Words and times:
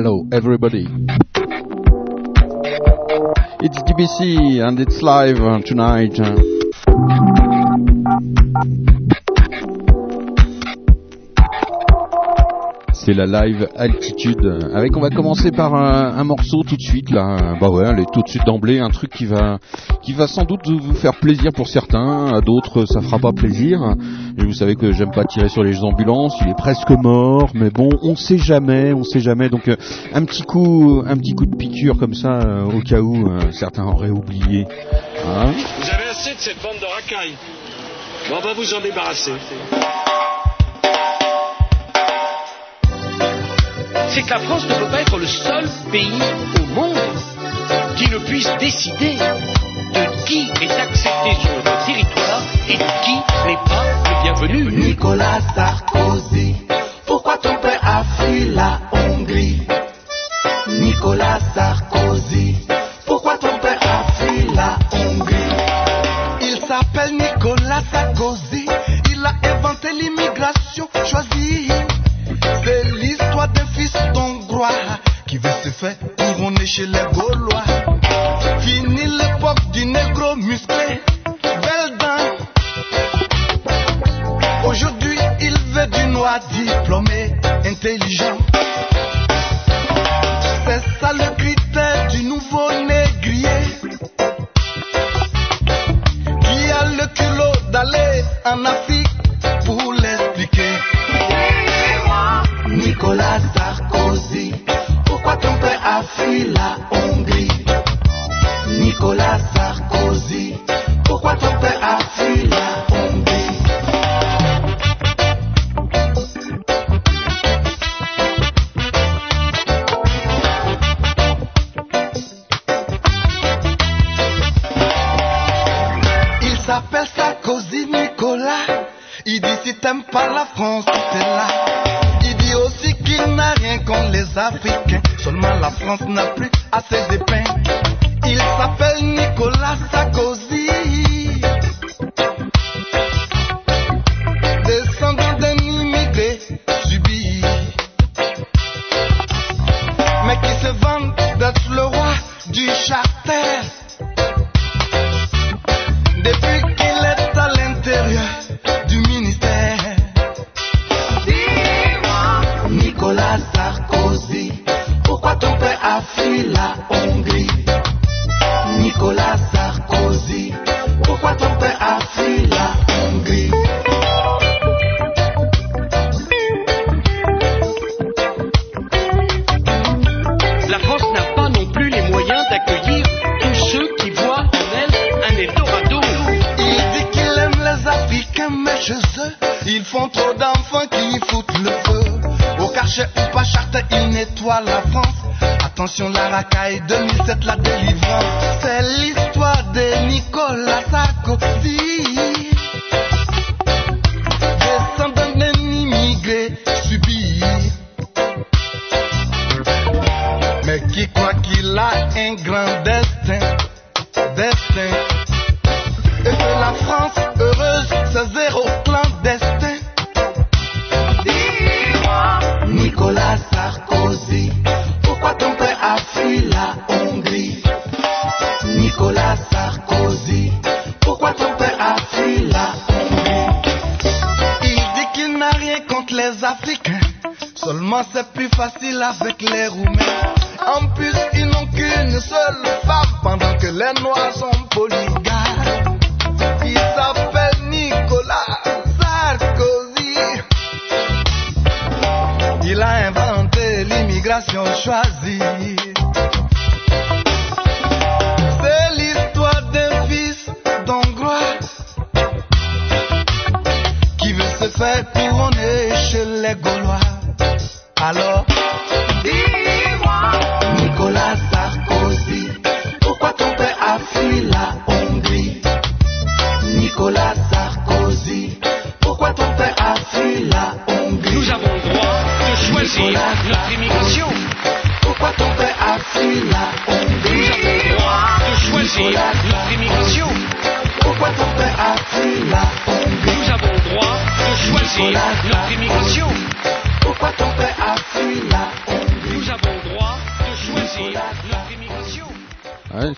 Hello, 0.00 0.28
everybody. 0.30 0.86
It's 3.60 3.82
DBC 3.82 4.64
and 4.64 4.78
it's 4.78 5.02
live 5.02 5.38
uh, 5.40 5.60
tonight. 5.62 6.20
Uh. 6.20 6.36
C'était 13.08 13.26
la 13.26 13.46
live 13.46 13.68
altitude. 13.74 14.68
Avec, 14.74 14.94
on 14.94 15.00
va 15.00 15.08
commencer 15.08 15.50
par 15.50 15.74
un, 15.74 16.24
morceau 16.24 16.62
tout 16.62 16.76
de 16.76 16.82
suite 16.82 17.08
là. 17.08 17.56
Bah 17.58 17.70
ouais, 17.70 17.86
allez 17.86 18.04
tout 18.12 18.20
de 18.20 18.28
suite 18.28 18.44
d'emblée, 18.44 18.80
un 18.80 18.90
truc 18.90 19.10
qui 19.10 19.24
va, 19.24 19.58
qui 20.02 20.12
va 20.12 20.26
sans 20.26 20.44
doute 20.44 20.68
vous 20.68 20.92
faire 20.92 21.14
plaisir 21.14 21.52
pour 21.54 21.68
certains, 21.68 22.34
à 22.34 22.42
d'autres 22.42 22.84
ça 22.84 23.00
fera 23.00 23.18
pas 23.18 23.32
plaisir. 23.32 23.80
Et 24.36 24.44
vous 24.44 24.52
savez 24.52 24.74
que 24.74 24.92
j'aime 24.92 25.10
pas 25.10 25.24
tirer 25.24 25.48
sur 25.48 25.62
les 25.62 25.82
ambulances. 25.82 26.34
Il 26.42 26.50
est 26.50 26.58
presque 26.58 26.90
mort, 26.90 27.48
mais 27.54 27.70
bon, 27.70 27.88
on 28.02 28.14
sait 28.14 28.36
jamais, 28.36 28.92
on 28.92 29.04
sait 29.04 29.20
jamais. 29.20 29.48
Donc 29.48 29.68
euh, 29.68 29.76
un 30.12 30.26
petit 30.26 30.42
coup, 30.42 31.02
un 31.06 31.16
petit 31.16 31.32
coup 31.32 31.46
de 31.46 31.56
piqûre 31.56 31.96
comme 31.96 32.14
ça, 32.14 32.40
euh, 32.40 32.64
au 32.66 32.82
cas 32.82 33.00
où 33.00 33.26
euh, 33.26 33.52
certains 33.52 33.86
auraient 33.86 34.10
oublié. 34.10 34.66
Hein 35.24 35.52
vous 35.52 35.90
avez 35.90 36.10
assez 36.10 36.34
de 36.34 36.40
cette 36.40 36.62
bande 36.62 36.78
de 36.78 36.94
racailles. 36.94 37.36
On 38.30 38.40
va 38.40 38.52
vous 38.52 38.74
en 38.74 38.82
débarrasser. 38.82 39.32
c'est 44.10 44.22
que 44.22 44.30
la 44.30 44.38
France 44.40 44.64
ne 44.68 44.74
peut 44.74 44.90
pas 44.90 45.00
être 45.02 45.18
le 45.18 45.26
seul 45.26 45.68
pays 45.90 46.22
au 46.60 46.66
monde 46.74 46.96
qui 47.96 48.08
ne 48.08 48.18
puisse 48.18 48.50
décider 48.58 49.16
de 49.16 50.24
qui 50.24 50.50
est 50.60 50.70
accepté 50.70 51.34
sur 51.40 51.54
notre 51.56 51.86
territoire 51.86 52.42
et 52.68 52.76
de 52.76 53.04
qui 53.04 53.16
n'est 53.46 53.64
pas 53.66 53.84
le 54.04 54.22
bienvenu. 54.22 54.72
Nicolas 54.72 55.40
Sarkozy, 55.54 56.56
pourquoi 57.06 57.38
ton 57.38 57.56
père 57.56 57.80
a 57.82 58.04
fui 58.04 58.48
la 58.50 58.80
Hongrie? 58.92 59.62
Nicolas 60.68 61.38
Sarkozy, 61.54 62.56
pourquoi 63.06 63.38
ton 63.38 63.47
les 76.86 77.04
Gaulois. 77.12 77.64
Fini 78.60 79.06
l'époque 79.06 79.70
du 79.72 79.86
négro 79.86 80.36
musclé, 80.36 81.00
belle. 81.42 81.98
Aujourd'hui, 84.64 85.18
il 85.40 85.56
veut 85.72 85.86
du 85.86 86.06
noir 86.06 86.40
diplômé, 86.50 87.34
intelligent. 87.64 88.37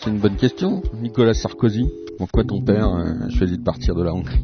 C'est 0.02 0.08
une 0.08 0.19
bonne 0.19 0.37
question. 0.37 0.81
Nicolas 1.02 1.35
Sarkozy, 1.35 1.87
pourquoi 2.17 2.43
ton 2.43 2.62
père 2.62 2.88
euh, 2.88 3.26
a 3.26 3.29
choisi 3.29 3.58
de 3.58 3.62
partir 3.62 3.94
de 3.94 4.02
la 4.02 4.14
Hongrie? 4.14 4.41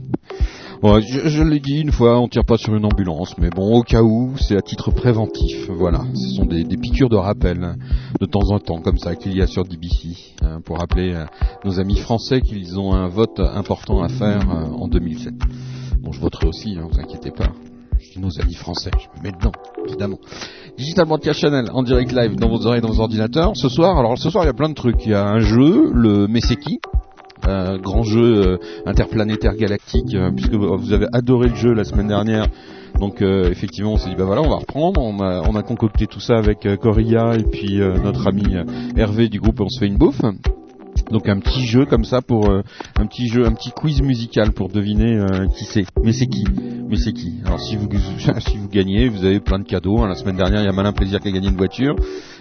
Je, 0.82 1.42
l'ai 1.42 1.60
dit 1.60 1.80
une 1.80 1.92
fois, 1.92 2.20
on 2.20 2.28
tire 2.28 2.44
pas 2.44 2.58
sur 2.58 2.76
une 2.76 2.84
ambulance, 2.84 3.38
mais 3.38 3.48
bon, 3.48 3.78
au 3.78 3.82
cas 3.82 4.02
où, 4.02 4.34
c'est 4.36 4.54
à 4.54 4.60
titre 4.60 4.90
préventif. 4.90 5.70
Voilà, 5.70 6.04
ce 6.14 6.36
sont 6.36 6.44
des, 6.44 6.64
piqûres 6.76 7.08
de 7.08 7.16
rappel 7.16 7.74
de 8.20 8.26
temps 8.26 8.50
en 8.50 8.58
temps, 8.58 8.82
comme 8.82 8.98
ça, 8.98 9.16
qu'il 9.16 9.34
y 9.34 9.40
a 9.40 9.46
sur 9.46 9.64
DBC, 9.64 10.34
hein, 10.42 10.60
pour 10.62 10.76
rappeler 10.76 11.14
euh, 11.14 11.24
nos 11.64 11.80
amis 11.80 11.96
français 11.96 12.42
qu'ils 12.42 12.78
ont 12.78 12.92
un 12.92 13.08
vote 13.08 13.40
important 13.40 14.02
à 14.02 14.08
faire 14.08 14.42
euh, 14.50 14.66
en 14.74 14.88
2007. 14.88 15.32
Bon, 16.02 16.12
je 16.12 16.20
voterai 16.20 16.48
aussi, 16.48 16.76
hein, 16.78 16.86
vous 16.92 17.00
inquiétez 17.00 17.30
pas. 17.30 17.50
Nos 18.16 18.40
amis 18.40 18.54
français, 18.54 18.90
je 18.98 19.18
me 19.18 19.24
mets 19.24 19.32
dedans, 19.32 19.52
évidemment. 19.86 20.18
Digital 20.78 21.06
Broadcast 21.06 21.40
Channel 21.40 21.70
en 21.72 21.82
direct 21.82 22.12
live 22.12 22.36
dans 22.36 22.48
vos 22.48 22.66
oreilles, 22.66 22.80
dans 22.80 22.88
vos 22.88 23.00
ordinateurs. 23.00 23.52
Ce 23.54 23.68
soir, 23.68 23.98
alors 23.98 24.16
ce 24.18 24.30
soir, 24.30 24.44
il 24.44 24.46
y 24.46 24.50
a 24.50 24.54
plein 24.54 24.68
de 24.68 24.74
trucs. 24.74 25.04
Il 25.04 25.12
y 25.12 25.14
a 25.14 25.26
un 25.26 25.40
jeu, 25.40 25.90
le 25.92 26.26
Meseki, 26.26 26.78
un 27.42 27.76
grand 27.78 28.02
jeu 28.02 28.46
euh, 28.46 28.58
interplanétaire 28.86 29.54
galactique, 29.54 30.14
euh, 30.14 30.30
puisque 30.34 30.54
vous 30.54 30.92
avez 30.92 31.06
adoré 31.12 31.48
le 31.48 31.56
jeu 31.56 31.72
la 31.72 31.84
semaine 31.84 32.08
dernière. 32.08 32.48
Donc 32.98 33.20
euh, 33.20 33.50
effectivement, 33.50 33.92
on 33.92 33.96
s'est 33.96 34.08
dit 34.08 34.16
bah 34.16 34.24
voilà, 34.24 34.42
on 34.42 34.48
va 34.48 34.56
reprendre. 34.56 35.00
On 35.02 35.20
a, 35.20 35.42
on 35.48 35.54
a 35.54 35.62
concocté 35.62 36.06
tout 36.06 36.20
ça 36.20 36.36
avec 36.36 36.66
euh, 36.66 36.76
Corilla 36.76 37.34
et 37.36 37.44
puis 37.44 37.80
euh, 37.80 37.98
notre 37.98 38.26
ami 38.26 38.56
euh, 38.56 38.64
Hervé 38.96 39.28
du 39.28 39.38
groupe 39.38 39.60
On 39.60 39.68
se 39.68 39.78
fait 39.78 39.86
une 39.86 39.98
bouffe. 39.98 40.22
Donc 41.10 41.28
un 41.28 41.38
petit 41.38 41.66
jeu 41.66 41.84
comme 41.86 42.04
ça 42.04 42.20
pour 42.22 42.48
euh, 42.50 42.62
un 42.98 43.06
petit 43.06 43.28
jeu, 43.28 43.46
un 43.46 43.52
petit 43.52 43.70
quiz 43.70 44.00
musical 44.02 44.52
pour 44.52 44.68
deviner 44.68 45.16
euh, 45.16 45.46
qui 45.56 45.64
c'est. 45.64 45.84
Mais 46.02 46.12
c'est 46.12 46.26
qui? 46.26 46.44
Mais 46.88 46.96
c'est 46.96 47.12
qui? 47.12 47.34
Alors 47.44 47.60
si 47.60 47.76
vous 47.76 47.88
si 48.38 48.56
vous 48.58 48.68
gagnez, 48.68 49.08
vous 49.08 49.24
avez 49.24 49.40
plein 49.40 49.58
de 49.58 49.64
cadeaux. 49.64 50.00
hein. 50.00 50.08
La 50.08 50.14
semaine 50.14 50.36
dernière, 50.36 50.60
il 50.62 50.66
y 50.66 50.68
a 50.68 50.72
Malin 50.72 50.92
Plaisir 50.92 51.20
qui 51.20 51.28
a 51.28 51.32
gagné 51.32 51.48
une 51.48 51.56
voiture. 51.56 51.94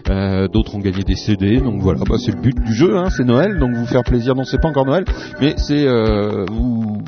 Euh, 0.09 0.47
D'autres 0.47 0.75
ont 0.75 0.79
gagné 0.79 1.03
des 1.03 1.15
CD. 1.15 1.59
Donc 1.59 1.81
voilà, 1.81 1.99
bah, 2.07 2.17
c'est 2.19 2.31
le 2.35 2.41
but 2.41 2.55
du 2.63 2.73
jeu. 2.73 2.97
Hein, 2.97 3.09
c'est 3.09 3.23
Noël, 3.25 3.57
donc 3.59 3.73
vous 3.73 3.85
faire 3.85 4.03
plaisir. 4.03 4.35
Non, 4.35 4.43
c'est 4.43 4.61
pas 4.61 4.69
encore 4.69 4.85
Noël, 4.85 5.05
mais 5.41 5.55
c'est 5.57 5.85
euh, 5.87 6.45
vous 6.51 7.01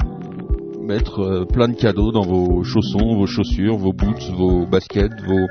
mettre 0.88 1.20
euh, 1.20 1.46
plein 1.46 1.68
de 1.68 1.76
cadeaux 1.76 2.12
dans 2.14 2.22
vos 2.22 2.64
chaussons, 2.64 3.16
vos 3.16 3.28
chaussures, 3.28 3.76
vos 3.76 3.92
boots, 3.92 4.32
vos 4.32 4.66
baskets, 4.66 5.12
vos 5.28 5.48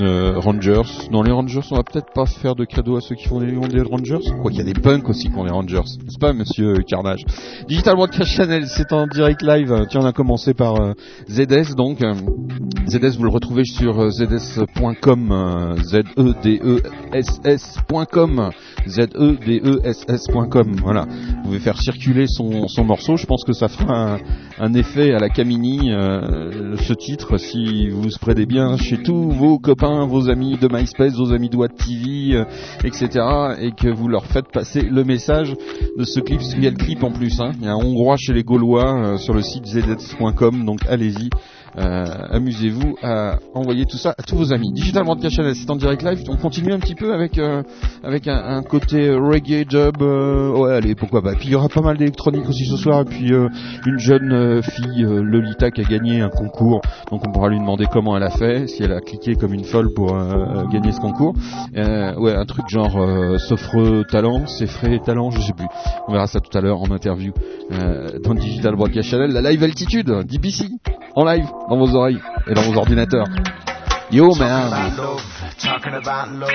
euh, 0.00 0.38
Rangers. 0.38 0.80
Non, 1.10 1.22
les 1.22 1.32
Rangers, 1.32 1.60
on 1.70 1.76
va 1.76 1.82
peut-être 1.82 2.12
pas 2.14 2.24
faire 2.24 2.54
de 2.54 2.64
cadeaux 2.64 2.96
à 2.96 3.02
ceux 3.02 3.14
qui 3.14 3.28
font 3.28 3.40
des, 3.40 3.82
Rangers. 3.82 4.20
Quoi 4.40 4.50
qu'il 4.50 4.60
y 4.60 4.62
a 4.62 4.72
des 4.72 4.80
punks 4.80 5.06
aussi 5.08 5.28
qui 5.28 5.36
ont 5.36 5.44
des 5.44 5.50
Rangers. 5.50 5.82
N'est-ce 6.02 6.18
pas, 6.18 6.32
monsieur 6.32 6.76
Carnage? 6.86 7.24
Digital 7.68 7.96
Broadcast 7.96 8.30
Channel, 8.30 8.66
c'est 8.68 8.90
en 8.92 9.06
direct 9.06 9.42
live. 9.42 9.86
Tiens, 9.90 10.00
on 10.02 10.06
a 10.06 10.12
commencé 10.12 10.54
par 10.54 10.80
euh, 10.80 10.94
ZS, 11.28 11.74
donc. 11.74 12.00
euh, 12.02 12.14
ZS, 12.88 13.16
vous 13.18 13.24
le 13.24 13.30
retrouvez 13.30 13.64
sur 13.64 14.10
zs.com, 14.10 15.76
Z-E-D-E-S-S.com, 15.82 16.90
Z-E-D-E-S-S.com, 18.86 20.76
voilà. 20.82 21.04
Vous 21.04 21.42
pouvez 21.44 21.58
faire 21.58 21.80
circuler 21.80 22.26
son, 22.26 22.66
son 22.68 22.84
morceau. 22.84 23.16
Je 23.16 23.26
pense 23.26 23.44
que 23.44 23.52
ça 23.52 23.68
fera 23.68 24.14
un, 24.14 24.18
un 24.58 24.74
effet 24.74 25.12
à 25.12 25.18
la 25.18 25.28
Camini, 25.28 25.92
euh, 25.92 26.76
ce 26.76 26.92
titre, 26.92 27.38
si 27.38 27.88
vous 27.88 28.02
vous 28.02 28.10
spreadez 28.10 28.46
bien 28.46 28.76
chez 28.76 28.98
tous 28.98 29.30
vos 29.30 29.58
copains, 29.58 30.06
vos 30.06 30.28
amis 30.28 30.56
de 30.58 30.68
MySpace, 30.68 31.14
vos 31.14 31.32
amis 31.32 31.48
de 31.48 31.56
Watt 31.56 31.72
TV, 31.74 32.36
euh, 32.36 32.44
etc. 32.84 33.08
et 33.60 33.72
que 33.72 33.88
vous 33.88 34.08
leur 34.08 34.26
faites 34.26 34.50
passer 34.52 34.82
le 34.82 35.04
message 35.04 35.54
de 35.96 36.04
ce 36.04 36.20
clip, 36.20 36.40
qu'il 36.40 36.64
y 36.64 36.66
a 36.66 36.70
le 36.70 36.76
clip 36.76 37.02
en 37.02 37.10
plus, 37.10 37.40
hein. 37.40 37.52
il 37.58 37.64
y 37.64 37.68
a 37.68 37.72
un 37.72 37.76
hongrois 37.76 38.16
chez 38.16 38.32
les 38.32 38.44
Gaulois 38.44 38.94
euh, 38.94 39.16
sur 39.16 39.34
le 39.34 39.42
site 39.42 39.66
zs.com, 39.66 40.64
donc 40.64 40.80
allez-y. 40.88 41.30
Euh, 41.78 42.04
amusez-vous 42.30 42.96
à 43.02 43.38
envoyer 43.54 43.86
tout 43.86 43.96
ça 43.96 44.14
à 44.16 44.22
tous 44.22 44.36
vos 44.36 44.52
amis. 44.52 44.72
Digital 44.72 45.04
Broadcast 45.04 45.36
Channel, 45.36 45.54
c'est 45.54 45.70
en 45.70 45.76
direct 45.76 46.02
live. 46.02 46.22
On 46.28 46.36
continue 46.36 46.72
un 46.72 46.78
petit 46.78 46.94
peu 46.94 47.14
avec 47.14 47.38
euh, 47.38 47.62
avec 48.02 48.28
un, 48.28 48.62
côté 48.62 49.10
reggae 49.10 49.64
dub. 49.64 50.02
euh, 50.02 50.50
ouais, 50.50 50.74
allez, 50.74 50.94
pourquoi 50.94 51.22
pas. 51.22 51.34
Puis 51.34 51.46
il 51.46 51.52
y 51.52 51.54
aura 51.54 51.68
pas 51.68 51.80
mal 51.80 51.96
d'électronique 51.96 52.48
aussi 52.48 52.66
ce 52.66 52.76
soir. 52.76 53.02
Et 53.02 53.04
puis 53.04 53.32
une 53.86 53.98
jeune 53.98 54.62
fille, 54.62 55.02
Lolita, 55.02 55.70
qui 55.70 55.80
a 55.80 55.84
gagné 55.84 56.20
un 56.20 56.28
concours. 56.28 56.80
Donc 57.10 57.22
on 57.26 57.32
pourra 57.32 57.48
lui 57.48 57.58
demander 57.58 57.86
comment 57.90 58.16
elle 58.16 58.22
a 58.22 58.30
fait, 58.30 58.66
si 58.66 58.82
elle 58.82 58.92
a 58.92 59.00
cliqué 59.00 59.34
comme 59.34 59.54
une 59.54 59.64
folle 59.64 59.92
pour 59.94 60.14
gagner 60.70 60.92
ce 60.92 61.00
concours. 61.00 61.34
Ouais, 61.74 62.34
un 62.34 62.44
truc 62.44 62.68
genre 62.68 62.96
euh, 62.96 63.38
Soffre 63.38 64.04
Talent, 64.08 64.46
c'est 64.46 64.66
frais 64.66 65.00
Talent, 65.04 65.30
je 65.30 65.40
sais 65.40 65.52
plus. 65.52 65.66
On 66.08 66.12
verra 66.12 66.26
ça 66.26 66.40
tout 66.40 66.56
à 66.56 66.60
l'heure 66.60 66.80
en 66.80 66.90
interview 66.90 67.32
euh, 67.72 68.18
dans 68.22 68.34
Digital 68.34 68.76
Broadcast 68.76 69.08
Channel. 69.08 69.30
La 69.30 69.50
live 69.50 69.62
altitude, 69.62 70.08
DBC, 70.26 70.68
en 71.14 71.24
live, 71.24 71.46
dans 71.68 71.76
vos 71.76 71.94
oreilles 71.94 72.20
et 72.48 72.54
dans 72.54 72.62
vos 72.62 72.78
ordinateurs. 72.78 73.26
Yo 74.10 74.34
man 74.38 74.70
Talking 74.70 74.74
about 74.74 74.96
love, 74.98 75.22
talking 75.62 75.94
about 75.94 76.28
love, 76.32 76.52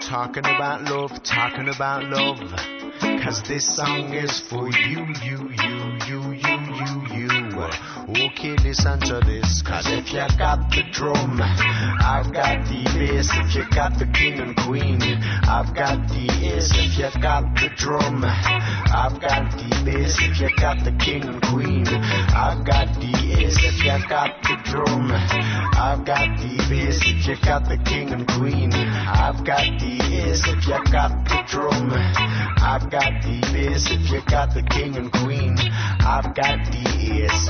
talking 0.00 0.44
about 0.44 0.88
love, 0.88 1.22
talking 1.22 1.68
about 1.68 2.04
love. 2.04 3.07
Cause 3.28 3.42
this 3.42 3.76
song 3.76 4.14
is 4.14 4.40
for 4.40 4.70
you, 4.70 5.04
you, 5.20 5.52
you, 5.52 5.76
you, 6.08 6.32
you, 6.32 6.56
you, 6.80 6.92
you. 7.12 7.88
Okay, 8.08 8.56
listen 8.64 8.98
to 9.00 9.20
this, 9.20 9.60
cause 9.60 9.84
if 9.86 10.14
you 10.14 10.24
got 10.38 10.70
the 10.70 10.82
drum, 10.92 11.36
I've 11.42 12.32
got 12.32 12.64
the 12.64 12.88
bass. 12.96 13.28
If 13.34 13.54
you 13.54 13.68
got 13.68 13.98
the 13.98 14.06
king 14.16 14.40
and 14.40 14.56
queen, 14.56 15.02
I've 15.44 15.76
got 15.76 16.08
the 16.08 16.24
ace. 16.40 16.72
If 16.72 16.96
you 16.96 17.20
got 17.20 17.54
the 17.54 17.68
drum, 17.76 18.24
I've 18.24 19.20
got 19.20 19.52
the 19.60 19.76
bass. 19.84 20.16
If 20.24 20.40
you 20.40 20.48
got 20.56 20.82
the 20.84 20.96
king 20.96 21.28
and 21.28 21.42
queen, 21.52 21.86
I've 21.86 22.64
got 22.64 22.88
the 22.96 23.12
ace. 23.36 23.60
If 23.60 23.84
you 23.84 24.08
got 24.08 24.40
the 24.40 24.56
drum, 24.64 25.12
I've 25.12 26.06
got 26.06 26.32
the 26.40 26.56
bass. 26.70 27.04
If 27.04 27.28
you 27.28 27.36
got 27.44 27.68
the 27.68 27.76
king 27.84 28.08
and 28.08 28.26
queen, 28.26 28.72
I've 28.72 29.44
got 29.44 29.68
the 29.76 30.00
ace. 30.16 30.48
If 30.48 30.64
you 30.64 30.80
got 30.90 31.28
the 31.28 31.44
drum, 31.44 31.92
I've 31.92 32.90
got 32.90 33.17
the. 33.22 33.90
If 33.90 34.10
you 34.10 34.20
got 34.28 34.54
the 34.54 34.62
king 34.62 34.96
and 34.96 35.12
queen, 35.12 35.56
I've 35.58 36.34
got 36.34 36.58
the 36.70 37.24
ace. 37.24 37.48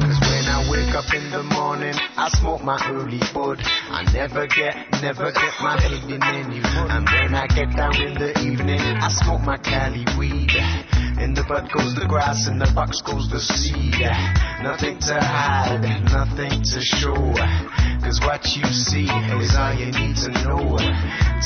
Cause 0.00 0.20
when 0.20 0.46
I 0.46 0.68
wake 0.70 0.94
up 0.94 1.14
in 1.14 1.30
the 1.30 1.42
morning, 1.42 1.59
I 2.16 2.28
smoke 2.40 2.62
my 2.62 2.78
early 2.90 3.20
bud. 3.32 3.58
I 3.62 4.04
never 4.12 4.46
get, 4.46 4.74
never 5.02 5.30
get 5.32 5.54
my 5.60 5.80
head 5.80 6.02
in 6.10 6.22
any. 6.22 6.60
And 6.60 7.06
when 7.06 7.34
I 7.34 7.46
get 7.46 7.74
down 7.76 7.96
in 7.96 8.14
the 8.14 8.32
evening, 8.40 8.80
I 8.80 9.08
smoke 9.08 9.42
my 9.42 9.58
Cali 9.58 10.04
weed. 10.18 10.50
In 11.20 11.34
the 11.34 11.44
bud 11.48 11.70
goes 11.72 11.94
the 11.94 12.06
grass, 12.08 12.48
in 12.48 12.58
the 12.58 12.70
box 12.74 13.00
goes 13.02 13.28
the 13.30 13.40
seed. 13.40 14.00
Nothing 14.62 14.98
to 14.98 15.20
hide, 15.20 15.82
nothing 16.10 16.62
to 16.62 16.80
show. 16.80 17.34
Cause 18.02 18.20
what 18.20 18.44
you 18.56 18.64
see 18.72 19.04
is 19.04 19.54
all 19.54 19.74
you 19.74 19.92
need 19.92 20.16
to 20.24 20.30
know. 20.44 20.78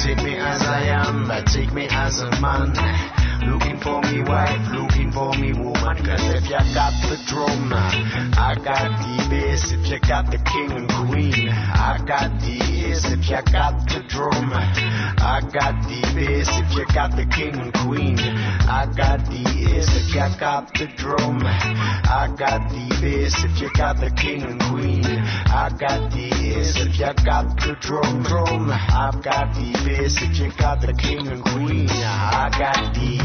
Take 0.00 0.22
me 0.22 0.36
as 0.38 0.62
I 0.62 0.86
am, 0.94 1.28
take 1.46 1.72
me 1.72 1.88
as 1.90 2.20
a 2.20 2.30
man. 2.40 3.23
Looking 3.42 3.78
for 3.80 4.00
me 4.02 4.22
wife, 4.22 4.70
looking 4.72 5.10
for 5.10 5.32
me 5.34 5.52
woman. 5.52 5.96
Cause 6.04 6.22
if 6.38 6.44
you 6.44 6.60
got 6.74 6.94
the 7.02 7.18
drum, 7.26 7.72
I 7.72 8.54
got 8.62 8.94
the 9.02 9.26
bass. 9.28 9.72
If 9.72 9.90
you 9.90 9.98
got 10.00 10.30
the 10.30 10.38
king 10.38 10.70
and 10.70 10.88
queen, 10.88 11.48
I 11.48 11.98
got 12.06 12.30
the 12.40 12.54
ace. 12.86 13.04
If 13.04 13.28
you 13.28 13.42
got 13.52 13.86
the 13.88 14.02
drum, 14.08 14.52
I 14.52 15.40
got 15.52 15.82
the 15.88 16.00
bass. 16.14 16.48
If 16.52 16.74
you 16.76 16.86
got 16.94 17.16
the 17.16 17.26
king 17.26 17.54
and 17.58 17.72
queen, 17.74 18.18
I 18.18 18.86
got 18.96 19.26
the 19.26 19.42
ace. 19.74 19.90
If 19.90 20.14
you 20.14 20.38
got 20.38 20.72
the 20.74 20.86
drum, 20.96 21.42
I 21.42 22.28
got 22.38 22.70
the 22.70 22.86
bass. 23.00 23.34
If 23.44 23.60
you 23.60 23.70
got 23.74 23.98
the 23.98 24.10
king 24.10 24.42
and 24.42 24.60
queen, 24.70 25.04
I 25.04 25.70
got 25.78 26.10
the 26.12 26.26
ace. 26.54 26.76
If 26.76 26.98
you 26.98 27.12
got 27.24 27.56
the 27.58 27.76
drum, 27.80 28.22
drum, 28.22 28.70
I've 28.70 29.22
got 29.22 29.54
the 29.54 29.72
bass. 29.84 30.18
If 30.22 30.38
you 30.38 30.50
got 30.56 30.80
the 30.80 30.92
king 30.94 31.26
and 31.26 31.42
queen, 31.42 31.88
I 31.90 32.48
got 32.58 32.94
the 32.94 33.23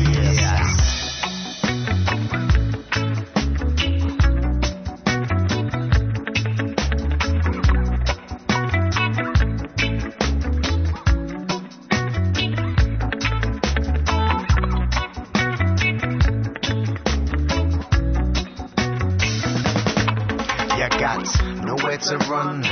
nowhere 21.80 21.98
to 21.98 22.18
run, 22.30 22.64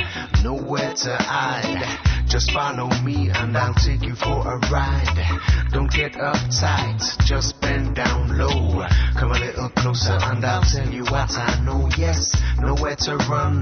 nowhere 0.44 0.94
to 0.94 1.16
hide. 1.16 1.77
Just 2.38 2.52
follow 2.52 2.88
me 3.02 3.32
and 3.34 3.58
I'll 3.58 3.74
take 3.74 4.04
you 4.04 4.14
for 4.14 4.46
a 4.46 4.60
ride. 4.70 5.72
Don't 5.72 5.92
get 5.92 6.14
uptight, 6.14 7.02
just 7.26 7.60
bend 7.62 7.96
down 7.96 8.38
low. 8.38 8.86
Come 9.18 9.32
a 9.32 9.40
little 9.40 9.70
closer 9.70 10.16
and 10.22 10.46
I'll 10.46 10.62
tell 10.62 10.88
you 10.88 11.02
what 11.06 11.32
I 11.32 11.60
know. 11.66 11.90
Yes, 11.98 12.30
nowhere 12.60 12.96
to 12.96 13.18
run, 13.28 13.62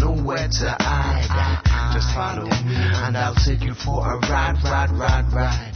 nowhere 0.00 0.48
to 0.48 0.76
hide. 0.80 1.94
Just 1.94 2.12
follow 2.16 2.46
me 2.46 2.74
and 2.74 3.16
I'll 3.16 3.36
take 3.36 3.62
you 3.62 3.74
for 3.74 4.04
a 4.04 4.18
ride, 4.28 4.58
ride, 4.64 4.90
ride, 4.90 5.32
ride. 5.32 5.75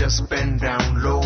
Just 0.00 0.30
bend 0.30 0.58
down 0.62 1.02
low. 1.02 1.20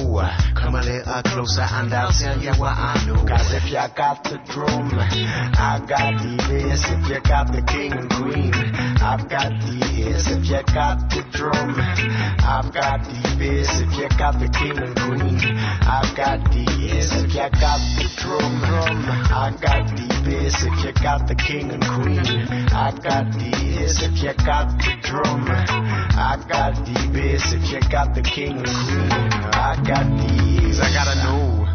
Come 0.58 0.74
a 0.74 0.82
little 0.82 1.22
closer 1.22 1.62
and 1.62 1.94
I'll 1.94 2.10
tell 2.10 2.36
you 2.42 2.50
what 2.58 2.74
I 2.74 3.06
know. 3.06 3.22
Cause 3.22 3.54
if 3.54 3.70
you 3.70 3.78
got 3.94 4.24
the 4.24 4.42
drum, 4.50 4.90
I 4.98 5.78
got 5.86 6.18
the 6.18 6.34
bass. 6.50 6.82
If 6.90 7.06
you 7.06 7.20
got 7.22 7.54
the 7.54 7.62
king 7.62 7.92
and 7.92 8.10
queen, 8.10 8.50
I've 8.98 9.30
got 9.30 9.54
the 9.62 9.78
ace. 10.10 10.26
If 10.26 10.50
you 10.50 10.58
got 10.74 11.06
the 11.06 11.22
drum, 11.30 11.78
I've 11.78 12.74
got 12.74 13.06
the 13.06 13.22
bass. 13.38 13.70
If 13.78 13.94
you 13.94 14.08
got 14.18 14.42
the 14.42 14.50
king 14.50 14.74
and 14.74 14.96
queen, 15.06 15.38
I've 15.86 16.10
got 16.18 16.42
the 16.50 16.66
ace. 16.90 17.14
If 17.14 17.30
you 17.30 17.46
got 17.54 17.78
the 17.94 18.10
drum, 18.18 18.58
I 18.58 19.54
got 19.54 19.86
the 19.94 20.06
bass. 20.26 20.66
If 20.66 20.82
you 20.82 20.92
got 20.98 21.28
the 21.28 21.36
king 21.36 21.70
and 21.70 21.84
queen, 21.94 22.26
I 22.74 22.90
got 22.90 23.30
the 23.38 23.54
ace. 23.78 24.02
If 24.02 24.18
you 24.18 24.34
got 24.42 24.66
the 24.82 24.98
drum, 25.06 25.46
I 25.46 26.42
got 26.50 26.74
the 26.82 26.98
bass. 27.14 27.54
If 27.54 27.70
you 27.70 27.78
got 27.88 28.14
the 28.14 28.22
king 28.22 28.63
I 28.66 29.76
got 29.86 30.04
the 30.16 30.24
ace. 30.66 30.80
I 30.80 30.90
gotta 30.92 31.16
know 31.22 31.66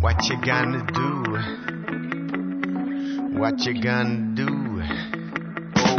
what 0.00 0.16
you 0.28 0.36
gonna 0.40 0.82
do. 0.92 1.38
What 3.38 3.60
you 3.60 3.82
gonna 3.82 4.34
do? 4.34 4.82
Oh, 5.76 5.98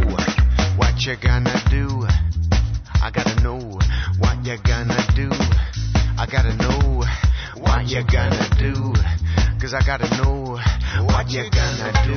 what 0.77 1.05
you 1.05 1.15
gonna 1.21 1.53
do? 1.69 2.07
I 3.01 3.11
gotta 3.11 3.41
know 3.43 3.59
what 4.19 4.45
you 4.45 4.57
gonna 4.63 4.97
do. 5.15 5.29
I 6.17 6.25
gotta 6.29 6.55
know 6.55 7.03
what 7.61 7.87
you 7.87 8.03
gonna 8.11 8.49
do. 8.57 8.93
Cause 9.61 9.73
I 9.73 9.81
gotta 9.85 10.09
know 10.23 10.57
what 11.05 11.29
you 11.29 11.43
gonna 11.51 11.91
do. 12.05 12.15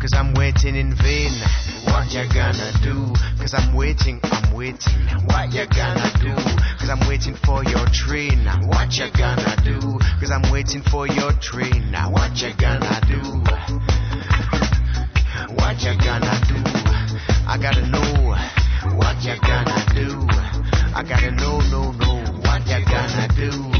Cause 0.00 0.12
I'm 0.14 0.32
waiting 0.34 0.76
in 0.76 0.94
vain. 0.96 1.73
What 1.86 2.12
you 2.12 2.24
gonna 2.32 2.72
do? 2.82 3.12
Cause 3.40 3.54
I'm 3.54 3.74
waiting, 3.74 4.20
I'm 4.24 4.54
waiting. 4.54 5.00
What 5.26 5.52
you 5.52 5.66
gonna 5.68 6.10
do? 6.20 6.34
Cause 6.78 6.90
I'm 6.90 7.08
waiting 7.08 7.34
for 7.44 7.64
your 7.64 7.86
train. 7.92 8.44
Now 8.44 8.60
What 8.66 8.94
you 8.96 9.08
gonna 9.16 9.56
do? 9.64 9.98
Cause 10.20 10.30
I'm 10.30 10.50
waiting 10.52 10.82
for 10.82 11.06
your 11.06 11.32
train. 11.40 11.92
What 12.10 12.36
you 12.40 12.52
gonna 12.58 13.00
do? 13.06 13.20
What 15.54 15.82
you 15.82 15.94
gonna 15.98 16.36
do? 16.48 16.60
I 17.46 17.58
gotta 17.60 17.86
know 17.86 18.36
what 18.96 19.22
you 19.24 19.34
gonna 19.40 19.84
do. 19.94 20.26
I 20.96 21.02
gotta 21.02 21.30
know, 21.32 21.58
know, 21.70 21.90
know 21.92 22.22
what 22.42 22.66
you 22.66 22.84
gonna 22.84 23.28
do. 23.34 23.73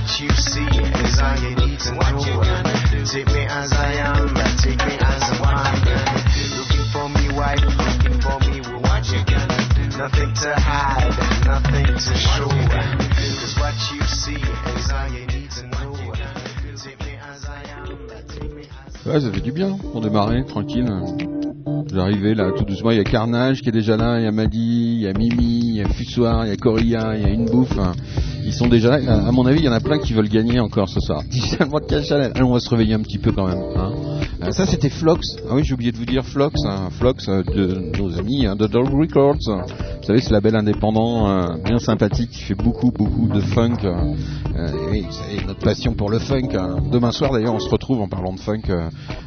What 0.00 0.20
you 0.20 0.30
see 0.30 0.64
is 1.04 1.20
all 1.20 1.36
you 1.38 1.54
need 1.56 1.78
to. 1.78 1.92
Take 1.92 2.16
me 2.88 3.04
take 3.04 3.28
me 3.34 3.44
as 3.48 3.72
I 3.72 3.92
am. 4.00 4.30
Ça 19.04 19.30
fait 19.32 19.40
du 19.40 19.52
bien 19.52 19.76
pour 19.92 20.00
démarrer, 20.00 20.44
tranquille. 20.46 20.86
J'arrivais 21.92 22.34
là 22.34 22.52
tout 22.56 22.64
doucement, 22.64 22.90
il 22.92 22.98
y 22.98 23.00
a 23.00 23.04
Carnage 23.04 23.62
qui 23.62 23.68
est 23.68 23.72
déjà 23.72 23.96
là, 23.96 24.18
il 24.20 24.24
y 24.24 24.26
a 24.26 24.30
Madi, 24.32 24.94
il 24.96 25.00
y 25.02 25.06
a 25.08 25.12
Mimi, 25.12 25.60
il 25.70 25.76
y 25.76 25.80
a 25.82 25.88
Fussoir, 25.88 26.46
il 26.46 26.50
y 26.50 26.52
a 26.52 26.56
Corilla, 26.56 27.16
il 27.16 27.22
y 27.22 27.24
a 27.26 27.28
Une 27.30 27.46
Bouffe. 27.46 27.76
Ils 28.44 28.52
sont 28.52 28.68
déjà 28.68 28.98
là. 28.98 29.26
À 29.26 29.32
mon 29.32 29.44
avis, 29.46 29.60
il 29.60 29.64
y 29.64 29.68
en 29.68 29.72
a 29.72 29.80
plein 29.80 29.98
qui 29.98 30.12
veulent 30.12 30.28
gagner 30.28 30.60
encore 30.60 30.88
ce 30.88 30.98
soir. 31.00 31.22
Digital 31.30 31.68
Channel. 32.04 32.32
Allez, 32.34 32.42
on 32.44 32.52
va 32.52 32.60
se 32.60 32.70
réveiller 32.70 32.94
un 32.94 33.00
petit 33.02 33.18
peu 33.18 33.32
quand 33.32 33.46
même. 33.46 33.58
hein. 33.76 33.92
Euh, 34.42 34.52
ça, 34.52 34.64
c'était 34.66 34.88
Flox. 34.88 35.36
Ah 35.48 35.54
oui, 35.54 35.62
j'ai 35.64 35.74
oublié 35.74 35.92
de 35.92 35.98
vous 35.98 36.06
dire 36.06 36.24
Flox. 36.24 36.54
hein. 36.64 36.88
Flox 36.92 37.28
euh, 37.28 37.42
de 37.42 37.92
nos 37.98 38.18
amis 38.18 38.46
hein, 38.46 38.56
de 38.56 38.66
Dog 38.66 38.88
Records. 38.88 39.36
Vous 39.46 40.06
savez, 40.06 40.20
ce 40.20 40.32
label 40.32 40.56
indépendant 40.56 41.28
euh, 41.28 41.56
bien 41.62 41.78
sympathique 41.78 42.30
qui 42.30 42.40
fait 42.42 42.54
beaucoup, 42.54 42.90
beaucoup 42.90 43.28
de 43.28 43.40
funk. 43.40 43.76
euh, 43.84 44.92
et 44.94 45.04
savez, 45.10 45.44
notre 45.46 45.60
passion 45.60 45.92
pour 45.94 46.08
le 46.10 46.18
funk. 46.18 46.48
hein. 46.54 46.76
Demain 46.90 47.12
soir, 47.12 47.32
d'ailleurs, 47.32 47.54
on 47.54 47.60
se 47.60 47.68
retrouve 47.70 48.00
en 48.00 48.08
parlant 48.08 48.32
de 48.32 48.40
funk 48.40 48.62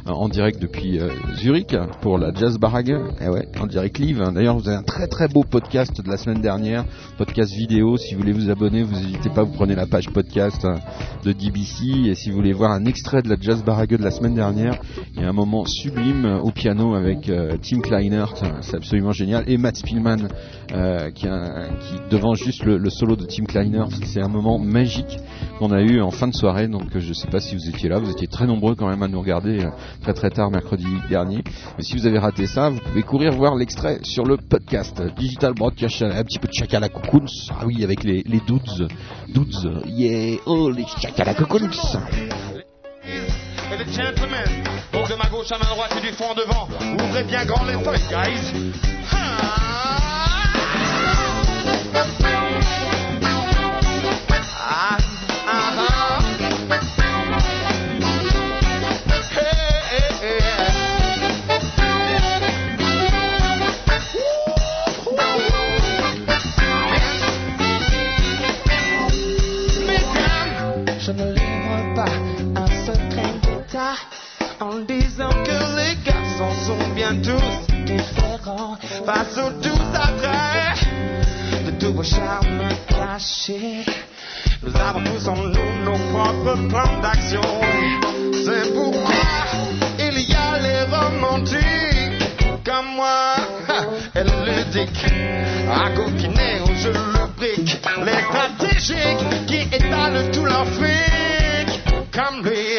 en 0.06 0.28
direct 0.28 0.60
depuis 0.60 0.98
Zurich 1.36 1.74
pour 2.02 2.18
la 2.24 2.32
Jazz 2.34 2.58
Barrage. 2.58 2.90
Eh 3.20 3.28
ouais, 3.28 3.46
en 3.60 3.66
direct 3.66 3.98
live. 3.98 4.22
D'ailleurs, 4.34 4.56
vous 4.56 4.66
avez 4.68 4.78
un 4.78 4.82
très 4.82 5.06
très 5.06 5.28
beau 5.28 5.42
podcast 5.42 6.00
de 6.00 6.08
la 6.08 6.16
semaine 6.16 6.40
dernière, 6.40 6.84
podcast 7.18 7.52
vidéo. 7.52 7.96
Si 7.98 8.14
vous 8.14 8.20
voulez 8.20 8.32
vous 8.32 8.50
abonner, 8.50 8.82
vous 8.82 8.94
n'hésitez 8.94 9.28
pas, 9.28 9.42
vous 9.42 9.52
prenez 9.52 9.74
la 9.74 9.86
page 9.86 10.08
podcast 10.10 10.64
euh, 10.64 10.76
de 11.24 11.32
DBC. 11.32 12.08
Et 12.08 12.14
si 12.14 12.30
vous 12.30 12.36
voulez 12.36 12.52
voir 12.54 12.70
un 12.72 12.86
extrait 12.86 13.20
de 13.22 13.28
la 13.28 13.36
Jazz 13.38 13.62
Barrage 13.62 13.88
de 13.88 13.96
la 13.98 14.10
semaine 14.10 14.34
dernière, 14.34 14.78
il 15.14 15.22
y 15.22 15.24
a 15.24 15.28
un 15.28 15.32
moment 15.32 15.66
sublime 15.66 16.24
euh, 16.24 16.38
au 16.40 16.50
piano 16.50 16.94
avec 16.94 17.28
euh, 17.28 17.56
Tim 17.60 17.80
Kleinert, 17.80 18.34
c'est 18.62 18.76
absolument 18.76 19.12
génial, 19.12 19.44
et 19.46 19.58
Matt 19.58 19.76
Spielman 19.76 20.28
euh, 20.72 21.10
qui, 21.10 21.28
a- 21.28 21.68
devant 22.10 22.34
juste 22.34 22.64
le, 22.64 22.88
solo 22.88 23.16
de 23.16 23.26
Tim 23.26 23.44
Kleinert. 23.44 23.88
C'est 24.04 24.22
un 24.22 24.28
moment 24.28 24.58
magique 24.58 25.18
qu'on 25.58 25.70
a 25.72 25.82
eu 25.82 26.00
en 26.00 26.10
fin 26.10 26.28
de 26.28 26.34
soirée. 26.34 26.68
Donc 26.68 26.96
je 26.96 27.12
sais 27.12 27.28
pas 27.28 27.40
si 27.40 27.54
vous 27.54 27.68
étiez 27.68 27.88
là, 27.90 27.98
vous 27.98 28.10
étiez 28.10 28.28
très 28.28 28.46
nombreux 28.46 28.74
quand 28.74 28.88
même 28.88 29.02
à 29.02 29.08
nous 29.08 29.20
regarder 29.20 29.58
très 30.00 30.14
très 30.14 30.30
tard 30.30 30.50
mercredi 30.50 30.86
dernier. 31.10 31.42
Mais 31.76 31.84
si 31.84 31.96
vous 31.96 32.06
avez 32.06 32.13
raté 32.18 32.46
ça, 32.46 32.70
vous 32.70 32.78
pouvez 32.80 33.02
courir 33.02 33.32
voir 33.32 33.54
l'extrait 33.54 33.98
sur 34.02 34.24
le 34.24 34.36
podcast 34.36 35.02
Digital 35.16 35.54
Broadcast. 35.54 36.02
Un 36.02 36.24
petit 36.24 36.38
peu 36.38 36.48
de 36.48 36.52
Chakala 36.52 36.88
Cocoons. 36.88 37.26
Ah 37.50 37.64
oui, 37.66 37.82
avec 37.84 38.04
les, 38.04 38.22
les 38.26 38.40
dudes. 38.40 38.88
Dudes. 39.28 39.82
Yeah, 39.86 40.38
oh 40.46 40.70
les 40.70 40.86
Chakala 41.00 41.34
Cocoons. 41.34 41.70
Et 43.72 43.76
les 43.78 43.92
gentlemen, 43.92 44.64
donc 44.92 45.08
de 45.08 45.14
ma 45.14 45.28
gauche 45.28 45.50
à 45.50 45.58
ma 45.58 45.66
droite 45.66 45.94
et 45.98 46.00
du 46.06 46.12
fond 46.12 46.30
en 46.30 46.34
devant, 46.34 46.68
ouvrez 47.04 47.24
bien 47.24 47.44
grand 47.44 47.64
les 47.64 47.74
feuilles, 47.82 48.08
guys. 48.08 48.72
Ah, 49.12 50.23
face 79.04 79.36
aux 79.38 79.50
douze 79.60 79.94
attraits 79.94 80.86
de 81.66 81.70
tous 81.78 81.92
vos 81.92 82.02
charmes 82.02 82.68
cachés. 82.88 83.84
Nous 84.62 84.74
avons 84.76 85.04
tous 85.04 85.28
en 85.28 85.36
nous 85.36 85.84
nos 85.84 85.98
propres 86.12 86.56
plans 86.68 87.00
d'action. 87.02 87.42
C'est 88.32 88.72
pourquoi 88.72 89.12
il 89.98 90.20
y 90.20 90.34
a 90.34 90.58
les 90.58 90.82
romantiques 90.84 92.64
comme 92.64 92.96
moi 92.96 93.34
et 94.14 94.24
les 94.24 94.54
ludiques 94.56 95.06
à 95.70 95.90
coquiner 95.90 96.60
au 96.62 96.74
jeu 96.74 96.92
lubrique. 96.92 97.76
Les 98.06 98.20
stratégiques 98.22 99.46
qui 99.46 99.76
étalent 99.76 100.30
tout 100.32 100.46
leur 100.46 100.66
fric 100.66 101.80
comme 102.10 102.42
lui. 102.42 102.78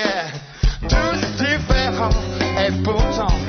Tous 0.90 1.44
différents 1.44 2.10
et 2.58 2.72
pourtant. 2.84 3.45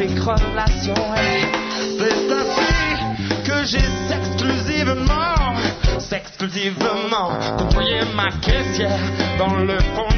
magnifique 0.00 0.18
relation. 0.20 0.94
C'est 1.98 2.32
ainsi 2.32 3.44
que 3.44 3.64
j'ai 3.64 4.14
exclusivement, 4.14 5.54
exclusivement 6.12 7.30
côtoyé 7.58 8.00
ma 8.14 8.30
caissière 8.40 8.98
dans 9.38 9.56
le 9.56 9.78
fond 9.78 10.09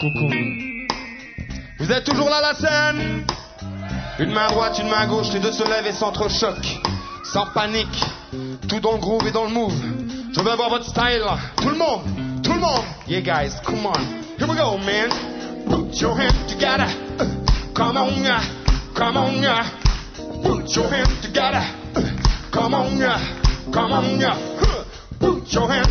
Koukoum. 0.00 0.86
Vous 1.80 1.92
êtes 1.92 2.04
toujours 2.04 2.30
là, 2.30 2.40
la 2.40 2.54
scène? 2.54 3.24
Une 4.20 4.32
main 4.32 4.48
droite, 4.48 4.78
une 4.78 4.88
main 4.88 5.06
gauche, 5.06 5.32
les 5.32 5.40
deux 5.40 5.52
se 5.52 5.64
lèvent 5.64 5.86
et 5.86 5.92
s'entrechoquent. 5.92 6.78
Sans 7.24 7.46
panique, 7.46 8.04
tout 8.68 8.80
dans 8.80 8.92
le 8.92 8.98
groove 8.98 9.26
et 9.26 9.32
dans 9.32 9.44
le 9.44 9.50
move. 9.50 9.74
Je 10.32 10.40
veux 10.40 10.50
avoir 10.50 10.70
votre 10.70 10.84
style. 10.84 11.22
Tout 11.60 11.70
le 11.70 11.76
monde, 11.76 12.02
tout 12.42 12.52
le 12.52 12.60
monde. 12.60 12.84
Yeah, 13.08 13.22
guys, 13.22 13.60
come 13.64 13.86
on. 13.86 13.98
Here 14.38 14.46
we 14.46 14.56
go, 14.56 14.78
man. 14.78 15.10
Put 15.68 16.00
your 16.00 16.16
hands 16.16 16.46
together. 16.46 16.86
Uh, 17.18 17.26
come 17.74 17.96
on, 17.96 18.24
come 18.94 19.16
on. 19.16 19.42
Put 20.42 20.74
your 20.76 20.88
hands 20.88 21.20
together. 21.22 21.62
Uh, 21.96 22.02
come 22.52 22.74
on, 22.74 22.98
come 23.72 23.92
on. 23.92 24.20
Put 25.18 25.52
your 25.52 25.68
hands 25.68 25.87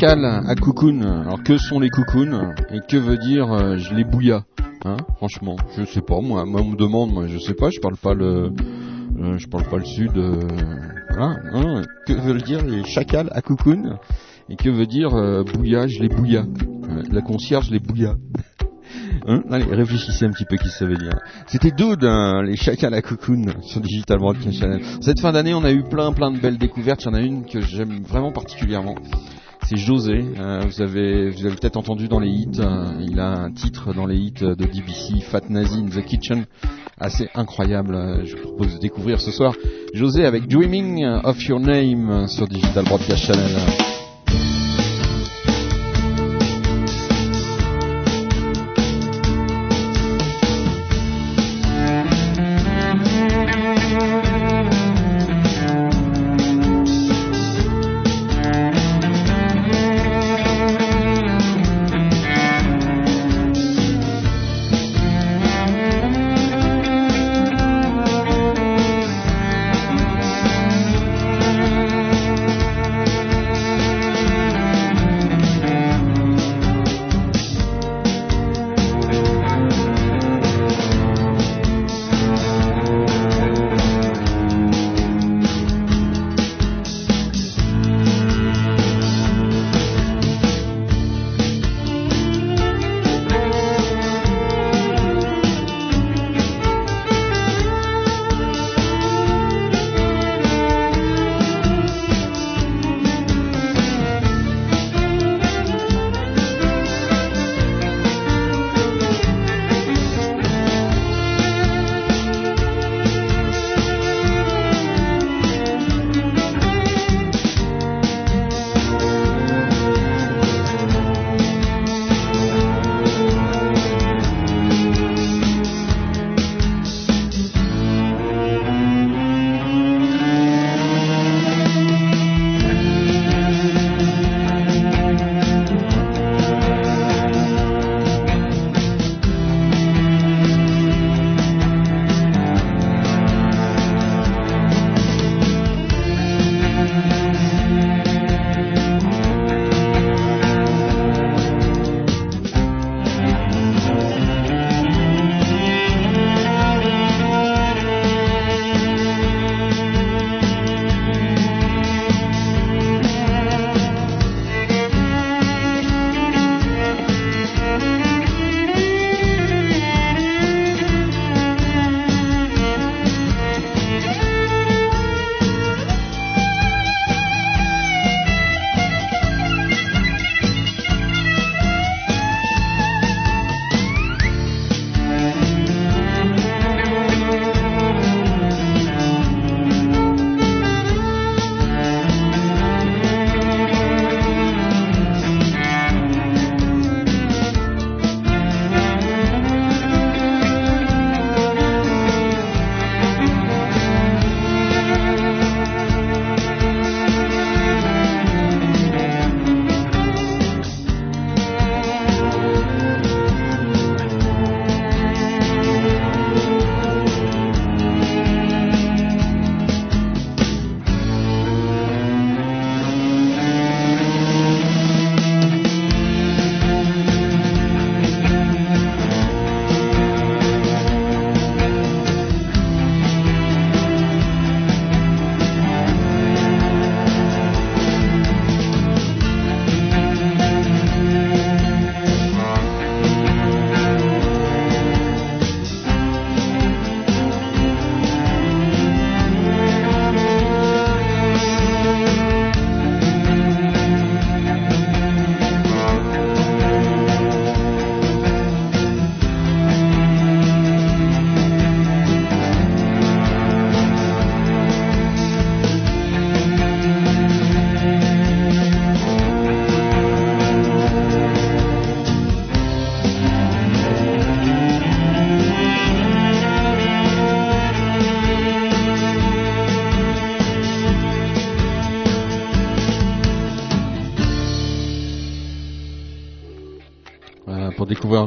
Chacal 0.00 0.24
à 0.24 0.54
Cocoon. 0.54 1.02
Alors 1.02 1.42
que 1.42 1.58
sont 1.58 1.78
les 1.78 1.90
Cocoons 1.90 2.54
et 2.72 2.80
que 2.80 2.96
veut 2.96 3.18
dire 3.18 3.52
euh, 3.52 3.76
je 3.76 3.92
les 3.92 4.04
bouilla 4.04 4.44
hein 4.86 4.96
Franchement, 5.18 5.56
je 5.76 5.84
sais 5.84 6.00
pas. 6.00 6.22
Moi, 6.22 6.46
moi, 6.46 6.62
on 6.62 6.70
me 6.70 6.76
demande, 6.76 7.12
moi, 7.12 7.26
je 7.26 7.36
sais 7.36 7.52
pas. 7.52 7.68
Je 7.68 7.80
parle 7.80 7.98
pas 7.98 8.14
le, 8.14 8.50
euh, 9.20 9.36
je 9.36 9.46
parle 9.46 9.64
pas 9.64 9.76
le 9.76 9.84
sud. 9.84 10.16
euh, 10.16 10.40
hein. 11.18 11.82
que 12.06 12.14
veut 12.14 12.38
dire 12.38 12.64
les 12.64 12.82
Chacal 12.84 13.28
à 13.32 13.42
Cocoon 13.42 13.98
et 14.48 14.56
que 14.56 14.70
veut 14.70 14.86
dire 14.86 15.10
bouilla 15.44 15.86
Je 15.86 16.00
les 16.00 16.08
bouilla. 16.08 16.46
La 17.12 17.20
concierge 17.20 17.70
les 17.70 17.80
bouilla. 17.80 18.14
Hein? 19.26 19.42
Allez, 19.50 19.66
réfléchissez 19.66 20.24
un 20.24 20.30
petit 20.30 20.46
peu 20.46 20.56
qui 20.56 20.68
ça 20.70 20.86
veut 20.86 20.96
dire. 20.96 21.12
C'était 21.46 21.70
Dude, 21.70 22.08
les 22.44 22.56
chacals 22.56 22.94
à 22.94 23.02
cocoon 23.02 23.44
sur 23.60 23.80
Digital 23.80 24.18
Broadcast 24.18 24.58
Channel. 24.58 24.80
Cette 25.02 25.20
fin 25.20 25.32
d'année, 25.32 25.52
on 25.52 25.62
a 25.62 25.70
eu 25.70 25.82
plein 25.84 26.12
plein 26.12 26.30
de 26.30 26.38
belles 26.38 26.56
découvertes. 26.56 27.02
Il 27.04 27.08
y 27.08 27.10
en 27.10 27.14
a 27.14 27.20
une 27.20 27.44
que 27.44 27.60
j'aime 27.60 28.02
vraiment 28.02 28.32
particulièrement. 28.32 28.94
C'est 29.70 29.76
José. 29.76 30.24
Euh, 30.36 30.62
vous 30.66 30.82
avez, 30.82 31.30
vous 31.30 31.42
peut-être 31.42 31.76
entendu 31.76 32.08
dans 32.08 32.18
les 32.18 32.28
hits. 32.28 32.58
euh, 32.58 32.86
il 33.08 33.20
a 33.20 33.28
un 33.28 33.52
titre 33.52 33.94
dans 33.94 34.04
les 34.04 34.16
hits 34.16 34.32
de 34.32 34.54
DBC, 34.54 35.20
Fat 35.20 35.42
Nazi 35.48 35.78
in 35.78 35.86
the 35.86 36.04
Kitchen, 36.04 36.44
assez 36.98 37.28
incroyable. 37.36 37.94
Euh, 37.94 38.24
Je 38.24 38.34
vous 38.34 38.42
propose 38.42 38.74
de 38.74 38.80
découvrir 38.80 39.20
ce 39.20 39.30
soir 39.30 39.54
José 39.94 40.24
avec 40.26 40.48
Dreaming 40.48 41.04
of 41.22 41.40
Your 41.44 41.60
Name 41.60 42.26
sur 42.26 42.48
Digital 42.48 42.84
Broadcast 42.84 43.26
Channel. 43.26 43.99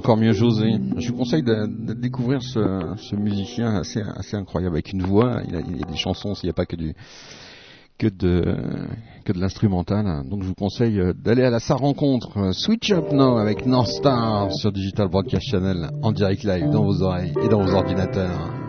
Encore 0.03 0.17
mieux 0.17 0.33
José. 0.33 0.75
Je 0.97 1.11
vous 1.11 1.17
conseille 1.17 1.43
de, 1.43 1.93
découvrir 1.93 2.41
ce, 2.41 3.15
musicien 3.15 3.75
assez, 3.75 4.01
incroyable 4.35 4.75
avec 4.75 4.91
une 4.91 5.01
voix. 5.01 5.39
Il 5.47 5.55
a, 5.55 5.61
y 5.61 5.81
a 5.81 5.89
des 5.89 5.95
chansons, 5.95 6.33
il 6.43 6.47
n'y 6.47 6.49
a 6.49 6.53
pas 6.53 6.65
que 6.65 6.75
de 6.75 8.43
l'instrumental. 9.33 10.27
Donc 10.29 10.41
je 10.43 10.47
vous 10.47 10.55
conseille 10.55 10.99
euh, 10.99 11.13
d'aller 11.13 11.43
à 11.43 11.57
sa 11.61 11.75
rencontre 11.75 12.37
euh, 12.37 12.51
Switch 12.51 12.91
Up 12.91 13.13
Now 13.13 13.37
avec 13.37 13.65
North 13.65 13.87
Star 13.87 14.51
sur 14.51 14.73
Digital 14.73 15.07
Broadcast 15.07 15.45
Channel 15.49 15.89
en 16.01 16.11
direct 16.11 16.43
live 16.43 16.69
dans 16.69 16.83
vos 16.83 17.01
oreilles 17.01 17.33
et 17.41 17.47
dans 17.47 17.63
vos 17.63 17.71
ordinateurs. 17.73 18.62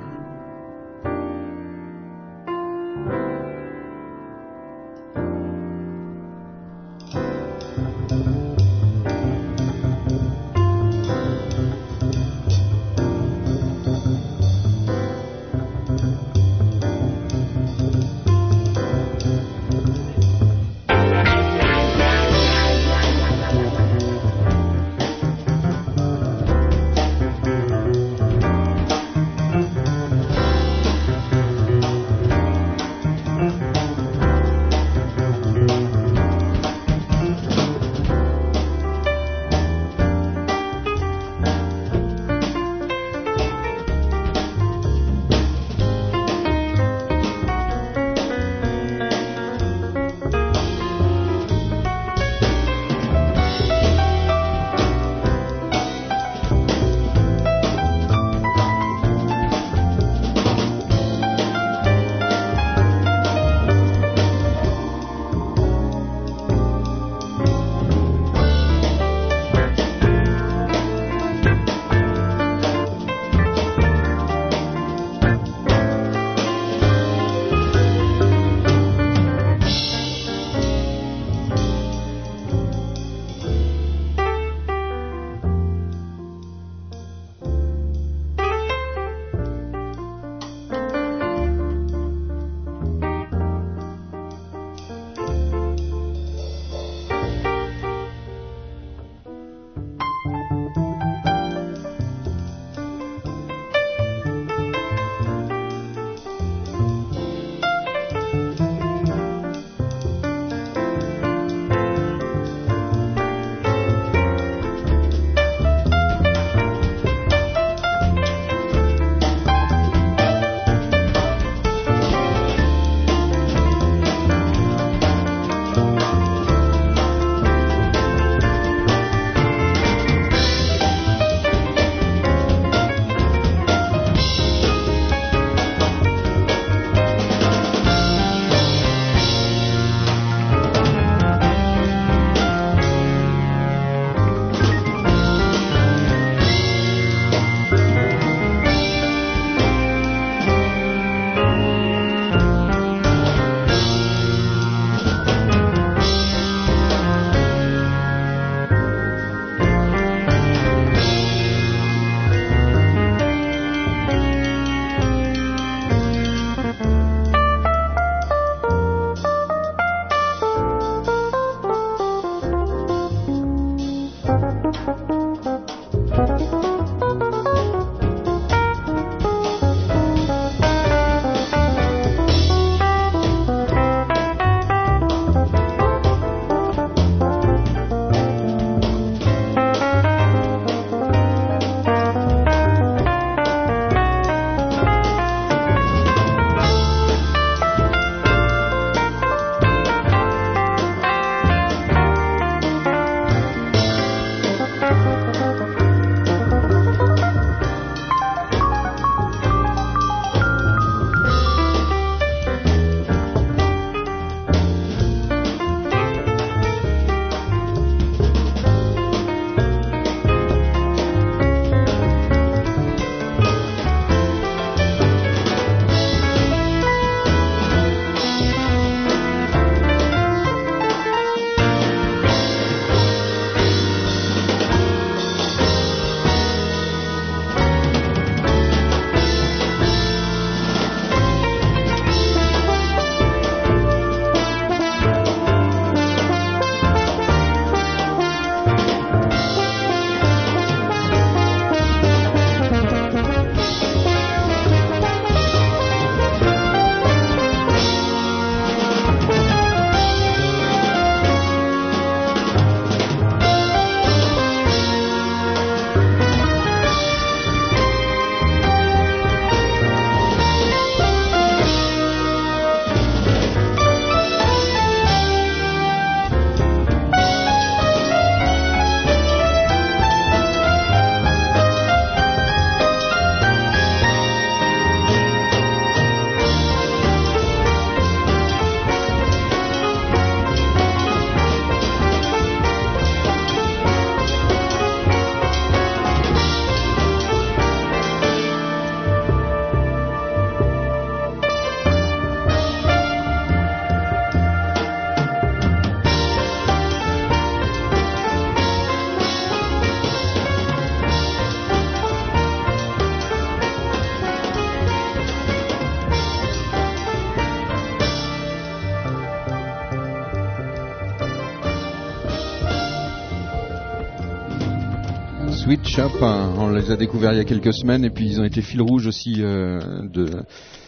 Les 326.85 326.91
a 326.91 326.97
découverts 326.97 327.33
il 327.33 327.39
y 327.39 327.41
a 327.41 327.45
quelques 327.45 327.73
semaines 327.73 328.05
et 328.05 328.11
puis 328.11 328.27
ils 328.27 328.41
ont 328.41 328.45
été 328.45 328.61
fil 328.61 328.83
rouge 328.83 329.07
aussi 329.07 329.37
euh, 329.39 329.79
de 330.09 330.43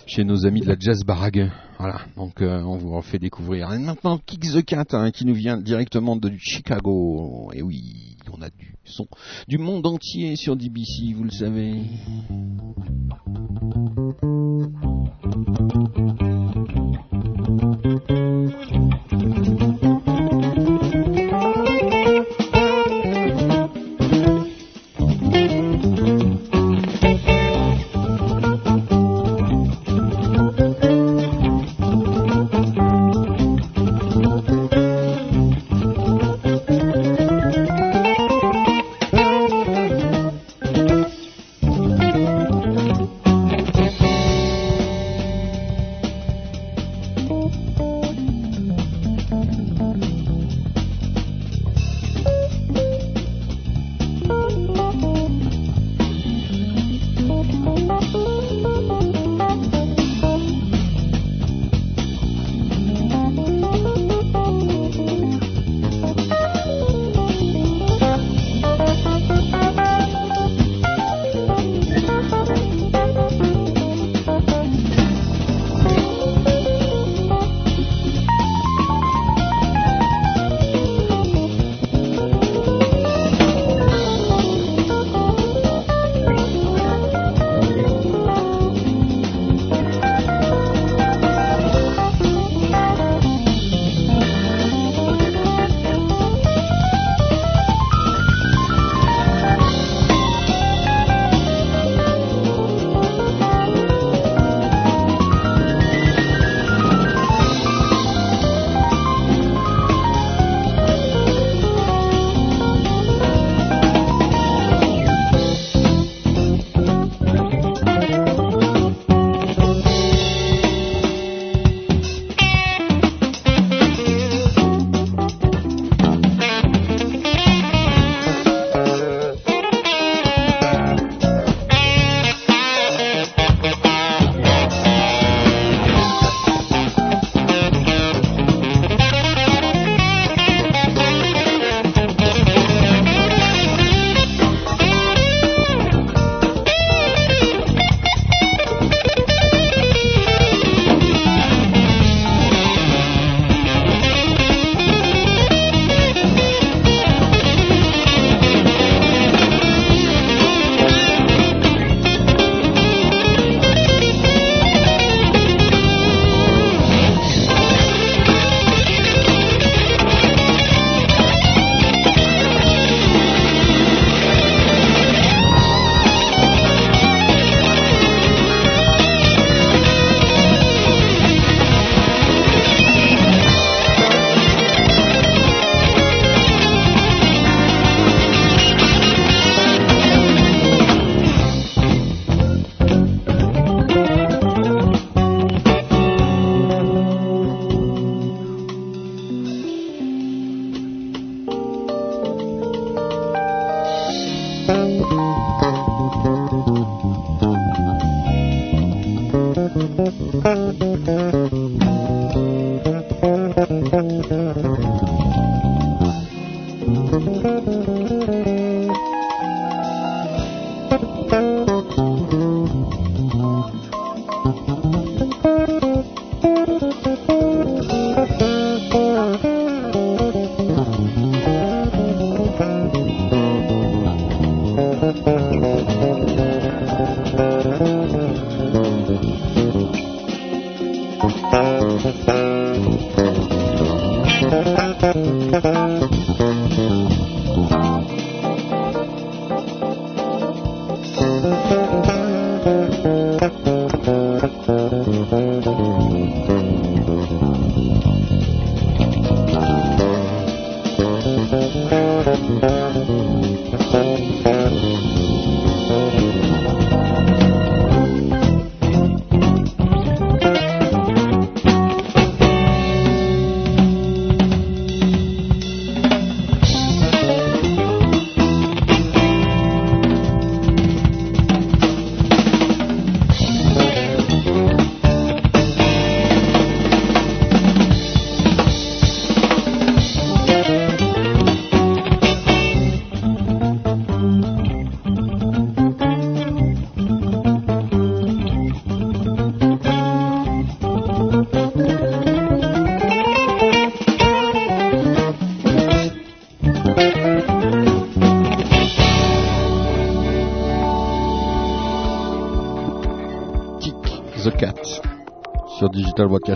chez 0.07 0.25
nos 0.25 0.45
amis 0.45 0.61
de 0.61 0.69
la 0.69 0.77
Jazz 0.79 1.05
Barague. 1.05 1.51
Voilà, 1.79 2.01
donc 2.17 2.43
euh, 2.43 2.61
on 2.63 2.77
vous 2.77 2.93
en 2.95 3.01
fait 3.01 3.19
découvrir. 3.19 3.73
Et 3.73 3.79
maintenant 3.79 4.19
Kick 4.19 4.41
the 4.41 4.63
Cat 4.63 4.85
hein, 4.93 5.11
qui 5.11 5.25
nous 5.25 5.35
vient 5.35 5.57
directement 5.57 6.17
de 6.17 6.31
Chicago. 6.39 7.51
Et 7.55 7.63
oui, 7.63 8.17
on 8.31 8.43
a 8.43 8.51
du 8.51 8.75
son 8.85 9.07
du 9.49 9.57
monde 9.57 9.87
entier 9.87 10.37
sur 10.37 10.55
DBC, 10.57 11.15
vous 11.15 11.25
le 11.25 11.31
savez. 11.31 11.75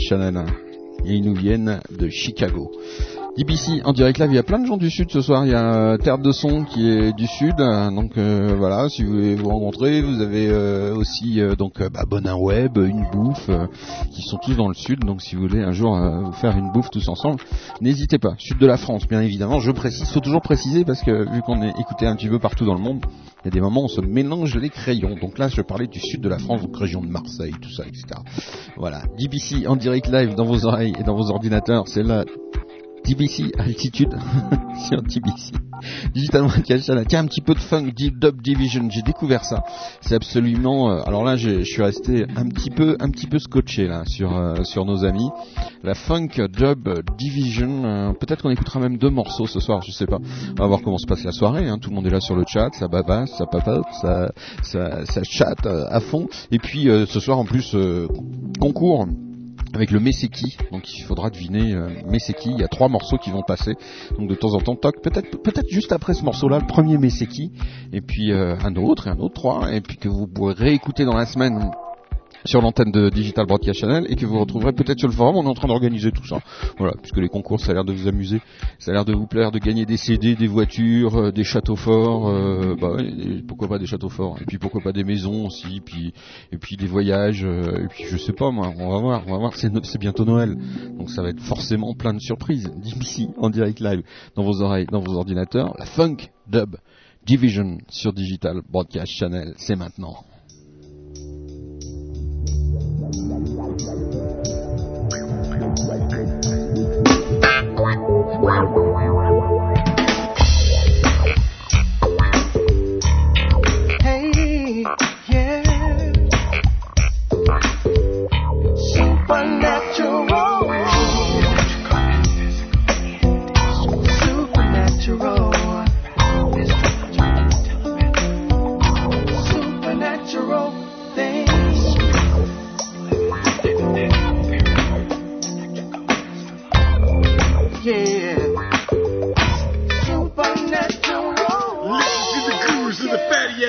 Channel. 0.01 0.47
Et 1.05 1.15
ils 1.15 1.23
nous 1.23 1.35
viennent 1.35 1.81
de 1.91 2.09
Chicago. 2.09 2.71
DBC 3.37 3.83
en 3.85 3.93
direct 3.93 4.19
live, 4.19 4.31
il 4.33 4.35
y 4.35 4.39
a 4.39 4.43
plein 4.43 4.59
de 4.59 4.67
gens 4.67 4.77
du 4.77 4.91
sud 4.91 5.11
ce 5.11 5.21
soir. 5.21 5.45
Il 5.45 5.53
y 5.53 5.55
a 5.55 5.75
euh, 5.75 5.97
Terre 5.99 6.19
de 6.19 6.33
Son 6.33 6.65
qui 6.65 6.89
est 6.89 7.13
du 7.13 7.27
sud, 7.27 7.57
donc 7.57 8.17
euh, 8.17 8.55
voilà. 8.57 8.89
Si 8.89 9.05
vous 9.05 9.13
voulez 9.13 9.35
vous 9.35 9.49
rencontrer, 9.49 10.03
vous 10.03 10.21
avez 10.21 10.49
euh, 10.49 10.95
aussi 10.95 11.41
donc 11.59 11.81
bah, 11.91 12.05
Bonin 12.09 12.37
Web, 12.37 12.79
une 12.79 13.07
bouffe, 13.13 13.51
qui 14.13 14.23
sont 14.23 14.39
tous 14.39 14.57
dans 14.57 14.69
le 14.69 14.75
sud. 14.75 15.01
Donc 15.01 15.23
si 15.23 15.37
vous 15.37 15.43
voulez 15.43 15.63
un 15.63 15.73
jour 15.73 15.97
vous 16.25 16.33
faire 16.33 16.57
une 16.57 16.73
bouffe 16.73 16.91
tous 16.91 17.09
ensemble, 17.09 17.41
n'hésitez 17.81 18.19
pas. 18.19 18.35
Sud 18.39 18.59
de 18.59 18.67
la 18.67 18.77
France, 18.77 19.07
bien 19.07 19.21
évidemment. 19.21 19.61
Je 19.61 19.71
précise, 19.71 20.11
faut 20.11 20.21
toujours 20.21 20.43
préciser 20.43 20.85
parce 20.85 21.03
que 21.03 21.31
vu 21.33 21.43
qu'on 21.43 21.63
est 21.63 21.79
écouté 21.79 22.07
un 22.07 22.17
petit 22.17 22.29
peu 22.29 22.39
partout 22.39 22.65
dans 22.65 22.75
le 22.75 22.83
monde, 22.83 23.05
il 23.43 23.47
y 23.47 23.49
a 23.49 23.51
des 23.51 23.61
moments 23.61 23.83
où 23.83 23.85
on 23.85 23.89
se 23.89 24.01
mélange 24.01 24.57
les 24.57 24.69
crayons. 24.69 25.17
Donc 25.21 25.39
là, 25.39 25.49
je 25.49 25.63
parlais 25.63 25.87
du 25.87 26.01
sud 26.01 26.21
de 26.21 26.29
la 26.29 26.39
France, 26.39 26.63
donc 26.63 26.77
région 26.77 27.01
de 27.01 27.09
Marseille, 27.09 27.55
tout 27.61 27.71
ça, 27.71 27.85
etc. 27.87 28.05
Voilà, 28.77 29.03
DBC 29.19 29.67
en 29.67 29.77
direct 29.77 30.09
live 30.09 30.35
dans 30.35 30.45
vos 30.45 30.67
oreilles 30.67 30.95
et 30.99 31.03
dans 31.03 31.15
vos 31.15 31.31
ordinateurs, 31.31 31.89
c'est 31.89 32.03
là. 32.03 32.25
TBC 33.11 33.51
Altitude 33.59 34.17
sur 34.89 35.03
TBC 35.03 35.51
Digital 36.15 36.43
Broadcast 36.43 36.87
Channel. 36.87 37.05
Tiens 37.09 37.21
un 37.21 37.27
petit 37.27 37.41
peu 37.41 37.55
de 37.55 37.59
funk 37.59 37.91
Dub 37.97 38.41
Division. 38.41 38.89
J'ai 38.89 39.03
découvert 39.03 39.45
ça. 39.45 39.65
C'est 40.01 40.15
absolument 40.15 40.93
euh, 40.93 41.03
alors 41.05 41.25
là 41.25 41.35
je 41.35 41.65
suis 41.65 41.83
resté 41.83 42.27
un 42.37 42.49
petit 42.49 42.71
peu 42.71 42.97
un 43.01 43.11
petit 43.11 43.27
peu 43.27 43.41
scotché 43.41 43.89
là 43.89 44.05
sur 44.07 44.37
euh, 44.37 44.63
sur 44.63 44.85
nos 44.85 45.05
amis. 45.05 45.29
La 45.83 45.95
funk 45.95 46.29
dub 46.53 46.89
division 47.19 47.85
euh, 47.85 48.13
peut-être 48.13 48.43
qu'on 48.43 48.51
écoutera 48.51 48.79
même 48.79 48.97
deux 48.97 49.11
morceaux 49.11 49.49
ce 49.49 49.59
soir 49.59 49.83
je 49.83 49.91
sais 49.91 50.07
pas. 50.07 50.19
On 50.51 50.63
va 50.63 50.69
voir 50.69 50.81
comment 50.81 50.99
se 50.99 51.07
passe 51.07 51.25
la 51.25 51.33
soirée 51.33 51.69
hein. 51.69 51.79
tout 51.79 51.91
le 51.91 51.97
monde 51.97 52.07
est 52.07 52.11
là 52.11 52.21
sur 52.21 52.37
le 52.37 52.45
chat 52.47 52.71
ça 52.75 52.87
babasse 52.87 53.37
ça 53.37 53.47
papote 53.47 53.87
ça 54.03 54.31
ça, 54.63 55.23
chatte 55.25 55.67
à 55.67 55.99
fond. 55.99 56.29
Et 56.53 56.61
puis 56.61 56.85
ce 56.85 57.19
soir 57.19 57.39
en 57.41 57.45
plus 57.45 57.75
concours 58.61 59.09
avec 59.75 59.91
le 59.91 60.01
Meseki, 60.01 60.57
donc 60.73 60.93
il 60.97 61.03
faudra 61.03 61.31
deviner 61.31 61.73
euh. 61.75 61.89
Il 62.45 62.59
y 62.59 62.65
a 62.65 62.69
trois 62.69 62.89
morceaux 62.89 63.19
qui 63.19 63.31
vont 63.31 63.43
passer, 63.43 63.75
donc 64.19 64.29
de 64.29 64.35
temps 64.35 64.55
en 64.55 64.61
temps, 64.61 64.77
toc, 64.77 65.01
peut-être 65.03 65.43
peut-être 65.43 65.69
juste 65.69 65.93
après 65.93 66.15
ce 66.15 66.25
morceau-là, 66.25 66.59
le 66.59 66.67
premier 66.67 66.99
Meseki, 66.99 67.53
et 67.93 68.01
puis 68.01 68.33
euh, 68.33 68.57
un 68.65 68.75
autre, 68.77 69.07
et 69.07 69.11
un 69.11 69.19
autre, 69.19 69.35
trois, 69.35 69.73
et 69.73 69.81
puis 69.81 69.97
que 69.97 70.09
vous 70.09 70.27
pourrez 70.27 70.55
réécouter 70.55 71.05
dans 71.05 71.17
la 71.17 71.27
semaine 71.27 71.71
sur 72.45 72.61
l'antenne 72.61 72.91
de 72.91 73.11
Digital 73.11 73.47
Broadcast 73.47 73.81
Channel 73.81 74.07
et 74.09 74.17
que 74.17 74.27
vous 74.27 74.39
retrouverez 74.39 74.73
peut-être 74.73 74.99
sur 74.99 75.09
le 75.09 75.15
forum. 75.15 75.37
On 75.37 75.45
est 75.45 75.49
en 75.49 75.55
train 75.55 75.69
d'organiser 75.69 76.13
tout 76.13 76.27
ça. 76.27 76.41
Voilà, 76.79 76.95
puisque 77.01 77.19
les 77.19 77.29
concours, 77.29 77.61
ça 77.61 77.73
a 77.73 77.75
l'air 77.75 77.85
de 77.85 77.93
vous 77.93 78.09
amuser, 78.09 78.41
ça 78.79 78.91
a 78.91 78.95
l'air 78.95 79.05
de 79.05 79.15
vous 79.15 79.27
plaire, 79.27 79.51
de 79.51 79.59
gagner 79.59 79.87
des 79.87 79.97
CD, 79.97 80.35
des 80.35 80.47
voitures, 80.47 81.17
euh, 81.17 81.33
des 81.33 81.45
châteaux 81.45 81.77
forts, 81.77 82.29
euh, 82.29 82.77
bah 82.81 82.97
et 83.01 83.43
pourquoi 83.43 83.69
pas 83.69 83.79
des 83.79 83.87
châteaux 83.87 84.09
forts, 84.09 84.39
et 84.41 84.45
puis 84.45 84.59
pourquoi 84.59 84.81
pas 84.81 84.93
des 84.93 85.05
maisons 85.05 85.47
aussi, 85.47 85.81
puis 85.81 86.13
et 86.53 86.59
puis 86.59 86.77
des 86.77 86.87
voyages, 86.87 87.45
euh, 87.45 87.85
et 87.85 87.89
puis 87.89 88.05
je 88.05 88.17
sais 88.17 88.33
pas 88.33 88.51
moi, 88.51 88.73
on 88.77 88.91
va 88.91 88.99
voir, 88.99 89.23
on 89.27 89.33
va 89.33 89.39
voir. 89.39 89.55
C'est 89.57 89.99
bientôt 89.99 90.25
Noël, 90.25 90.57
donc 90.99 91.11
ça 91.11 91.23
va 91.23 91.31
être 91.31 91.41
forcément 91.41 91.95
plein 91.95 92.15
de 92.15 92.21
surprises. 92.21 92.71
D'ici 92.77 93.29
en 93.39 93.51
direct 93.51 93.81
live 93.81 94.03
dans 94.37 94.43
vos 94.43 94.63
oreilles, 94.63 94.87
dans 94.91 95.01
vos 95.01 95.15
ordinateurs, 95.15 95.75
la 95.79 95.87
funk 95.87 96.17
dub 96.49 96.77
Division 97.27 97.79
sur 97.89 98.13
Digital 98.13 98.63
Broadcast 98.71 99.13
Channel, 99.13 99.53
c'est 99.59 99.77
maintenant. 99.77 100.25
Hey, 103.11 103.17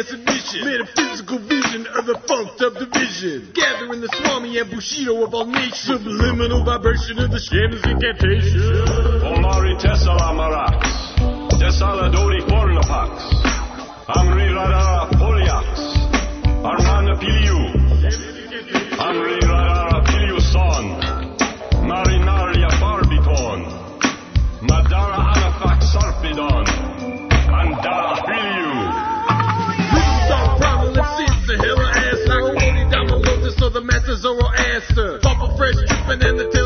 Metaphysical 0.02 1.38
vision 1.46 1.86
of 1.94 2.10
the 2.10 2.18
funked 2.26 2.62
up 2.66 2.74
division. 2.74 3.54
Gathering 3.54 4.02
the 4.02 4.10
swami 4.18 4.58
and 4.58 4.70
bushido 4.72 5.24
of 5.24 5.34
all 5.34 5.46
nations. 5.46 5.78
Subliminal 5.78 6.66
vibration 6.66 7.20
of 7.20 7.30
the 7.30 7.38
shaman's 7.38 7.86
incantation. 7.86 8.82
Omari 9.22 9.78
Tessala 9.78 10.34
Marax. 10.34 10.82
Tessala 11.62 12.10
Dori 12.10 12.42
Pornapax. 12.50 13.14
Amri 14.10 14.50
Radara 14.50 15.06
Poliax. 15.22 15.70
Armana 16.66 17.14
Piliu. 17.22 17.62
Amri 18.98 19.38
Radara 19.46 19.81
Papa 34.94 35.56
fresh 35.56 35.76
dripping 35.88 36.28
in 36.28 36.36
the 36.36 36.61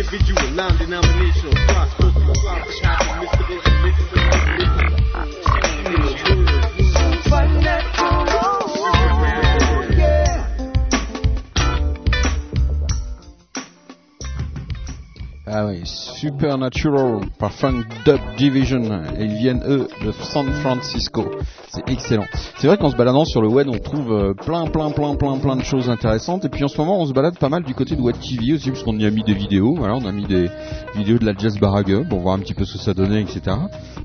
individual, 0.00 0.50
non 0.52 0.76
denominational, 0.78 1.54
cross 1.66 1.92
cultural, 1.94 2.34
mystical, 3.20 3.60
and 3.66 3.84
mystical. 3.84 4.20
Ah 15.46 16.09
Supernatural 16.20 17.20
par 17.38 17.50
Funk 17.50 17.84
Dub 18.04 18.20
Division. 18.36 18.82
Et 19.18 19.24
ils 19.24 19.36
viennent, 19.36 19.62
eux, 19.66 19.88
de 20.04 20.12
San 20.12 20.46
Francisco. 20.60 21.24
C'est 21.68 21.88
excellent. 21.88 22.26
C'est 22.58 22.66
vrai 22.66 22.76
qu'en 22.76 22.90
se 22.90 22.96
baladant 22.96 23.24
sur 23.24 23.40
le 23.40 23.48
web, 23.48 23.68
on 23.70 23.78
trouve 23.78 24.12
euh, 24.12 24.34
plein, 24.34 24.66
plein, 24.66 24.90
plein, 24.90 25.14
plein, 25.14 25.38
plein 25.38 25.56
de 25.56 25.62
choses 25.62 25.88
intéressantes. 25.88 26.44
Et 26.44 26.50
puis 26.50 26.62
en 26.62 26.68
ce 26.68 26.76
moment, 26.76 27.00
on 27.00 27.06
se 27.06 27.14
balade 27.14 27.38
pas 27.38 27.48
mal 27.48 27.62
du 27.62 27.74
côté 27.74 27.96
de 27.96 28.02
Web 28.02 28.16
TV 28.18 28.52
aussi, 28.52 28.70
parce 28.70 28.82
qu'on 28.82 28.98
y 28.98 29.06
a 29.06 29.10
mis 29.10 29.22
des 29.22 29.32
vidéos. 29.32 29.74
Voilà, 29.76 29.94
on 29.94 30.04
a 30.04 30.12
mis 30.12 30.26
des 30.26 30.50
vidéos 30.94 31.16
de 31.16 31.24
la 31.24 31.32
Jazz 31.32 31.58
Barague 31.58 32.06
pour 32.08 32.20
voir 32.20 32.34
un 32.34 32.40
petit 32.40 32.52
peu 32.52 32.66
ce 32.66 32.74
que 32.74 32.80
ça 32.80 32.92
donnait, 32.92 33.22
etc. 33.22 33.56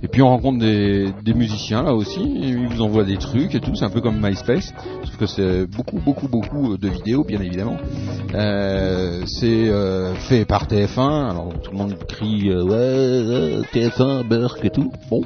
Et 0.01 0.07
puis 0.07 0.22
on 0.22 0.30
rencontre 0.30 0.59
des, 0.59 1.34
musiciens 1.34 1.84
là 1.84 1.93
aussi, 1.93 2.22
ils 2.22 2.70
vous 2.70 2.82
envoient 2.82 3.03
des 3.03 3.18
trucs 3.18 3.55
et 3.55 3.59
tout. 3.59 3.76
C'est 3.76 3.86
un 3.86 3.89
peu 3.89 3.99
comme 3.99 4.26
MySpace, 4.26 4.74
sauf 5.03 5.18
que 5.18 5.26
c'est 5.26 5.66
beaucoup, 5.66 5.99
beaucoup, 5.99 6.30
beaucoup 6.30 6.78
de 6.78 6.88
vidéos, 6.88 7.26
bien 7.26 7.41
évidemment. 7.41 7.78
Euh, 8.34 9.24
c'est 9.26 9.68
euh, 9.68 10.13
fait 10.16 10.45
par 10.45 10.68
TF1. 10.68 11.32
Alors 11.32 11.49
tout 11.61 11.72
le 11.72 11.78
monde 11.78 11.97
crie 12.06 12.49
euh, 12.49 12.64
ouais 12.64 12.74
euh, 12.76 13.62
TF1, 13.74 14.28
Burke 14.28 14.64
et 14.64 14.70
tout. 14.70 14.91
Bon, 15.10 15.22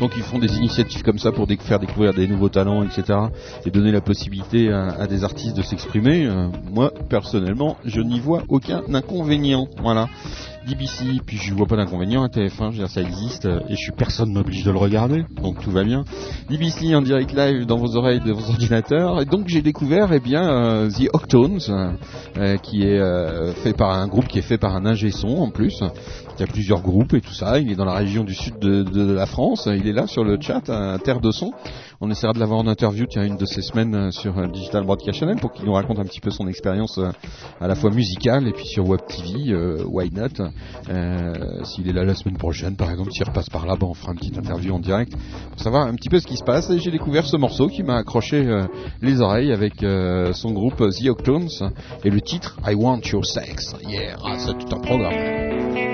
donc 0.00 0.12
ils 0.16 0.22
font 0.22 0.38
des 0.38 0.56
initiatives 0.56 1.02
comme 1.02 1.18
ça 1.18 1.32
pour 1.32 1.48
faire 1.48 1.78
découvrir 1.78 2.12
des 2.12 2.26
nouveaux 2.26 2.48
talents, 2.48 2.82
etc. 2.82 3.18
Et 3.64 3.70
donner 3.70 3.92
la 3.92 4.00
possibilité 4.00 4.70
à, 4.70 4.88
à 4.88 5.06
des 5.06 5.24
artistes 5.24 5.56
de 5.56 5.62
s'exprimer. 5.62 6.26
Euh, 6.26 6.48
moi, 6.70 6.92
personnellement, 7.08 7.76
je 7.84 8.00
n'y 8.00 8.20
vois 8.20 8.42
aucun 8.48 8.82
inconvénient. 8.92 9.68
Voilà. 9.80 10.08
DBC, 10.66 11.20
puis 11.26 11.36
je 11.36 11.52
vois 11.54 11.66
pas 11.66 11.76
d'inconvénient 11.76 12.22
à 12.22 12.28
TF1, 12.28 12.50
je 12.58 12.64
veux 12.64 12.72
dire 12.72 12.88
ça 12.88 13.02
existe 13.02 13.44
euh, 13.44 13.60
et 13.68 13.72
je 13.72 13.80
suis 13.80 13.92
personne 13.92 14.32
m'oblige 14.32 14.64
de 14.64 14.70
le 14.70 14.78
regarder, 14.78 15.24
donc 15.42 15.60
tout 15.60 15.70
va 15.70 15.84
bien. 15.84 16.04
DBC 16.48 16.94
en 16.94 17.02
direct 17.02 17.32
live 17.34 17.66
dans 17.66 17.76
vos 17.76 17.96
oreilles 17.96 18.20
de 18.20 18.32
vos 18.32 18.50
ordinateurs 18.50 19.20
et 19.20 19.26
donc 19.26 19.48
j'ai 19.48 19.62
découvert 19.62 20.12
eh 20.12 20.20
bien 20.20 20.48
euh, 20.48 20.90
The 20.90 21.08
Octones 21.12 21.60
euh, 22.38 22.56
qui 22.58 22.82
est 22.82 23.54
fait 23.62 23.74
par 23.74 23.90
un 23.90 24.08
groupe 24.08 24.26
qui 24.26 24.38
est 24.38 24.42
fait 24.42 24.58
par 24.58 24.74
un 24.74 24.86
ingé 24.86 25.10
son 25.10 25.36
en 25.36 25.50
plus. 25.50 25.82
Il 26.36 26.40
y 26.40 26.42
a 26.42 26.46
plusieurs 26.46 26.80
groupes 26.80 27.14
et 27.14 27.20
tout 27.20 27.32
ça. 27.32 27.60
Il 27.60 27.70
est 27.70 27.76
dans 27.76 27.84
la 27.84 27.94
région 27.94 28.24
du 28.24 28.34
sud 28.34 28.58
de, 28.58 28.82
de 28.82 29.12
la 29.12 29.26
France. 29.26 29.68
Il 29.72 29.86
est 29.86 29.92
là 29.92 30.06
sur 30.06 30.24
le 30.24 30.40
chat 30.40 30.68
à 30.68 30.98
Terre 30.98 31.20
de 31.20 31.30
Son. 31.30 31.52
On 32.06 32.10
essaiera 32.10 32.34
de 32.34 32.38
l'avoir 32.38 32.60
en 32.60 32.66
interview 32.66 33.06
tiens, 33.06 33.24
une 33.24 33.38
de 33.38 33.46
ces 33.46 33.62
semaines 33.62 33.94
euh, 33.94 34.10
sur 34.10 34.36
euh, 34.36 34.46
Digital 34.46 34.84
Broadcast 34.84 35.20
Channel 35.20 35.36
pour 35.40 35.52
qu'il 35.52 35.64
nous 35.64 35.72
raconte 35.72 35.98
un 35.98 36.04
petit 36.04 36.20
peu 36.20 36.30
son 36.30 36.46
expérience 36.48 36.98
euh, 36.98 37.10
à 37.62 37.66
la 37.66 37.74
fois 37.74 37.88
musicale 37.88 38.46
et 38.46 38.52
puis 38.52 38.66
sur 38.66 38.86
Web 38.86 39.00
TV, 39.08 39.54
why 39.86 40.10
not 40.12 40.50
S'il 41.64 41.88
est 41.88 41.94
là 41.94 42.04
la 42.04 42.14
semaine 42.14 42.36
prochaine 42.36 42.76
par 42.76 42.90
exemple, 42.90 43.10
s'il 43.10 43.24
repasse 43.24 43.48
par 43.48 43.64
là, 43.64 43.76
ben, 43.80 43.86
on 43.86 43.94
fera 43.94 44.12
une 44.12 44.18
petite 44.18 44.36
interview 44.36 44.74
en 44.74 44.80
direct 44.80 45.16
pour 45.52 45.60
savoir 45.60 45.86
un 45.86 45.94
petit 45.94 46.10
peu 46.10 46.20
ce 46.20 46.26
qui 46.26 46.36
se 46.36 46.44
passe. 46.44 46.68
Et 46.68 46.78
j'ai 46.78 46.90
découvert 46.90 47.24
ce 47.24 47.38
morceau 47.38 47.68
qui 47.68 47.82
m'a 47.82 47.96
accroché 47.96 48.44
les 49.00 49.22
oreilles 49.22 49.52
avec 49.52 49.74
son 50.34 50.52
groupe 50.52 50.76
The 50.76 51.08
Octones 51.08 51.48
et 52.04 52.10
le 52.10 52.20
titre 52.20 52.58
I 52.66 52.74
Want 52.74 53.00
Your 53.10 53.24
Sex. 53.24 53.76
Yeah, 53.88 54.16
ah, 54.22 54.36
c'est 54.38 54.58
tout 54.58 54.76
un 54.76 54.80
programme. 54.80 55.93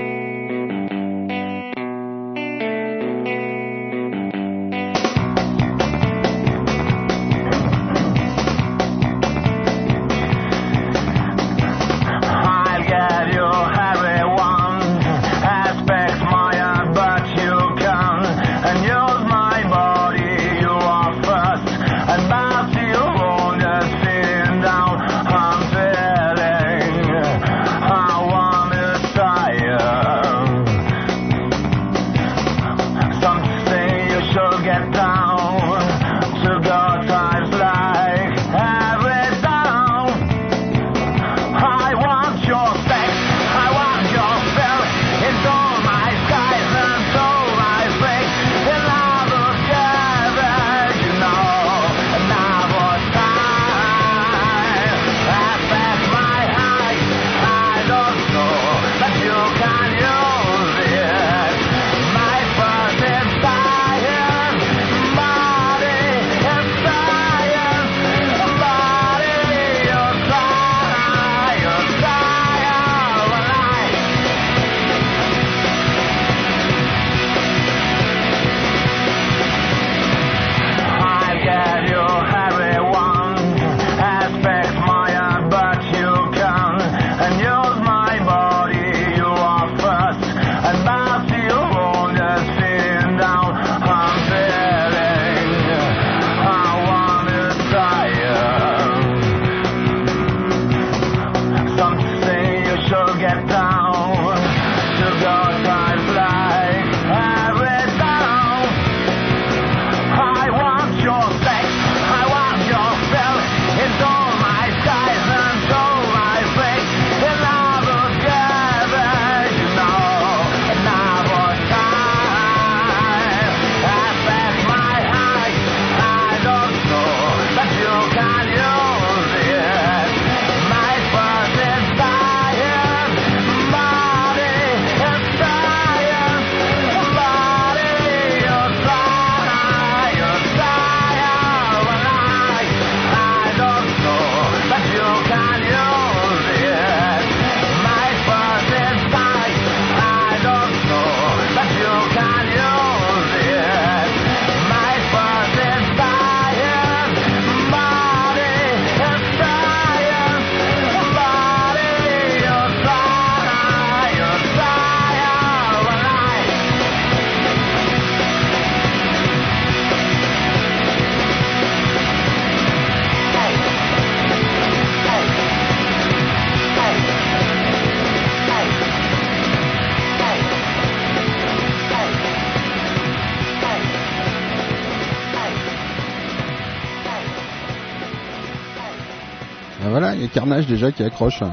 Carnage 190.33 190.67
déjà 190.67 190.91
qui 190.91 191.03
accroche. 191.03 191.43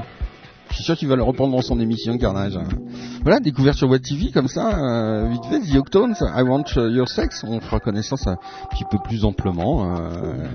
Je 0.71 0.75
suis 0.75 0.85
sûr 0.85 0.97
qu'il 0.97 1.09
va 1.09 1.17
le 1.17 1.23
reprendre 1.23 1.55
dans 1.57 1.63
son 1.63 1.81
émission 1.81 2.17
Carnage. 2.19 2.59
Voilà, 3.23 3.41
découverte 3.41 3.77
sur 3.77 3.89
Web 3.89 4.03
TV 4.03 4.31
comme 4.31 4.49
ça, 4.49 4.79
euh, 4.79 5.29
vite 5.29 5.45
fait, 5.47 5.61
The 5.61 5.77
Octones, 5.77 6.15
I 6.21 6.43
Want 6.43 6.65
Your 6.77 7.09
Sex, 7.09 7.45
on 7.47 7.61
fera 7.61 7.81
connaissance 7.81 8.27
un 8.27 8.37
petit 8.71 8.85
peu 8.91 8.99
plus 9.03 9.25
amplement 9.25 9.97
euh, 9.97 10.47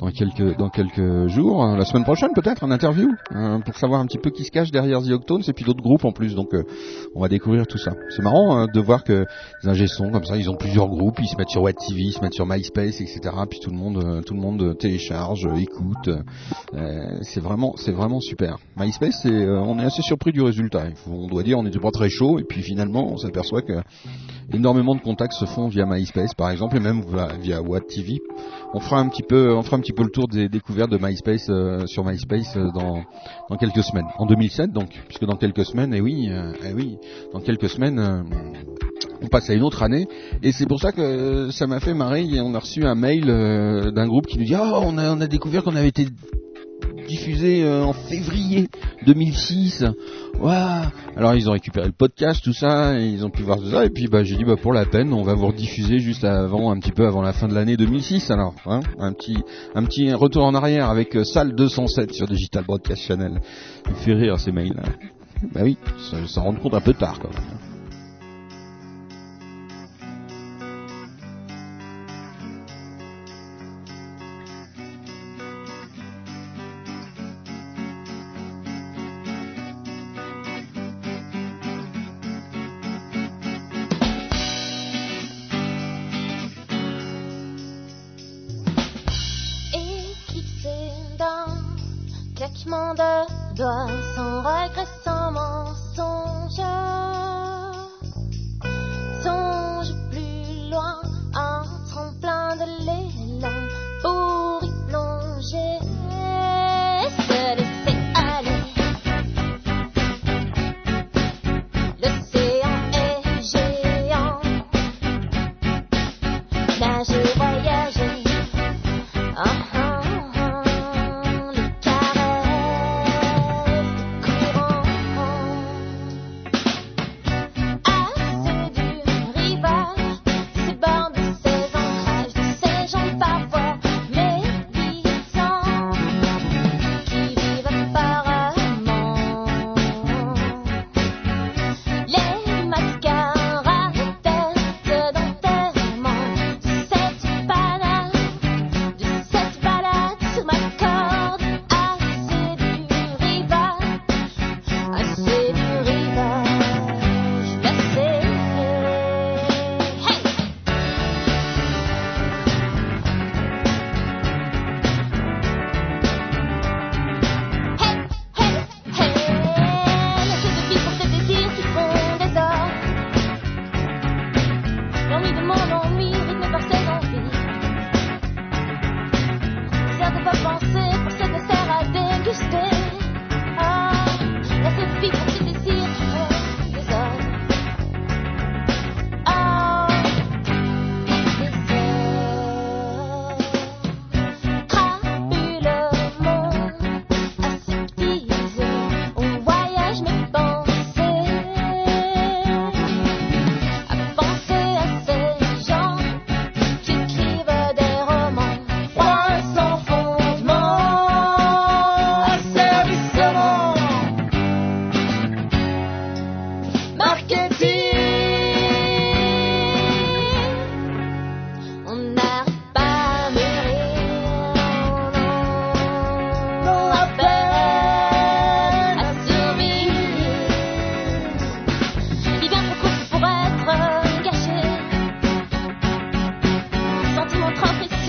dans, 0.00 0.70
quelques 0.70 1.28
jours, 1.28 1.62
euh, 1.62 1.76
la 1.76 1.84
semaine 1.84 2.04
prochaine 2.04 2.30
peut-être, 2.34 2.64
un 2.64 2.70
interview 2.70 3.10
euh, 3.34 3.58
pour 3.58 3.76
savoir 3.76 4.00
un 4.00 4.06
petit 4.06 4.18
peu 4.18 4.30
qui 4.30 4.44
se 4.44 4.50
cache 4.50 4.70
derrière 4.70 5.02
The 5.02 5.10
Octones 5.10 5.42
et 5.46 5.52
puis 5.52 5.64
d'autres 5.64 5.82
groupes 5.82 6.04
en 6.06 6.12
plus. 6.12 6.34
Donc 6.34 6.54
euh, 6.54 6.62
on 7.14 7.20
va 7.20 7.28
découvrir 7.28 7.66
tout 7.66 7.76
ça. 7.76 7.92
C'est 8.08 8.22
marrant 8.22 8.56
hein, 8.56 8.66
de 8.72 8.80
voir 8.80 9.04
que 9.04 9.26
les 9.62 9.68
ingé 9.68 9.86
comme 9.98 10.24
ça, 10.24 10.36
ils 10.36 10.48
ont 10.48 10.56
plusieurs 10.56 10.88
groupes, 10.88 11.18
ils 11.20 11.28
se 11.28 11.36
mettent 11.36 11.50
sur 11.50 11.62
Watt 11.62 11.76
TV, 11.76 12.00
ils 12.02 12.12
se 12.12 12.20
mettent 12.20 12.34
sur 12.34 12.46
MySpace, 12.46 13.00
etc. 13.00 13.20
Puis 13.48 13.60
tout 13.60 13.70
le 13.70 13.76
monde 13.76 14.02
euh, 14.02 14.22
tout 14.22 14.34
le 14.34 14.40
monde 14.40 14.62
euh, 14.62 14.74
télécharge, 14.74 15.46
écoute. 15.56 16.08
C'est 17.22 17.40
vraiment 17.40 17.74
c'est 17.76 17.92
vraiment 17.92 18.20
super. 18.20 18.56
MySpace, 18.78 19.26
on 19.26 19.78
est 19.78 19.84
assez 19.84 20.02
surpris 20.02 20.32
du 20.32 20.40
résultat. 20.40 20.84
On 21.06 21.26
doit 21.26 21.42
dire, 21.42 21.58
on 21.58 21.62
n'était 21.62 21.78
pas 21.78 21.90
très 21.90 22.08
chaud 22.08 22.38
et 22.38 22.44
puis 22.44 22.62
finalement 22.62 23.12
on 23.12 23.18
s'aperçoit 23.18 23.62
que 23.62 23.74
énormément 24.52 24.94
de 24.94 25.00
contacts 25.00 25.32
se 25.34 25.44
font 25.44 25.68
via 25.68 25.86
MySpace 25.86 26.34
par 26.34 26.50
exemple 26.50 26.76
et 26.76 26.80
même 26.80 27.02
via, 27.02 27.28
via 27.40 27.62
Watt 27.62 27.86
TV. 27.86 28.20
On 28.74 28.80
fera 28.80 29.00
un 29.00 29.08
petit 29.08 29.22
peu, 29.22 29.54
on 29.54 29.62
fera 29.62 29.76
un 29.76 29.80
petit 29.80 29.92
peu 29.92 30.02
le 30.02 30.10
tour 30.10 30.28
des 30.28 30.48
découvertes 30.48 30.90
de 30.90 30.98
MySpace 31.00 31.46
euh, 31.48 31.86
sur 31.86 32.04
MySpace 32.04 32.56
euh, 32.56 32.70
dans 32.74 33.02
dans 33.48 33.56
quelques 33.56 33.82
semaines. 33.82 34.06
En 34.18 34.26
2007 34.26 34.72
donc, 34.72 34.88
puisque 35.08 35.24
dans 35.24 35.36
quelques 35.36 35.64
semaines, 35.64 35.94
et 35.94 36.00
oui, 36.00 36.28
euh, 36.30 36.52
eh 36.68 36.72
oui, 36.72 36.96
dans 37.32 37.40
quelques 37.40 37.68
semaines. 37.68 37.98
euh, 37.98 38.22
on 39.22 39.26
passe 39.28 39.50
à 39.50 39.54
une 39.54 39.62
autre 39.62 39.82
année 39.82 40.08
et 40.42 40.50
c'est 40.50 40.66
pour 40.66 40.80
ça 40.80 40.92
que 40.92 41.50
ça 41.50 41.66
m'a 41.66 41.78
fait 41.80 41.92
marrer. 41.92 42.24
Et 42.24 42.40
On 42.40 42.54
a 42.54 42.58
reçu 42.58 42.84
un 42.86 42.94
mail 42.94 43.26
d'un 43.26 44.06
groupe 44.06 44.26
qui 44.26 44.38
nous 44.38 44.44
dit 44.44 44.54
oh 44.56 44.80
on 44.82 44.96
a 44.96 45.14
on 45.14 45.20
a 45.20 45.26
découvert 45.26 45.62
qu'on 45.62 45.76
avait 45.76 45.88
été 45.88 46.06
diffusé 47.06 47.64
euh, 47.64 47.82
en 47.84 47.92
février 47.92 48.68
2006. 49.06 49.84
Waouh 50.38 50.84
Alors 51.16 51.34
ils 51.34 51.48
ont 51.48 51.52
récupéré 51.52 51.86
le 51.86 51.92
podcast, 51.92 52.42
tout 52.42 52.52
ça, 52.52 52.98
et 52.98 53.06
ils 53.06 53.24
ont 53.24 53.30
pu 53.30 53.42
voir 53.42 53.58
tout 53.58 53.70
ça. 53.70 53.84
Et 53.84 53.90
puis 53.90 54.06
bah 54.06 54.24
j'ai 54.24 54.36
dit 54.36 54.44
bah 54.44 54.56
pour 54.56 54.72
la 54.72 54.86
peine, 54.86 55.12
on 55.12 55.22
va 55.22 55.34
vous 55.34 55.48
rediffuser 55.48 55.98
juste 55.98 56.24
avant, 56.24 56.70
un 56.70 56.78
petit 56.78 56.92
peu 56.92 57.06
avant 57.06 57.22
la 57.22 57.32
fin 57.32 57.48
de 57.48 57.54
l'année 57.54 57.76
2006. 57.76 58.30
Alors, 58.30 58.54
hein, 58.66 58.80
un 58.98 59.12
petit 59.12 59.38
un 59.74 59.84
petit 59.84 60.12
retour 60.12 60.44
en 60.44 60.54
arrière 60.54 60.88
avec 60.88 61.16
euh, 61.16 61.24
Salle 61.24 61.54
207 61.54 62.12
sur 62.12 62.26
Digital 62.26 62.64
Broadcast 62.64 63.02
Channel. 63.02 63.40
Il 63.88 63.94
fait 63.96 64.14
rire 64.14 64.38
ces 64.38 64.52
mails. 64.52 64.74
là 64.74 64.82
Bah 65.52 65.60
oui, 65.64 65.76
ça, 66.10 66.16
ça 66.26 66.40
rend 66.40 66.54
compte 66.54 66.74
un 66.74 66.80
peu 66.80 66.94
tard 66.94 67.18
quand 67.20 67.32
même. 67.32 67.69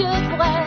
je 0.02 0.30
pourrais 0.30 0.61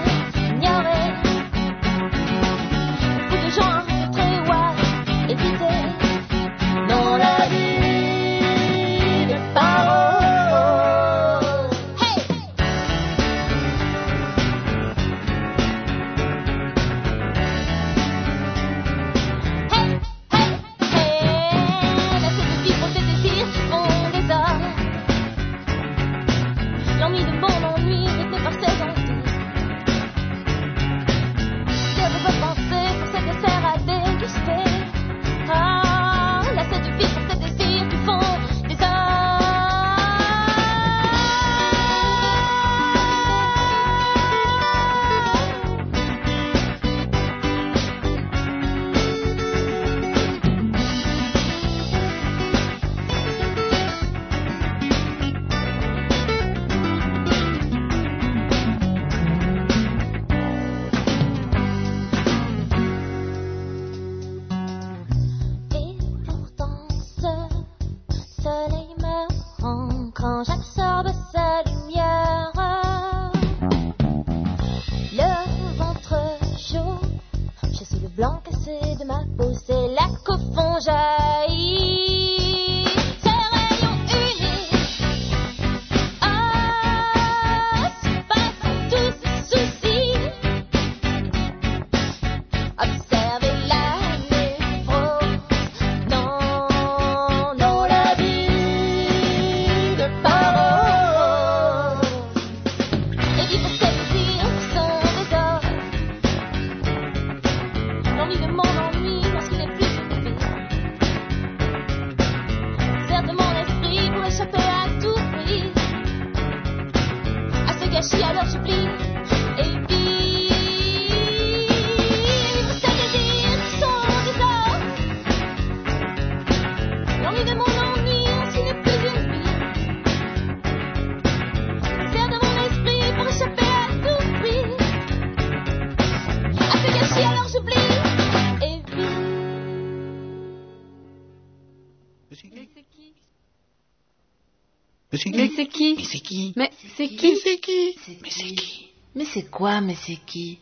Mais 145.97 146.05
c'est 146.05 146.21
qui 146.21 146.53
Mais 146.57 146.71
c'est 146.97 147.09
qui 147.09 147.31
Mais 147.31 147.37
c'est 147.37 147.59
qui 147.59 147.97
Mais 148.09 148.31
c'est 148.31 148.55
qui 148.55 148.87
Mais 149.15 149.25
c'est 149.25 149.51
quoi 149.51 149.81
Mais 149.81 149.95
c'est 149.95 150.19
qui 150.27 150.59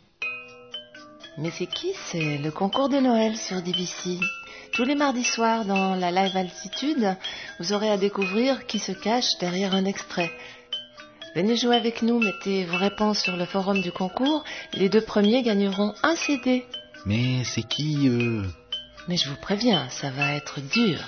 Mais 1.39 1.51
c'est 1.51 1.67
qui 1.67 1.93
C'est 2.11 2.39
le 2.39 2.51
concours 2.51 2.89
de 2.89 2.99
Noël 2.99 3.37
sur 3.37 3.63
DBC. 3.63 4.19
Tous 4.73 4.85
les 4.85 4.95
mardis 4.95 5.25
soirs 5.25 5.65
dans 5.65 5.95
la 5.95 6.11
live 6.11 6.37
altitude, 6.37 7.17
vous 7.59 7.73
aurez 7.73 7.91
à 7.91 7.97
découvrir 7.99 8.67
qui 8.67 8.79
se 8.79 8.93
cache 8.93 9.39
derrière 9.39 9.75
un 9.75 9.85
extrait. 9.85 10.31
Venez 11.35 11.57
jouer 11.57 11.77
avec 11.77 12.03
nous, 12.03 12.19
mettez 12.19 12.65
vos 12.65 12.77
réponses 12.77 13.21
sur 13.21 13.37
le 13.37 13.47
forum 13.47 13.81
du 13.81 13.93
concours. 13.93 14.45
Les 14.75 14.89
deux 14.89 15.01
premiers 15.01 15.43
gagneront 15.43 15.95
un 16.03 16.17
CD. 16.17 16.65
Mais 17.07 17.43
c'est 17.45 17.67
qui 17.67 18.09
Mais 19.09 19.17
je 19.17 19.29
vous 19.29 19.41
préviens, 19.41 19.89
ça 19.89 20.11
va 20.11 20.35
être 20.35 20.61
dur. 20.61 20.99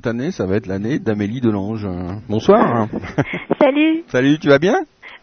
Cette 0.08 0.16
année, 0.16 0.32
ça 0.32 0.46
va 0.46 0.56
être 0.56 0.68
l'année 0.68 1.00
d'Amélie 1.00 1.42
Delange. 1.42 1.86
Euh, 1.86 2.14
Bonsoir. 2.30 2.88
Salut. 3.62 4.04
Salut, 4.08 4.40
tu 4.40 4.48
vas 4.48 4.58
bien? 4.58 4.76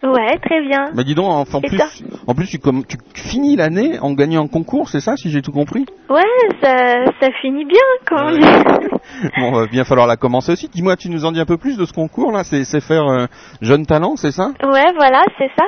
Ouais, 0.02 0.38
très 0.44 0.60
bien. 0.60 0.90
Bah 0.94 1.04
dis 1.04 1.14
donc, 1.14 1.30
en, 1.30 1.60
plus, 1.62 1.80
en 2.26 2.34
plus 2.34 2.46
tu, 2.48 2.58
comme, 2.58 2.84
tu, 2.84 2.98
tu 3.14 3.22
finis 3.22 3.56
l'année 3.56 3.98
en 4.00 4.12
gagnant 4.12 4.44
un 4.44 4.48
concours, 4.48 4.90
c'est 4.90 5.00
ça, 5.00 5.16
si 5.16 5.30
j'ai 5.30 5.40
tout 5.40 5.52
compris? 5.52 5.86
Ouais, 6.10 6.20
ça, 6.62 7.06
ça 7.18 7.28
finit 7.40 7.64
bien, 7.64 7.80
on 8.12 8.32
dit. 8.32 8.44
Bon, 9.38 9.52
va 9.52 9.66
bien 9.66 9.84
falloir 9.84 10.06
la 10.06 10.16
commencer 10.16 10.52
aussi. 10.52 10.68
Dis-moi, 10.68 10.96
tu 10.96 11.08
nous 11.08 11.24
en 11.24 11.32
dis 11.32 11.40
un 11.40 11.46
peu 11.46 11.56
plus 11.56 11.78
de 11.78 11.86
ce 11.86 11.92
concours 11.94 12.32
là? 12.32 12.44
C'est 12.44 12.64
c'est 12.64 12.82
faire 12.82 13.06
euh, 13.06 13.26
jeune 13.62 13.86
talent, 13.86 14.16
c'est 14.16 14.32
ça? 14.32 14.48
Ouais, 14.62 14.92
voilà, 14.96 15.22
c'est 15.38 15.50
ça. 15.56 15.64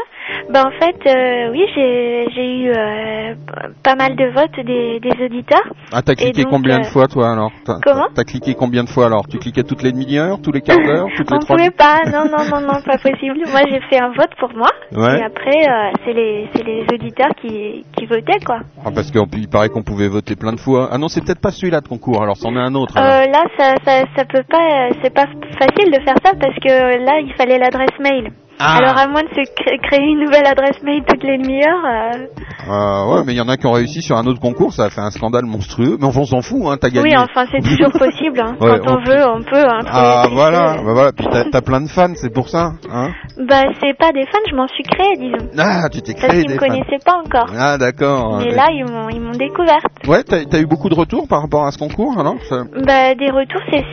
Ben 0.51 0.65
en 0.67 0.71
fait, 0.71 0.97
euh, 1.07 1.51
oui, 1.53 1.63
j'ai 1.75 2.27
j'ai 2.35 2.59
eu 2.63 2.71
euh, 2.71 3.35
pas 3.83 3.95
mal 3.95 4.17
de 4.17 4.27
votes 4.27 4.65
des, 4.65 5.01
des 5.01 5.25
auditeurs. 5.25 5.67
Ah, 5.93 6.03
t'as 6.03 6.15
cliqué 6.15 6.45
combien 6.45 6.77
euh, 6.77 6.81
de 6.81 6.87
fois 6.87 7.07
toi 7.07 7.31
alors? 7.33 7.51
Comment? 7.83 8.07
T'as 8.15 8.25
cliqué 8.25 8.55
combien 8.55 8.85
de 8.85 8.89
fois 8.89 9.07
alors? 9.07 9.27
Tu 9.29 9.39
cliquais 9.39 9.63
toutes 9.63 9.83
les 9.83 9.93
demi-heures, 9.93 10.39
tous 10.43 10.53
les 10.53 10.61
quarts 10.61 10.77
d'heure, 10.85 11.07
toutes 11.17 11.31
les 11.31 11.37
On 11.37 11.41
trois 11.41 11.57
pouvait 11.57 11.71
pas, 11.71 12.01
non, 12.07 12.25
non, 12.27 12.45
non, 12.51 12.61
non, 12.61 12.81
pas 12.85 12.99
possible. 12.99 13.39
Moi, 13.51 13.61
j'ai 13.71 13.81
fait 13.89 13.99
un 14.01 14.09
vote 14.13 14.31
pour 14.39 14.51
moi. 14.55 14.69
Ouais. 14.93 15.19
Et 15.21 15.23
après, 15.23 15.69
euh, 15.69 15.91
c'est 16.05 16.13
les, 16.13 16.49
les 16.65 16.87
auditeurs 16.93 17.31
qui, 17.41 17.85
qui 17.97 18.07
votaient, 18.07 18.41
quoi. 18.45 18.61
Ah, 18.85 18.91
parce 18.95 19.11
qu'il 19.11 19.49
paraît 19.49 19.69
qu'on 19.69 19.83
pouvait 19.83 20.09
voter 20.09 20.37
plein 20.37 20.53
de 20.53 20.61
fois. 20.61 20.89
Ah 20.91 20.99
non, 20.99 21.09
c'est 21.09 21.25
peut-être 21.25 21.41
pas 21.41 21.51
celui-là 21.51 21.81
de 21.81 21.89
concours, 21.89 22.23
alors 22.23 22.37
c'en 22.37 22.55
est 22.57 22.61
un 22.61 22.75
autre. 22.75 22.97
alors. 22.97 23.13
Euh, 23.13 23.27
là, 23.27 23.45
ça, 23.59 23.75
ça, 23.85 24.05
ça 24.17 24.25
peut 24.25 24.45
pas, 24.49 24.89
euh, 24.89 24.91
c'est 25.03 25.15
pas 25.15 25.27
facile 25.59 25.93
de 25.93 26.01
faire 26.05 26.17
ça 26.25 26.33
parce 26.39 26.55
que 26.57 26.71
euh, 26.71 27.05
là, 27.05 27.21
il 27.21 27.33
fallait 27.35 27.59
l'adresse 27.59 27.99
mail. 28.01 28.31
Ah. 28.59 28.77
Alors, 28.79 28.97
à 28.99 29.07
moins 29.09 29.23
de 29.23 29.29
se 29.29 29.53
cré- 29.55 29.79
créer 29.83 30.07
une 30.09 30.21
nouvelle 30.21 30.47
adresse 30.47 30.83
mail 30.83 31.03
toutes 31.07 31.23
les 31.25 31.39
demi-heures, 31.39 31.85
euh, 31.85 32.27
Euh, 32.69 33.15
ouais, 33.15 33.23
mais 33.27 33.33
il 33.35 33.37
y 33.37 33.41
en 33.41 33.49
a 33.49 33.57
qui 33.57 33.67
ont 33.67 33.73
réussi 33.73 34.03
sur 34.03 34.17
un 34.17 34.27
autre 34.27 34.41
concours, 34.41 34.73
ça 34.73 34.85
a 34.87 34.91
fait 34.91 35.01
un 35.01 35.11
scandale 35.11 35.45
monstrueux. 35.45 35.97
Mais 36.01 36.07
enfin, 36.07 36.21
on 36.21 36.25
s'en 36.25 36.41
fout, 36.43 36.63
hein, 36.67 36.77
t'as 36.81 36.89
gagné. 36.91 37.11
oui, 37.11 37.17
enfin, 37.17 37.45
c'est 37.53 37.61
toujours 37.63 37.93
possible. 37.93 38.41
Hein. 38.41 38.57
Ouais, 38.61 38.81
Quand 38.85 38.93
on, 38.93 38.97
on- 38.99 39.05
veut, 39.05 39.25
on 39.29 39.43
peut. 39.43 39.65
Hein, 39.69 39.81
Ah 39.87 40.27
voilà, 40.33 40.77
bah 40.85 40.93
voilà. 40.93 41.13
Puis 41.13 41.27
t'as 41.53 41.61
plein 41.61 41.81
de 41.81 41.89
fans, 41.89 42.13
c'est 42.17 42.33
pour 42.33 42.49
ça, 42.49 42.73
hein 42.91 43.11
Bah, 43.39 43.65
c'est 43.81 43.97
pas 43.97 44.11
des 44.13 44.25
fans, 44.27 44.39
je 44.51 44.55
m'en 44.57 44.67
suis 44.69 44.83
créé, 44.85 45.17
disons. 45.19 45.49
Ah, 45.59 45.89
tu 45.93 46.01
t'es 46.03 46.15
Parce 46.15 46.27
créé 46.27 46.41
qu'ils 46.41 46.49
des 46.49 46.55
me 46.55 46.59
fans. 46.61 46.67
connaissaient 46.67 47.05
pas 47.05 47.19
encore. 47.25 47.47
Ah 47.57 47.79
d'accord. 47.79 48.39
Mais 48.39 48.47
Mais- 48.47 48.55
là, 48.57 48.67
ils 48.73 48.85
m'ont, 48.85 49.09
ils 49.11 49.21
m'ont 49.21 49.33
découverte. 49.39 49.85
Ouais, 50.09 50.23
t'as 50.25 50.39
as 50.39 50.61
eu 50.61 50.67
beaucoup 50.67 50.89
de 50.89 50.95
retours 50.95 51.29
par 51.29 51.43
rapport 51.43 51.67
à 51.67 51.71
ce 51.71 51.79
concours, 51.79 52.19
alors 52.19 52.37
ça... 52.49 52.63
Bah, 52.85 53.15
des 53.15 53.31
retours, 53.31 53.61
c'est, 53.71 53.85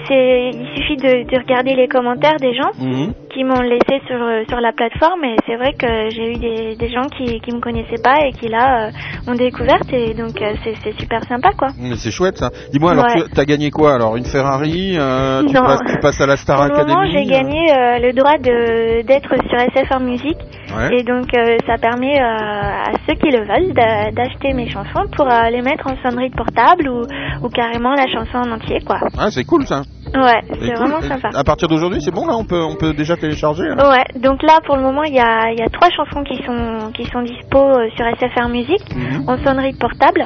il 0.54 0.68
suffit 0.78 0.98
de, 0.98 1.30
de 1.30 1.38
regarder 1.42 1.76
les 1.76 1.88
commentaires 1.88 2.38
des 2.40 2.54
gens 2.56 2.72
Mhm. 2.80 3.14
qui 3.34 3.44
m'ont 3.44 3.62
laissé 3.62 4.02
sur, 4.08 4.16
euh, 4.22 4.44
sur 4.54 4.62
la 4.62 4.72
plateforme 4.72 5.24
et 5.24 5.36
c'est 5.48 5.56
vrai 5.56 5.74
que 5.74 6.10
j'ai 6.12 6.32
eu 6.32 6.36
des, 6.38 6.76
des 6.76 6.90
gens 6.92 7.08
qui, 7.18 7.40
qui 7.40 7.52
me 7.56 7.60
connaissaient 7.60 8.02
pas 8.04 8.18
et 8.28 8.34
qui 8.34 8.48
là 8.50 8.86
euh, 8.90 9.32
ont 9.32 9.34
découverte 9.34 9.92
et 9.92 10.14
donc 10.14 10.40
euh, 10.40 10.54
c'est, 10.64 10.94
super 11.00 11.24
sympa 11.24 11.50
quoi. 11.58 11.70
Mais 11.80 11.96
c'est 11.96 12.12
chouette 12.12 12.38
ça. 12.38 12.52
Dis-moi, 12.72 12.92
alors 12.92 13.06
Ouais. 13.06 13.24
tu- 13.24 13.30
t'as 13.34 13.46
gagné 13.46 13.72
quoi 13.72 13.96
alors 13.96 14.16
Une 14.16 14.26
Ferrari 14.26 14.96
euh, 15.00 15.42
tu, 15.48 15.56
Non. 15.56 15.62
passes, 15.64 15.80
tu 15.92 15.98
passes 16.00 16.22
à 16.22 16.28
la 16.28 16.38
Star 16.38 16.58
Pour 16.68 16.78
Academy 16.78 17.12
j'ai 17.12 17.26
gagné 17.26 17.74
euh, 17.74 17.98
le 18.00 18.14
droit 18.14 18.38
de, 18.38 19.02
d'être 19.02 19.34
sur 19.50 19.60
SFR 19.60 20.00
Music 20.00 20.38
Ouais. 20.78 20.98
et 21.00 21.04
donc 21.04 21.26
euh, 21.36 21.58
ça 21.68 21.78
permet 21.78 22.18
à 22.20 22.92
ceux 23.08 23.16
qui 23.16 23.30
le 23.32 23.40
veulent 23.46 23.74
d'a- 23.74 24.12
d'acheter 24.12 24.54
mes 24.54 24.70
chansons 24.70 25.06
pour 25.16 25.28
les 25.52 25.62
mettre 25.62 25.86
en 25.88 25.96
sonnerie 26.08 26.30
de 26.30 26.36
portable 26.36 26.90
ou, 26.90 27.02
ou 27.46 27.50
carrément 27.50 27.94
la 27.96 28.08
chanson 28.08 28.38
en 28.38 28.52
entier 28.54 28.80
quoi. 28.86 29.00
Ah, 29.18 29.30
c'est 29.32 29.44
cool 29.46 29.66
ça. 29.68 29.82
Ouais, 30.16 30.42
C'est 30.50 30.60
c'est 30.60 30.74
cool. 30.74 30.76
vraiment 30.88 31.00
Et 31.00 31.08
sympa. 31.08 31.30
À 31.34 31.44
partir 31.44 31.68
d'aujourd'hui, 31.68 32.02
c'est 32.02 32.12
bon 32.14 32.26
là, 32.28 32.34
on 32.38 32.46
peut 32.46 32.62
on 32.62 32.76
peut 32.76 32.94
déjà 32.94 33.16
télécharger. 33.18 33.64
là 33.64 33.90
Ouais, 33.90 34.04
donc 34.20 34.44
là 34.44 34.60
pour 34.66 34.76
le 34.76 34.84
moment 34.84 35.04
il 35.04 35.14
y 35.14 35.20
a, 35.20 35.52
il 35.52 35.60
y 35.60 35.64
a 35.64 35.70
trois 35.70 35.90
chansons 35.90 36.24
qui 36.24 36.38
sont 36.44 36.92
qui 36.94 37.06
sont 37.06 37.22
dispo 37.22 37.58
euh, 37.60 37.90
sur 37.96 38.06
SFR 38.18 38.50
Music 38.50 38.82
Mhm. 38.96 39.30
en 39.30 39.38
sonnerie 39.44 39.74
de 39.74 39.78
portable. 39.78 40.26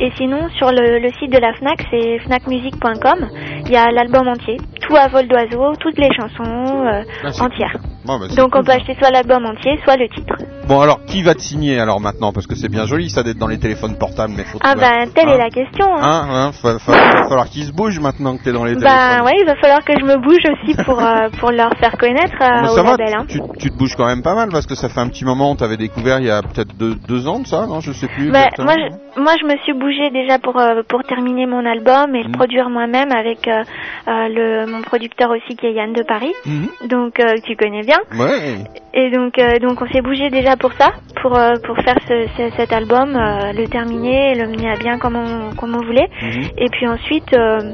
Et 0.00 0.10
sinon 0.16 0.48
sur 0.56 0.70
le, 0.70 0.98
le 0.98 1.10
site 1.18 1.30
de 1.32 1.38
la 1.38 1.52
Fnac 1.54 1.84
c'est 1.90 2.18
fnacmusic.com, 2.20 3.28
il 3.66 3.70
y 3.72 3.76
a 3.76 3.90
l'album 3.90 4.26
entier, 4.28 4.56
tout 4.80 4.96
à 4.96 5.08
vol 5.08 5.26
d'oiseau, 5.28 5.74
toutes 5.78 5.98
les 5.98 6.10
chansons 6.14 6.86
euh, 6.86 7.02
Ah, 7.24 7.44
entières. 7.44 7.76
Bon, 8.06 8.18
bah, 8.18 8.26
Donc 8.36 8.54
on 8.56 8.62
peut 8.64 8.72
acheter 8.72 8.96
soit 8.98 9.10
l'album 9.10 9.44
entier, 9.44 9.78
soit 9.84 9.96
le 9.96 10.08
titre. 10.08 10.36
Bon 10.70 10.80
alors, 10.80 11.04
qui 11.04 11.24
va 11.24 11.34
te 11.34 11.40
signer 11.40 11.80
alors 11.80 12.00
maintenant? 12.00 12.32
Parce 12.32 12.46
que 12.46 12.54
c'est 12.54 12.68
bien 12.68 12.86
joli 12.86 13.10
ça 13.10 13.24
d'être 13.24 13.38
dans 13.38 13.48
les 13.48 13.58
téléphones 13.58 13.98
portables, 13.98 14.34
mais 14.36 14.44
faut 14.44 14.60
Ah 14.62 14.76
ben 14.76 15.10
telle 15.12 15.28
Hein 15.28 15.32
est 15.34 15.38
la 15.38 15.50
question. 15.50 15.84
Hein. 15.96 16.00
Hein, 16.00 16.28
hein, 16.30 16.50
va 16.62 16.78
falloir 16.78 17.48
qu'ils 17.50 17.64
se 17.64 17.72
bougent 17.72 17.98
maintenant 17.98 18.36
que 18.36 18.44
t'es 18.44 18.52
dans 18.52 18.62
les 18.64 18.74
Ben 18.76 18.82
téléphones. 18.82 19.26
ouais, 19.26 19.32
il 19.40 19.46
va 19.46 19.56
falloir 19.56 19.84
que 19.84 19.92
je 19.98 20.04
me 20.04 20.16
bouge 20.18 20.44
aussi 20.46 20.76
pour 20.84 21.00
euh, 21.04 21.28
pour 21.40 21.50
leur 21.50 21.72
faire 21.80 21.98
connaître 21.98 22.36
euh, 22.40 22.70
au 22.70 22.76
ça 22.76 22.84
label. 22.84 23.14
Hein. 23.18 23.24
tu, 23.28 23.40
tu 23.58 23.70
te 23.72 23.76
bouges 23.76 23.96
quand 23.96 24.06
même 24.06 24.22
pas 24.22 24.36
mal 24.36 24.50
parce 24.52 24.66
que 24.66 24.76
ça 24.76 24.88
fait 24.88 25.00
un 25.00 25.08
petit 25.08 25.24
moment, 25.24 25.50
on 25.50 25.56
t'avait 25.56 25.76
découvert 25.76 26.20
il 26.20 26.26
y 26.26 26.30
a 26.30 26.40
peut-être 26.40 26.76
deux, 26.78 26.94
deux 26.94 27.26
ans 27.26 27.40
de 27.40 27.48
ça, 27.48 27.66
non? 27.66 27.80
Je 27.80 27.90
sais 27.90 28.06
plus. 28.06 28.30
Bah, 28.30 28.44
exactement. 28.44 28.66
moi, 28.66 28.76
je, 29.16 29.20
moi, 29.20 29.32
je 29.40 29.46
me 29.52 29.56
suis 29.64 29.72
bougée 29.72 30.10
déjà 30.10 30.38
pour 30.38 30.56
euh, 30.56 30.82
pour 30.88 31.02
terminer 31.02 31.46
mon 31.46 31.66
album 31.66 32.14
et 32.14 32.22
le 32.22 32.28
Mhm. 32.28 32.36
produire 32.36 32.70
moi-même 32.70 33.10
avec 33.10 33.48
euh, 33.48 33.64
le 34.06 34.66
mon 34.70 34.82
producteur 34.82 35.30
aussi 35.30 35.56
qui 35.56 35.66
est 35.66 35.72
Yann 35.72 35.92
de 35.92 36.04
Paris. 36.04 36.32
Mhm. 36.46 36.88
Donc 36.88 37.14
tu 37.44 37.56
connais 37.56 37.82
bien. 37.82 37.98
Ouais. 38.16 38.58
Et 38.94 39.10
donc 39.10 39.34
donc 39.60 39.82
on 39.82 39.86
s'est 39.92 40.00
bougé 40.00 40.30
déjà 40.30 40.56
pour 40.60 40.72
ça, 40.74 40.90
pour 41.20 41.36
euh, 41.36 41.54
pour 41.64 41.76
faire 41.78 41.96
ce, 42.06 42.26
ce- 42.36 42.50
cet 42.56 42.72
album, 42.72 43.16
euh, 43.16 43.52
le 43.52 43.66
terminer, 43.68 44.34
le 44.34 44.46
mener 44.46 44.70
à 44.70 44.76
bien 44.76 44.98
comme 44.98 45.16
on 45.16 45.54
comme 45.56 45.74
on 45.74 45.84
voulait. 45.84 46.08
Mhm. 46.22 46.44
Et 46.58 46.68
puis 46.70 46.86
ensuite. 46.86 47.32
euh, 47.34 47.72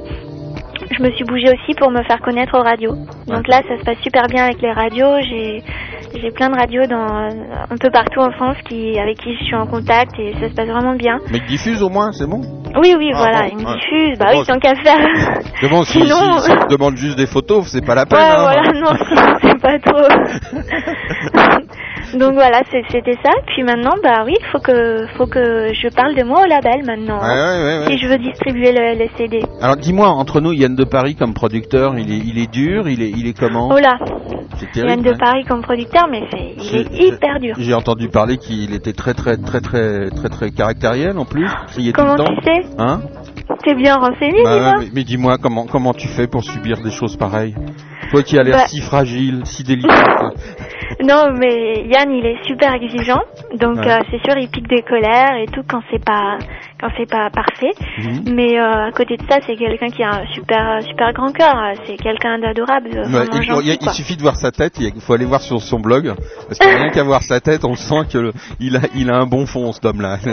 je 0.97 1.03
me 1.03 1.11
suis 1.12 1.24
bougée 1.24 1.49
aussi 1.49 1.74
pour 1.78 1.91
me 1.91 2.03
faire 2.05 2.20
connaître 2.20 2.57
aux 2.57 2.62
radios. 2.62 2.95
Donc 3.26 3.49
là, 3.49 3.61
ça 3.68 3.76
se 3.78 3.82
passe 3.84 3.99
super 4.03 4.26
bien 4.28 4.45
avec 4.45 4.61
les 4.62 4.70
radios. 4.72 5.18
J'ai 5.28 5.62
j'ai 6.14 6.30
plein 6.30 6.49
de 6.49 6.55
radios 6.55 6.87
dans 6.87 7.03
un 7.70 7.76
peu 7.80 7.91
partout 7.91 8.20
en 8.20 8.30
France 8.30 8.57
qui 8.68 8.97
avec 8.99 9.18
qui 9.18 9.34
je 9.37 9.45
suis 9.45 9.55
en 9.57 9.66
contact 9.66 10.12
et 10.18 10.32
ça 10.34 10.49
se 10.49 10.55
passe 10.55 10.68
vraiment 10.68 10.95
bien. 10.95 11.18
Mais 11.32 11.39
ils 11.39 11.47
diffusent 11.47 11.82
au 11.82 11.89
moins, 11.89 12.12
c'est 12.12 12.26
bon? 12.28 12.41
Oui, 12.80 12.95
oui, 12.97 13.11
Ah, 13.14 13.18
voilà, 13.18 13.43
bon, 13.43 13.49
ils 13.53 13.57
me 13.57 13.64
ouais. 13.68 13.74
diffusent. 13.74 14.18
Bah 14.18 14.26
Bon, 14.32 14.41
oui, 14.41 14.47
tant 14.47 14.59
qu'à 14.61 14.74
faire. 14.76 14.99
C'est 15.61 15.68
bon, 15.68 15.82
si, 15.82 15.93
Sinon- 16.03 16.39
si, 16.41 16.51
si 16.53 16.66
demande 16.68 16.97
juste 16.97 17.16
des 17.16 17.26
photos, 17.26 17.66
c'est 17.68 17.84
pas 17.84 17.95
la 17.95 18.05
peine. 18.07 18.18
Ouais, 18.18 18.24
hein. 18.24 18.43
voilà, 18.43 18.80
non, 18.80 19.39
c'est 19.41 19.61
pas 19.61 19.78
trop. 19.78 20.09
Donc 22.14 22.34
voilà, 22.34 22.62
c'était 22.70 23.16
ça. 23.22 23.30
Puis 23.46 23.62
maintenant, 23.62 23.94
bah 24.02 24.22
oui, 24.24 24.34
faut 24.52 24.59
que, 24.61 25.07
faut 25.16 25.26
que 25.26 25.72
je 25.74 25.88
parle 25.94 26.14
de 26.14 26.22
moi 26.24 26.42
au 26.44 26.48
label 26.48 26.84
maintenant. 26.86 27.18
Ouais, 27.20 27.28
ouais, 27.28 27.64
ouais, 27.64 27.78
ouais. 27.80 27.86
Si 27.90 27.98
je 27.98 28.09
veux 28.09 28.18
distribuer 28.18 28.72
le, 28.72 28.98
le 28.98 29.09
CD. 29.16 29.42
Alors 29.61 29.76
dis-moi, 29.76 30.09
entre 30.09 30.40
nous, 30.40 30.52
Yann 30.52 30.74
de 30.74 30.84
Paris 30.84 31.14
comme 31.16 31.34
producteur, 31.34 31.98
il 31.98 32.11
est, 32.12 32.18
il 32.18 32.38
est 32.38 32.50
dur, 32.50 32.88
il 32.88 33.02
est, 33.02 33.11
il 33.11 33.26
est 33.26 33.38
comment? 33.38 33.68
Oh 33.72 33.78
là, 33.78 33.98
Yann 34.74 35.02
de 35.02 35.11
hein. 35.11 35.16
Paris 35.18 35.44
comme 35.44 35.62
producteur, 35.62 36.07
mais 36.11 36.22
c'est, 36.30 36.54
il 36.59 36.76
est 36.76 37.07
hyper 37.07 37.40
dur. 37.40 37.54
J'ai 37.59 37.74
entendu 37.74 38.09
parler 38.09 38.36
qu'il 38.38 38.72
était 38.74 38.92
très, 38.92 39.14
très, 39.14 39.36
très, 39.36 39.61
très, 39.61 40.09
très, 40.11 40.28
très 40.28 40.50
caractériel 40.50 41.18
en 41.18 41.24
plus. 41.24 41.46
Tout 41.74 41.82
Comment 41.94 42.12
le 42.14 42.18
temps. 42.18 42.34
tu 42.42 42.44
sais? 42.44 42.66
Hein? 42.78 43.00
T'es 43.64 43.74
bien 43.74 43.96
renseigné, 43.96 44.42
Bah, 44.44 44.74
mais, 44.78 44.86
mais 44.94 45.04
dis-moi, 45.04 45.38
comment, 45.38 45.66
comment 45.66 45.92
tu 45.94 46.09
fais 46.09 46.26
pour 46.26 46.44
subir 46.44 46.80
des 46.82 46.90
choses 46.90 47.16
pareilles? 47.16 47.54
Toi 48.11 48.22
qui 48.22 48.38
as 48.38 48.42
l'air 48.42 48.57
Bah- 48.57 48.66
si 48.68 48.80
fragile, 48.80 49.40
si 49.44 49.62
délicate. 49.64 49.92
Non, 51.03 51.26
mais 51.38 51.84
Yann, 51.90 52.11
il 52.11 52.24
est 52.24 52.42
super 52.47 52.72
exigeant, 52.74 53.20
donc 53.59 53.76
Ouais. 53.78 53.90
euh, 53.90 53.99
c'est 54.11 54.18
sûr, 54.24 54.38
il 54.38 54.49
pique 54.49 54.68
des 54.68 54.82
colères 54.82 55.36
et 55.36 55.47
tout 55.47 55.62
quand 55.68 55.80
c'est 55.90 56.03
pas 56.03 56.38
quand 56.80 56.88
c'est 56.97 57.11
pas 57.11 57.28
parfait. 57.30 57.72
Mhm. 57.99 58.34
Mais 58.34 58.59
euh, 58.59 58.86
à 58.88 58.92
côté 58.92 59.16
de 59.16 59.22
ça, 59.28 59.38
c'est 59.47 59.57
quelqu'un 59.57 59.88
qui 59.88 60.03
a 60.03 60.11
un 60.20 60.26
super 60.32 60.80
super 60.86 61.12
grand 61.12 61.32
cœur. 61.32 61.55
C'est 61.86 61.97
quelqu'un 61.97 62.38
d'adorable, 62.38 62.90
Ouais, 63.12 63.76
il, 63.80 63.90
suffit 63.90 64.16
de 64.16 64.22
voir 64.22 64.36
sa 64.36 64.53
tête, 64.53 64.74
il 64.78 65.01
faut 65.01 65.12
aller 65.12 65.24
voir 65.24 65.40
sur 65.40 65.61
son 65.61 65.80
blog, 65.80 66.14
parce 66.49 66.59
que 66.59 66.66
rien 66.66 66.88
qu'à 66.94 67.03
voir 67.03 67.22
sa 67.22 67.40
tête, 67.40 67.64
on 67.64 67.74
sent 67.74 68.07
que 68.12 68.18
le- 68.18 68.32
il 68.61 68.76
a, 68.76 68.80
il 68.94 69.11
a 69.11 69.16
un 69.16 69.26
bon 69.26 69.44
fond, 69.47 69.72
cet 69.72 69.84
homme-là. 69.86 70.18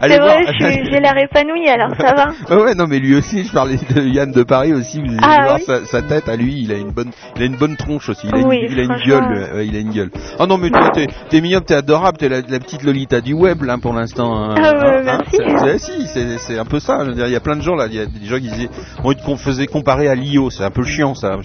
Allez 0.00 0.14
C'est 0.14 0.18
vrai, 0.20 0.44
j'ai 0.90 1.00
l'air 1.00 1.16
épanouie, 1.16 1.68
alors 1.68 1.90
ça 1.98 2.14
va. 2.14 2.56
Ouais, 2.56 2.74
non, 2.74 2.86
mais 2.86 2.98
lui 2.98 3.14
aussi, 3.16 3.44
je 3.44 3.52
parlais 3.52 3.76
de 3.76 4.02
Yann 4.02 4.30
de 4.30 4.42
Paris 4.42 4.72
aussi. 4.72 4.98
Vous 5.00 5.06
allez 5.08 5.18
Ah, 5.22 5.42
voir 5.44 5.56
oui. 5.56 5.62
sa, 5.66 5.84
sa 5.84 6.02
tête 6.02 6.28
à 6.28 6.36
lui, 6.36 6.47
il 6.52 6.72
a 6.72 6.76
une 6.76 6.90
bonne, 6.90 7.10
il 7.36 7.42
a 7.42 7.46
une 7.46 7.56
bonne 7.56 7.76
tronche 7.76 8.08
aussi. 8.08 8.26
Il 8.28 8.34
a, 8.34 8.38
Oui, 8.46 8.56
une, 8.58 8.72
il 8.72 8.78
a 8.80 8.82
une 8.82 8.88
franchement. 8.90 9.06
gueule, 9.28 9.32
euh, 9.52 9.56
ouais, 9.56 9.66
il 9.66 9.76
a 9.76 9.78
une 9.80 9.90
gueule. 9.92 10.10
Oh 10.38 10.46
non, 10.46 10.58
mais 10.58 10.70
toi, 10.70 10.90
t'es, 10.92 11.06
t'es 11.28 11.40
mignonne, 11.40 11.64
t'es 11.64 11.74
adorable, 11.74 12.18
t'es 12.18 12.28
la, 12.28 12.40
la 12.40 12.58
petite 12.60 12.82
Lolita 12.82 13.20
du 13.20 13.32
web 13.34 13.62
là 13.62 13.76
pour 13.80 13.92
l'instant. 13.94 14.34
hein. 14.34 14.54
Ah, 14.56 14.72
ouais, 14.72 14.98
Hein, 14.98 15.02
merci. 15.04 15.36
c'est- 15.36 15.78
c'est- 15.78 15.78
si, 15.78 16.38
c'est, 16.38 16.58
un 16.58 16.64
peu 16.64 16.80
ça. 16.80 17.04
Je 17.04 17.10
veux 17.10 17.14
dire, 17.14 17.26
il 17.26 17.32
y 17.32 17.36
a 17.36 17.40
plein 17.40 17.56
de 17.56 17.62
gens 17.62 17.74
là, 17.74 17.86
il 17.88 17.94
y 17.94 18.00
a 18.00 18.06
des 18.06 18.26
gens 18.26 18.36
qui 18.36 18.48
disaient, 18.50 18.68
on 19.04 19.12
qu'on 19.14 19.36
faisait 19.36 19.66
comparer 19.66 20.08
à 20.08 20.14
Lio, 20.14 20.50
c'est 20.50 20.64
un 20.64 20.70
peu 20.70 20.82
chiant 20.84 21.14
ça. 21.14 21.36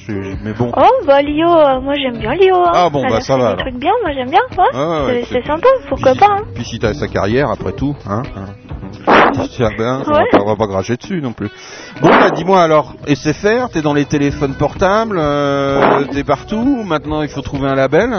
mais 0.43 0.54
bon. 0.54 0.72
Oh, 0.76 1.06
bah 1.06 1.22
Lio, 1.22 1.49
euh, 1.49 1.80
moi 1.82 1.93
j'aime 1.95 2.18
bien 2.20 2.34
Lio. 2.36 2.56
hein. 2.58 2.72
Ah, 2.74 2.89
bon, 2.91 3.04
Elle 3.04 3.12
bah, 3.12 3.22
ça 3.22 3.38
va, 3.38 3.56
Des 3.56 3.64
trucs 3.64 3.80
bien, 3.80 3.91
moi 4.01 4.12
j'aime 4.14 4.30
bien. 4.30 4.39
Ouais. 4.58 4.70
Ah, 4.74 5.06
ouais, 5.06 5.26
c'est, 5.30 5.45
sympa, 5.45 5.68
pourquoi 5.89 6.12
puis, 6.12 6.20
pas. 6.20 6.36
Hein. 6.39 6.43
Puis 6.56 6.66
si 6.66 6.80
t'as 6.80 6.93
sa 6.93 7.08
carrière 7.08 7.49
après 7.49 7.74
tout, 7.74 7.95
hein. 8.08 8.22
hein. 8.36 8.45
Ben, 9.78 10.04
on, 10.08 10.12
va 10.12 10.24
pas, 10.32 10.39
on 10.43 10.45
va 10.45 10.56
pas 10.56 10.68
cracher 10.68 10.95
dessus 10.97 11.20
non 11.22 11.34
plus. 11.34 11.49
Bon, 12.01 12.10
bah, 12.10 12.30
dis-moi 12.30 12.62
alors, 12.62 12.93
SFR, 13.08 13.70
t'es 13.72 13.82
dans 13.82 13.93
les 13.93 14.06
téléphones 14.06 14.54
portables, 14.54 14.93
euh, 15.16 16.04
t'es 16.12 16.24
partout. 16.24 16.84
Maintenant, 16.86 17.22
il 17.22 17.30
faut 17.30 17.41
trouver 17.41 17.68
un 17.68 17.76
label. 17.76 18.10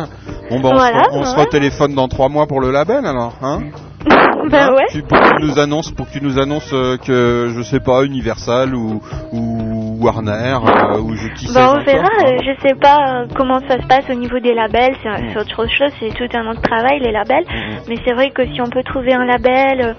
Bon, 0.50 0.60
bah, 0.60 0.70
on, 0.72 0.76
Voilà, 0.76 1.04
se, 1.04 1.10
on 1.12 1.24
se 1.24 1.34
ouais. 1.36 1.42
retéléphone 1.42 1.94
dans 1.94 2.08
trois 2.08 2.28
mois 2.28 2.46
pour 2.46 2.60
le 2.60 2.70
label, 2.70 3.06
alors, 3.06 3.34
hein 3.42 3.60
bah 4.50 4.70
ouais. 4.74 4.84
tu, 4.90 5.00
pour 5.02 5.18
que 5.18 5.38
tu 5.40 5.46
nous 5.46 5.58
annonces, 5.58 5.90
pour 5.92 6.06
que 6.06 6.12
tu 6.12 6.22
nous 6.22 6.38
annonces 6.38 6.70
euh, 6.74 6.98
que 6.98 7.50
je 7.56 7.62
sais 7.62 7.80
pas 7.80 8.04
Universal 8.04 8.74
ou, 8.74 9.00
ou 9.32 9.96
Warner 10.04 10.58
euh, 10.62 11.00
ou 11.00 11.14
je 11.16 11.28
qui 11.32 11.46
sais 11.46 11.54
Bah 11.54 11.72
on 11.74 11.82
verra, 11.82 12.04
hein. 12.20 12.26
euh, 12.26 12.38
je 12.44 12.68
sais 12.68 12.74
pas 12.74 13.24
comment 13.34 13.60
ça 13.66 13.80
se 13.80 13.86
passe 13.86 14.04
au 14.10 14.14
niveau 14.14 14.38
des 14.40 14.52
labels, 14.52 14.94
c'est 15.02 15.08
c'est 15.32 15.38
autre 15.40 15.66
chose, 15.70 15.90
c'est 15.98 16.12
tout 16.12 16.36
un 16.36 16.50
autre 16.50 16.60
travail 16.60 17.00
les 17.00 17.12
labels, 17.12 17.46
mais 17.88 17.96
c'est 18.04 18.12
vrai 18.12 18.30
que 18.30 18.44
si 18.44 18.60
on 18.60 18.68
peut 18.68 18.82
trouver 18.84 19.14
un 19.14 19.24
label 19.24 19.96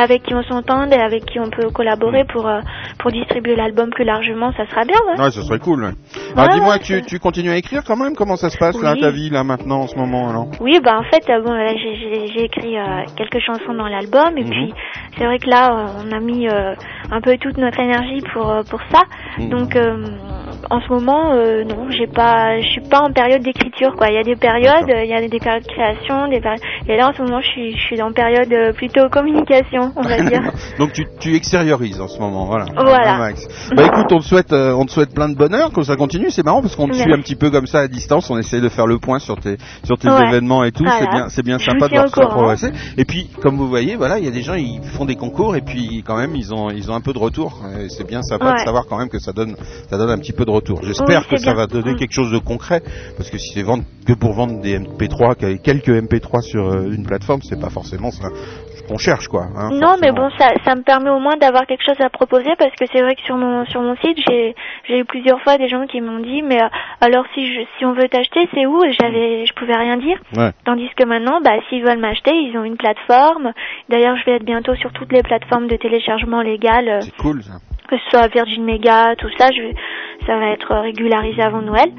avec 0.00 0.22
qui 0.22 0.34
on 0.34 0.42
s'entende 0.44 0.92
et 0.92 0.96
avec 1.00 1.24
qui 1.26 1.40
on 1.40 1.50
peut 1.50 1.70
collaborer 1.70 2.24
pour 2.24 2.46
euh, 2.48 2.60
pour 2.98 3.10
distribuer 3.10 3.56
l'album 3.56 3.90
plus 3.90 4.04
largement, 4.04 4.52
ça 4.52 4.66
sera 4.68 4.84
bien. 4.84 4.96
Ouais. 5.08 5.20
Ouais, 5.20 5.30
ce 5.30 5.42
serait 5.42 5.58
cool. 5.58 5.84
ouais. 5.84 5.90
Alors 6.36 6.48
dis-moi, 6.54 6.78
tu, 6.78 7.02
tu 7.02 7.18
continues 7.18 7.50
à 7.50 7.56
écrire 7.56 7.82
quand 7.84 7.96
même? 7.96 8.14
Comment 8.14 8.36
ça 8.36 8.48
se 8.50 8.58
passe 8.58 8.80
là, 8.82 8.94
ta 8.96 9.10
vie 9.10 9.30
là 9.30 9.44
maintenant 9.44 9.80
en 9.80 9.86
ce 9.88 9.96
moment 9.96 10.28
alors? 10.30 10.46
Oui, 10.60 10.78
bah 10.82 10.98
en 10.98 11.02
fait, 11.04 11.28
euh, 11.30 11.40
bon, 11.42 11.52
j'ai- 11.76 12.44
écrit 12.44 12.78
euh, 12.78 13.02
quelques 13.16 13.40
chansons 13.40 13.74
dans 13.74 13.88
l'album 13.88 14.36
et 14.38 14.44
Mhm. 14.44 14.50
puis 14.50 14.72
c'est 15.16 15.24
vrai 15.24 15.38
que 15.38 15.48
là, 15.50 15.86
on 16.06 16.12
a 16.16 16.20
mis 16.20 16.46
un 16.48 17.20
peu 17.20 17.36
toute 17.38 17.58
notre 17.58 17.80
énergie 17.80 18.22
pour 18.32 18.54
pour 18.70 18.80
ça. 18.92 19.02
Mhm. 19.38 19.48
Donc 19.50 19.76
en 20.70 20.80
ce 20.80 20.88
moment, 20.88 21.32
euh, 21.32 21.64
non, 21.64 21.90
j'ai 21.90 22.06
pas, 22.06 22.60
je 22.60 22.66
suis 22.68 22.80
pas 22.82 23.00
en 23.00 23.12
période 23.12 23.42
d'écriture 23.42 23.94
quoi. 23.96 24.08
Il 24.08 24.14
y 24.14 24.18
a 24.18 24.22
des 24.22 24.36
périodes, 24.36 24.86
il 24.88 25.08
y 25.08 25.14
a 25.14 25.20
des 25.20 25.38
périodes 25.38 25.62
de 25.62 25.68
création, 25.72 26.28
des 26.28 26.40
périodes. 26.40 26.60
Et 26.88 26.96
là 26.96 27.08
en 27.08 27.12
ce 27.12 27.22
moment, 27.22 27.40
je 27.40 27.48
suis 27.48 27.76
je 27.76 27.82
suis 27.82 28.02
en 28.02 28.12
période 28.12 28.74
plutôt 28.76 29.08
communication, 29.08 29.87
on 29.96 30.02
va 30.02 30.20
dire. 30.30 30.52
Donc 30.78 30.92
tu, 30.92 31.06
tu 31.20 31.34
extériorises 31.34 32.00
en 32.00 32.08
ce 32.08 32.18
moment, 32.18 32.46
voilà. 32.46 32.66
Voilà. 32.74 33.14
Ah, 33.14 33.18
Max. 33.18 33.46
Bah 33.74 33.84
écoute, 33.86 34.06
on 34.12 34.18
te 34.18 34.24
souhaite, 34.24 34.52
euh, 34.52 34.72
on 34.74 34.84
te 34.86 34.90
souhaite 34.92 35.14
plein 35.14 35.28
de 35.28 35.36
bonheur, 35.36 35.72
que 35.72 35.82
ça 35.82 35.96
continue. 35.96 36.30
C'est 36.30 36.44
marrant 36.44 36.62
parce 36.62 36.76
qu'on 36.76 36.84
te 36.86 36.90
Merci. 36.92 37.02
suit 37.04 37.12
un 37.12 37.20
petit 37.20 37.36
peu 37.36 37.50
comme 37.50 37.66
ça 37.66 37.80
à 37.80 37.88
distance. 37.88 38.30
On 38.30 38.38
essaye 38.38 38.60
de 38.60 38.68
faire 38.68 38.86
le 38.86 38.98
point 38.98 39.18
sur 39.18 39.36
tes, 39.38 39.56
sur 39.84 39.98
tes 39.98 40.08
Ouais. 40.08 40.26
événements 40.28 40.64
et 40.64 40.72
tout. 40.72 40.84
Voilà. 40.84 40.98
C'est 41.00 41.10
bien, 41.10 41.28
c'est 41.28 41.42
bien 41.44 41.58
sympa 41.58 41.88
de 41.88 41.94
voir 41.94 42.08
ça 42.08 42.26
progresser. 42.26 42.70
Et 42.96 43.04
puis, 43.04 43.28
comme 43.42 43.56
vous 43.56 43.68
voyez, 43.68 43.96
voilà, 43.96 44.18
il 44.18 44.24
y 44.24 44.28
a 44.28 44.30
des 44.32 44.42
gens, 44.42 44.54
ils 44.54 44.80
font 44.82 45.04
des 45.04 45.16
concours 45.16 45.56
et 45.56 45.60
puis 45.60 46.02
quand 46.06 46.16
même, 46.16 46.34
ils 46.36 46.52
ont, 46.54 46.70
ils 46.70 46.90
ont 46.90 46.94
un 46.94 47.00
peu 47.00 47.12
de 47.12 47.18
retour. 47.18 47.60
Et 47.80 47.88
c'est 47.88 48.06
bien 48.06 48.22
sympa 48.22 48.54
de 48.54 48.58
savoir 48.60 48.86
quand 48.88 48.98
même 48.98 49.08
que 49.08 49.18
ça 49.18 49.32
donne, 49.32 49.56
ça 49.90 49.98
donne 49.98 50.10
un 50.10 50.18
petit 50.18 50.32
peu 50.32 50.44
de 50.44 50.50
retour. 50.50 50.80
J'espère 50.82 51.22
Oui, 51.22 51.26
que 51.30 51.36
ça 51.36 51.52
bien. 51.52 51.54
va 51.54 51.66
donner 51.66 51.92
Mm. 51.94 51.96
quelque 51.96 52.12
chose 52.12 52.30
de 52.32 52.38
concret 52.38 52.82
parce 53.16 53.30
que 53.30 53.38
si 53.38 53.52
c'est 53.54 53.62
vendre 53.62 53.84
que 54.06 54.12
pour 54.12 54.32
vendre 54.32 54.60
des 54.60 54.78
MP3, 54.78 55.34
quelques 55.62 55.88
MP3 55.88 56.40
sur 56.42 56.68
euh, 56.68 56.90
une 56.92 57.04
plateforme, 57.04 57.40
c'est 57.42 57.60
pas 57.60 57.70
forcément 57.70 58.10
ça 58.10 58.28
qu'on 58.88 58.98
cherche 58.98 59.28
quoi. 59.28 59.42
hein, 59.56 59.68
Non, 59.72 59.96
mais 60.00 60.10
bon, 60.12 60.30
ça, 60.38 60.48
ça 60.64 60.74
me 60.74 60.82
permet 60.82 61.10
au 61.10 61.18
moins 61.20 61.36
d'avoir 61.36 61.66
quelque 61.66 61.84
chose 61.84 62.00
à 62.00 62.08
proposer 62.08 62.54
parce 62.58 62.74
que 62.74 62.86
c'est 62.92 63.02
vrai 63.02 63.14
que 63.14 63.22
sur 63.22 63.36
mon 63.36 63.64
sur 63.66 63.80
mon 63.82 63.94
site, 63.96 64.18
j'ai 64.28 64.54
j'ai 64.88 64.98
eu 64.98 65.04
plusieurs 65.04 65.40
fois 65.42 65.58
des 65.58 65.68
gens 65.68 65.86
qui 65.86 66.00
m'ont 66.00 66.18
dit 66.20 66.42
mais 66.42 66.62
euh, 66.62 66.68
alors 67.00 67.24
si 67.34 67.46
je 67.46 67.60
si 67.78 67.84
on 67.84 67.92
veut 67.92 68.08
t'acheter, 68.08 68.48
c'est 68.54 68.66
où? 68.66 68.82
Et 68.84 68.92
J'avais 68.92 69.46
je 69.46 69.52
pouvais 69.54 69.76
rien 69.76 69.96
dire. 69.98 70.18
Ouais. 70.36 70.50
Tandis 70.64 70.88
que 70.96 71.04
maintenant, 71.04 71.40
bah 71.44 71.52
s'ils 71.68 71.84
veulent 71.84 71.98
m'acheter, 71.98 72.32
ils 72.34 72.56
ont 72.58 72.64
une 72.64 72.76
plateforme. 72.76 73.52
D'ailleurs, 73.88 74.16
je 74.16 74.24
vais 74.24 74.36
être 74.36 74.44
bientôt 74.44 74.74
sur 74.76 74.92
toutes 74.92 75.12
les 75.12 75.22
plateformes 75.22 75.66
de 75.68 75.76
téléchargement 75.76 76.40
légal, 76.42 76.88
euh, 76.88 77.00
C'est 77.02 77.16
cool 77.16 77.42
ça. 77.42 77.54
que 77.88 77.96
ce 77.98 78.10
soit 78.10 78.28
Virgin 78.28 78.64
Mega, 78.64 79.14
tout 79.16 79.30
ça, 79.38 79.48
je 79.52 79.62
ça 80.26 80.36
va 80.38 80.48
être 80.48 80.74
régularisé 80.74 81.40
avant 81.42 81.62
Noël. 81.62 81.90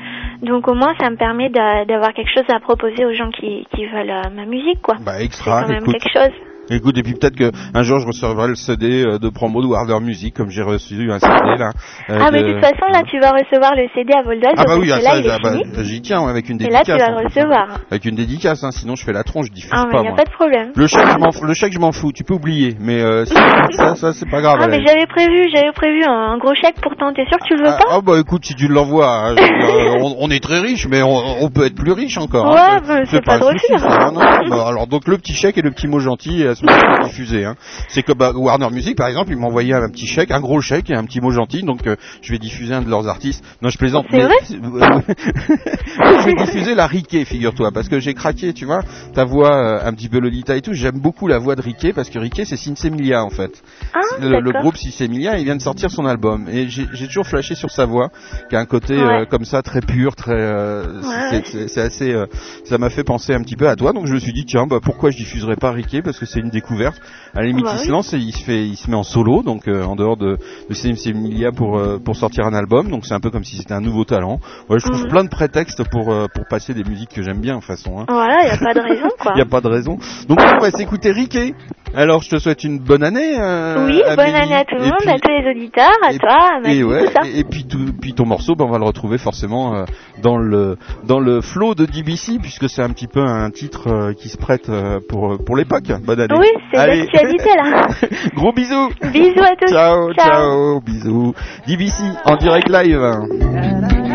Donc 0.42 0.68
au 0.68 0.74
moins, 0.74 0.94
ça 1.00 1.10
me 1.10 1.16
permet 1.16 1.50
d'a- 1.50 1.86
d'avoir 1.86 2.14
quelque 2.14 2.32
chose 2.34 2.46
à 2.50 2.60
proposer 2.60 3.06
aux 3.06 3.14
gens 3.14 3.30
qui 3.32 3.66
qui 3.76 3.86
veulent 3.88 4.10
euh, 4.10 4.30
ma 4.36 4.46
musique, 4.46 4.82
quoi. 4.82 4.96
Bah 5.06 5.14
C'est 5.18 5.26
extra. 5.26 5.62
quand 5.64 5.70
même 5.70 5.82
écoute. 5.84 5.98
quelque 5.98 6.12
chose. 6.14 6.34
Écoute, 6.70 6.98
et 6.98 7.04
puis 7.04 7.14
peut-être 7.14 7.36
que 7.36 7.52
un 7.74 7.84
jour 7.84 8.00
je 8.00 8.08
recevrai 8.08 8.48
le 8.48 8.56
CD 8.56 9.04
euh, 9.06 9.18
de 9.20 9.30
promo 9.30 9.62
de 9.62 9.68
Warner 9.68 10.00
Music, 10.02 10.34
comme 10.36 10.50
j'ai 10.50 10.62
reçu 10.62 11.12
un 11.12 11.20
CD 11.20 11.58
là. 11.58 11.72
euh, 12.10 12.20
Ah, 12.22 12.30
mais 12.32 12.44
de- 12.44 12.52
toute 12.54 12.62
façon, 12.62 12.86
là, 12.92 13.02
tu 13.10 13.20
vas 13.20 13.32
recevoir 13.32 13.76
le 13.76 13.88
CD 13.96 14.14
à 14.14 14.22
vol 14.24 14.40
d'oiseau. 14.40 14.56
Ah 14.58 14.64
bah 14.68 14.78
oui, 14.80 14.92
ah, 14.94 15.00
ça, 15.02 15.12
ah 15.16 15.38
bah, 15.42 15.52
fini. 15.54 15.64
j'y 15.86 16.02
tiens 16.02 16.28
avec 16.28 16.50
une 16.50 16.58
Et 16.58 16.66
dédicace. 16.66 16.88
là, 16.88 16.96
tu 16.96 17.02
vas 17.02 17.10
le 17.12 17.18
hein. 17.18 17.22
recevoir. 17.28 17.68
Avec 17.92 18.06
une 18.06 18.16
dédicace, 18.16 18.64
hein, 18.64 18.72
sinon 18.72 18.96
je 18.96 19.04
fais 19.04 19.14
la 19.14 19.24
tronche, 19.24 19.48
je 19.48 19.52
diffuse 19.54 19.72
Ah, 19.74 19.86
mais 19.88 19.92
pas 19.92 19.98
il 19.98 20.02
n'y 20.02 20.08
a 20.08 20.12
moi. 20.12 20.18
pas 20.18 20.26
de 20.26 20.32
problème. 20.32 20.72
Le 20.76 20.88
chèque, 20.88 21.08
je 21.12 21.18
m'en 21.18 21.32
fous, 21.32 21.46
le 21.46 21.54
chèque, 21.54 21.74
je 21.74 21.80
m'en 21.80 21.92
fous. 21.92 22.12
Tu 22.12 22.24
peux 22.24 22.34
oublier, 22.34 22.76
mais 22.80 23.02
euh, 23.02 23.26
ça, 23.26 23.36
ça, 23.72 23.96
ça, 23.96 24.14
c'est 24.14 24.30
pas 24.30 24.42
grave. 24.42 24.60
Ah, 24.62 24.68
mais 24.68 24.82
j'avais 24.86 25.08
prévu, 25.08 25.50
j'avais 25.54 25.72
prévu 25.72 26.04
un, 26.06 26.38
gros 26.38 26.54
chèque 26.56 26.76
pourtant. 26.82 27.14
T'es 27.14 27.26
sûr 27.26 27.38
que 27.40 27.46
tu 27.48 27.56
le 27.56 27.62
veux 27.70 27.78
pas 27.78 27.86
Ah 27.92 28.00
bah 28.04 28.14
écoute, 28.20 28.46
si 28.46 28.54
tu 28.56 28.68
l'envoies, 28.68 29.08
hein, 29.10 29.36
euh, 29.40 29.98
on, 30.02 30.16
on 30.20 30.30
est 30.30 30.42
très 30.44 30.60
riche, 30.60 30.88
mais 30.88 31.02
on, 31.02 31.44
on 31.44 31.50
peut 31.50 31.66
être 31.66 31.76
plus 31.76 31.92
riche 31.94 32.18
encore. 32.18 32.46
Ouais, 32.54 32.60
hein. 32.60 32.82
bah, 32.88 33.00
c'est 33.06 33.24
pas. 33.26 33.40
Non, 33.40 34.12
non, 34.14 34.22
bah, 34.50 34.66
alors 34.68 34.88
donc 34.88 35.08
le 35.08 35.18
petit 35.18 35.34
chèque 35.34 35.58
et 35.58 35.62
le 35.62 35.72
petit 35.72 35.88
mot 35.88 36.00
gentil 36.00 36.44
ce 36.60 36.66
moment 36.66 37.04
diffusé. 37.08 37.46
Hein. 37.46 37.56
C'est 37.90 38.04
que 38.04 38.12
bah, 38.14 38.32
Warner 38.36 38.70
Music, 38.72 38.96
par 38.98 39.08
exemple, 39.08 39.32
ils 39.32 39.38
m'ont 39.38 39.48
envoyé 39.48 39.74
un 39.74 39.90
petit 39.90 40.08
chèque, 40.08 40.32
un 40.32 40.40
gros 40.40 40.62
chèque 40.62 40.90
et 40.90 40.96
un 40.96 41.04
petit 41.06 41.22
mot 41.22 41.32
gentil, 41.32 41.64
donc 41.64 41.86
euh, 41.88 41.96
je 42.22 42.32
vais 42.32 42.40
diffuser 42.40 42.74
un 42.74 42.82
de 42.82 42.90
leurs 42.90 43.08
artistes. 43.08 43.44
Non, 43.62 43.70
je 43.70 43.78
plaisante. 43.78 44.06
Mais- 44.12 44.24
vrai 44.24 44.36
je 44.50 46.26
vais 46.26 46.36
diffuser 46.36 46.76
la 46.76 46.88
Riquet, 46.88 47.26
figure-toi, 47.26 47.72
parce 47.74 47.88
que 47.90 48.00
j'ai 48.00 48.14
craqué, 48.14 48.54
tu 48.54 48.66
vois, 48.66 48.82
ta 49.14 49.24
voix 49.26 49.56
euh, 49.56 49.80
un 49.88 49.94
petit 49.94 50.10
peu 50.10 50.20
Lolita 50.20 50.56
et 50.56 50.62
tout. 50.62 50.74
J'aime 50.74 51.00
beaucoup 51.00 51.28
la 51.28 51.38
voix 51.38 51.56
de 51.56 51.62
Riquet 51.62 51.94
parce 51.94 52.10
que 52.10 52.20
Riquet 52.20 52.46
c'est 52.46 52.58
Sinsemilia 52.58 53.24
en 53.24 53.30
fait. 53.30 53.52
Ah, 53.94 54.00
le, 54.20 54.40
le 54.40 54.52
groupe 54.52 54.78
Sinsemilia, 54.78 55.38
il 55.38 55.46
vient 55.46 55.56
de 55.56 55.62
sortir 55.62 55.90
son 55.92 56.06
album 56.06 56.48
et 56.52 56.68
j'ai 56.70 57.08
toujours 57.08 57.28
flashé 57.28 57.56
sur 57.56 57.70
sa 57.72 57.86
voix, 57.86 58.10
qui 58.50 58.56
a 58.56 58.60
un 58.60 58.66
côté 58.66 58.98
Ouais. 59.00 59.22
euh, 59.22 59.26
comme 59.26 59.46
ça 59.46 59.62
très 59.62 59.82
pur, 59.82 60.16
très. 60.16 60.34
euh, 60.34 61.02
Ouais. 61.32 61.42
c'est 61.68 61.82
assez. 61.82 62.12
euh, 62.12 62.26
ça 62.66 62.78
m'a 62.78 62.90
fait 62.90 63.04
penser 63.04 63.34
un 63.34 63.42
petit 63.42 63.56
peu 63.56 63.70
à 63.70 63.76
toi, 63.76 63.94
donc 63.94 64.08
je 64.08 64.14
me 64.14 64.20
suis 64.20 64.34
dit 64.34 64.46
tiens, 64.46 64.66
bah 64.68 64.80
pourquoi 64.82 65.12
je 65.12 65.18
diffuserais 65.18 65.56
pas 65.56 65.72
Riquet? 65.72 66.02
Parce 66.02 66.18
que 66.20 66.26
c'est 66.26 66.40
une 66.40 66.49
découverte. 66.50 67.00
À 67.36 67.42
la 67.42 67.48
limite, 67.48 67.66
Bah 67.66 67.72
il 67.76 67.80
oui. 67.82 67.86
se 67.86 67.92
lance 67.92 68.14
et 68.14 68.18
il 68.18 68.32
se 68.34 68.44
fait, 68.44 68.66
il 68.68 68.76
se 68.76 68.90
met 68.90 68.96
en 68.98 69.04
solo, 69.04 69.44
donc 69.44 69.68
euh, 69.68 69.84
en 69.84 69.96
dehors 69.96 70.18
de, 70.18 70.38
de 70.70 70.74
Sinsemilia 70.74 71.52
pour 71.52 71.78
euh, 71.78 71.98
pour 72.00 72.16
sortir 72.16 72.46
un 72.46 72.54
album, 72.54 72.90
donc 72.90 73.06
c'est 73.06 73.14
un 73.14 73.20
peu 73.20 73.30
comme 73.30 73.44
si 73.44 73.58
c'était 73.58 73.74
un 73.74 73.82
nouveau 73.82 74.04
talent. 74.06 74.40
Ouais, 74.70 74.80
je 74.80 74.86
trouve 74.86 75.04
Mhm. 75.04 75.10
plein 75.10 75.24
de 75.24 75.30
prétextes 75.30 75.84
pour 75.90 76.12
euh, 76.12 76.26
pour 76.34 76.46
passer 76.50 76.74
des 76.74 76.84
musiques 76.84 77.14
que 77.14 77.22
j'aime 77.22 77.40
bien 77.40 77.56
de 77.56 77.60
toute 77.60 77.68
façon. 77.68 78.00
Hein. 78.00 78.06
Voilà, 78.10 78.42
il 78.44 78.46
n'y 78.46 78.52
a 78.52 78.58
pas 78.58 78.74
de 78.74 78.80
raison, 78.82 79.10
quoi. 79.20 79.32
Il 79.36 79.38
n'y 79.38 79.42
a 79.42 79.46
pas 79.46 79.62
de 79.62 79.68
raison. 79.68 79.98
Donc 80.28 80.40
on 80.42 80.60
va 80.60 80.72
s'écouter 80.72 81.12
Riquet. 81.12 81.54
Alors 81.96 82.22
je 82.22 82.30
te 82.30 82.38
souhaite 82.38 82.64
une 82.64 82.80
bonne 82.80 83.04
année. 83.04 83.38
euh, 83.40 83.86
Oui, 83.86 84.02
bonne 84.08 84.20
Amélie. 84.20 84.38
année 84.38 84.56
à 84.56 84.64
tout 84.64 84.76
le 84.76 84.82
Et 84.84 84.86
monde, 84.86 84.94
puis- 85.00 85.10
à 85.10 85.20
tous 85.20 85.32
les 85.32 85.50
auditeurs, 85.50 85.92
à 86.08 86.14
et- 86.14 86.18
toi, 86.20 86.38
à 86.64 86.70
et 86.72 86.84
ouais, 86.84 87.06
tout 87.06 87.12
ça. 87.14 87.22
et, 87.28 87.40
et 87.40 87.44
puis 87.44 87.66
tout, 87.66 87.80
puis 88.00 88.14
ton 88.14 88.26
morceau, 88.26 88.56
ben, 88.56 88.66
on 88.66 88.70
va 88.70 88.78
le 88.78 88.86
retrouver 88.86 89.18
forcément 89.18 89.76
euh, 89.76 89.84
dans 90.22 90.38
le 90.38 90.78
dans 91.04 91.20
le 91.20 91.42
flow 91.42 91.74
de 91.76 91.86
DBC 91.86 92.38
puisque 92.42 92.70
c'est 92.70 92.84
un 92.84 92.90
petit 92.92 93.08
peu 93.08 93.22
un 93.22 93.50
titre 93.50 93.88
euh, 93.88 94.14
qui 94.14 94.30
se 94.30 94.38
prête 94.38 94.70
euh, 94.70 95.00
pour 95.10 95.38
pour 95.44 95.58
l'époque. 95.58 95.92
Bonne 96.06 96.20
année. 96.22 96.36
Oui, 96.38 96.48
c'est 96.72 96.78
Allez. 96.78 97.00
l'actualité, 97.02 97.50
là. 97.58 97.88
Gros 98.36 98.54
bisous. 98.54 98.90
Bisous 99.12 99.44
à 99.44 99.56
tous. 99.60 99.72
Ciao, 99.72 100.14
Ciao. 100.14 100.26
ciao, 100.30 100.82
bisous. 100.82 101.34
DBC 101.68 102.04
en 102.26 102.36
direct 102.38 102.70
live. 102.70 104.09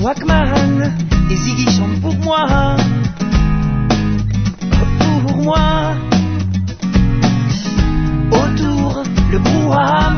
Walkman, 0.00 0.92
et 1.30 1.36
Ziggy 1.36 1.70
chante 1.70 2.00
pour 2.00 2.14
moi. 2.16 2.76
Pour 5.00 5.36
moi. 5.38 5.94
Autour, 8.30 9.02
le 9.30 9.38
brouhaha. 9.38 10.12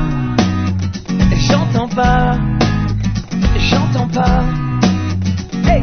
J'entends 1.49 1.89
pas, 1.89 2.39
j'entends 3.71 4.09
pas. 4.09 4.45
Hey, 5.65 5.83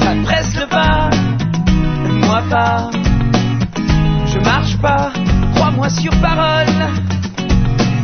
ça 0.00 0.12
presse 0.24 0.54
le 0.60 0.66
pas, 0.68 1.10
moi 2.26 2.42
pas. 2.50 2.90
Je 4.26 4.38
marche 4.40 4.76
pas, 4.78 5.12
crois-moi 5.54 5.88
sur 5.88 6.12
parole. 6.20 6.66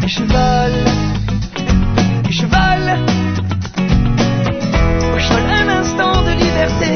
Je 0.06 0.24
vole 0.24 0.92
je 2.32 2.46
vole. 2.46 3.31
Je 5.22 5.28
vole 5.32 5.50
un 5.62 5.68
instant 5.80 6.22
de 6.22 6.32
liberté, 6.44 6.92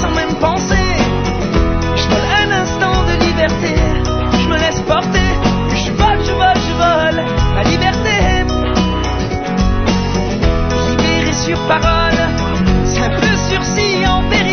sans 0.00 0.10
même 0.10 0.34
penser. 0.40 0.88
Je 1.96 2.06
vole 2.12 2.28
un 2.42 2.50
instant 2.62 2.98
de 3.10 3.14
liberté, 3.26 3.74
je 4.42 4.48
me 4.48 4.58
laisse 4.58 4.80
porter. 4.80 5.30
Je 5.84 5.90
vole, 5.92 6.20
je 6.28 6.32
vole, 6.32 6.60
je 6.68 6.74
vole, 6.82 7.24
ma 7.54 7.62
liberté. 7.64 8.16
Libéré 10.88 11.32
sur 11.32 11.58
parole, 11.66 12.20
simple 12.84 13.26
sursis 13.48 14.06
en 14.06 14.22
vérité. 14.28 14.47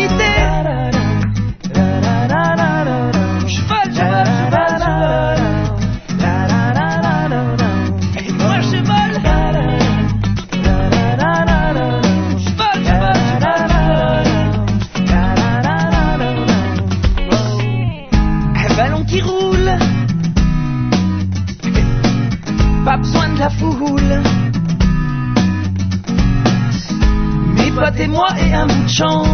La 23.46 23.50
foule. 23.50 24.22
Mes 27.54 27.70
potes 27.70 28.00
et 28.00 28.08
moi 28.08 28.28
et 28.44 28.52
un 28.52 28.66
bout 28.66 28.84
de 28.84 28.88
champ. 28.88 29.24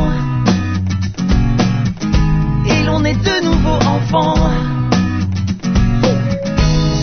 Et 2.67 2.85
l'on 2.85 3.03
est 3.05 3.21
de 3.31 3.37
nouveau 3.49 3.79
enfants. 3.97 4.51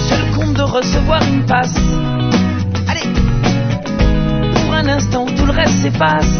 Seul 0.08 0.24
compte 0.36 0.54
de 0.54 0.62
recevoir 0.62 1.22
une 1.24 1.46
passe. 1.46 1.80
Allez, 2.88 3.10
pour 4.54 4.74
un 4.74 4.88
instant, 4.88 5.26
tout 5.26 5.46
le 5.48 5.54
reste 5.54 5.78
s'efface. 5.82 6.36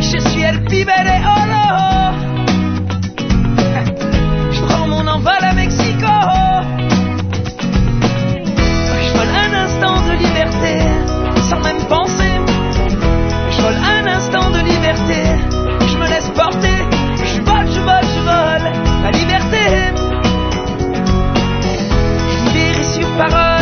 Je 0.00 0.18
suis 0.28 0.42
El 0.42 0.64
Pibel 0.64 1.06
et 1.16 1.22
Olo. 1.38 1.66
Je 4.50 4.60
prends 4.66 4.88
mon 4.88 5.06
envol 5.06 5.42
à 5.50 5.52
Mexico 5.54 6.14
instant 9.74 10.00
de 10.06 10.12
liberté, 10.12 10.78
sans 11.48 11.60
même 11.60 11.84
penser. 11.88 12.34
Je 13.50 13.62
vole 13.62 13.76
un 13.76 14.06
instant 14.06 14.50
de 14.50 14.58
liberté, 14.58 15.22
je 15.88 15.96
me 15.96 16.08
laisse 16.08 16.30
porter. 16.30 16.78
Je 17.24 17.40
vole, 17.42 17.66
je 17.66 17.80
vole, 17.80 18.06
je 18.14 18.20
vole, 18.20 18.72
la 19.02 19.10
liberté. 19.10 19.64
Je 22.46 23.00
sur 23.00 23.08
parole. 23.16 23.53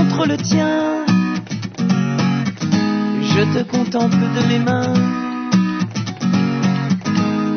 Contre 0.00 0.26
le 0.26 0.36
tien. 0.38 1.04
Je 3.32 3.42
te 3.54 3.62
contemple 3.64 4.24
de 4.36 4.42
mes 4.48 4.58
mains. 4.58 4.94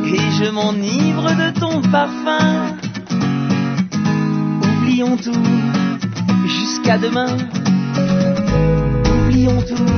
Et 0.06 0.32
je 0.39 0.52
m'enivre 0.52 1.28
de 1.41 1.60
ton 1.60 1.82
parfum. 1.89 2.76
Oublions 4.62 5.18
tout 5.18 5.46
jusqu'à 6.46 6.98
demain. 6.98 7.38
Oublions 9.15 9.61
tout. 9.61 9.91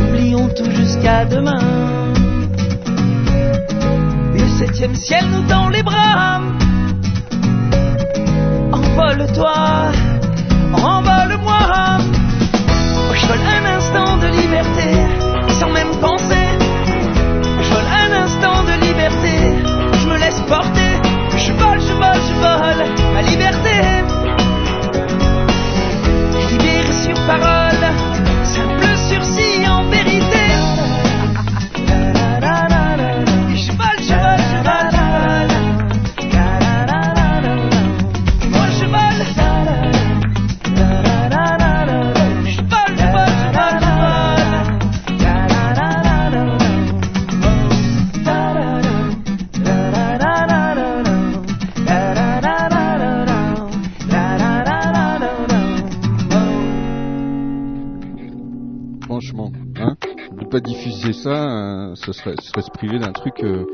Oublions 0.00 0.48
tout 0.56 0.70
jusqu'à 0.70 1.24
demain. 1.24 1.64
Le 4.34 4.48
septième 4.58 4.94
ciel 4.94 5.24
nous 5.32 5.42
tend 5.48 5.68
les 5.68 5.82
bras. 5.82 6.40
Envole-toi, 8.98 9.92
envole-moi. 10.72 11.98
Je 13.12 13.26
vole 13.26 13.44
un 13.56 13.76
instant 13.76 14.16
de 14.16 14.28
liberté, 14.28 14.88
sans 15.60 15.68
même 15.68 15.94
penser. 16.00 16.48
Je 17.60 17.74
vole 17.74 17.90
un 18.04 18.12
instant 18.24 18.62
de 18.64 18.72
liberté, 18.86 19.34
je 20.00 20.06
me 20.08 20.16
laisse 20.16 20.40
porter. 20.48 20.94
Je 21.36 21.52
vole, 21.52 21.78
je 21.78 21.92
vole, 21.92 22.22
je 22.28 22.34
vole, 22.40 22.86
ma 23.12 23.20
liberté. 23.20 23.76
Libéré 26.52 26.92
sur 27.04 27.16
parole, 27.26 27.84
ce, 61.96 62.12
serait, 62.12 62.34
se 62.40 62.70
priver 62.70 62.98
d'un 62.98 63.12
truc 63.12 63.42
euh, 63.42 63.64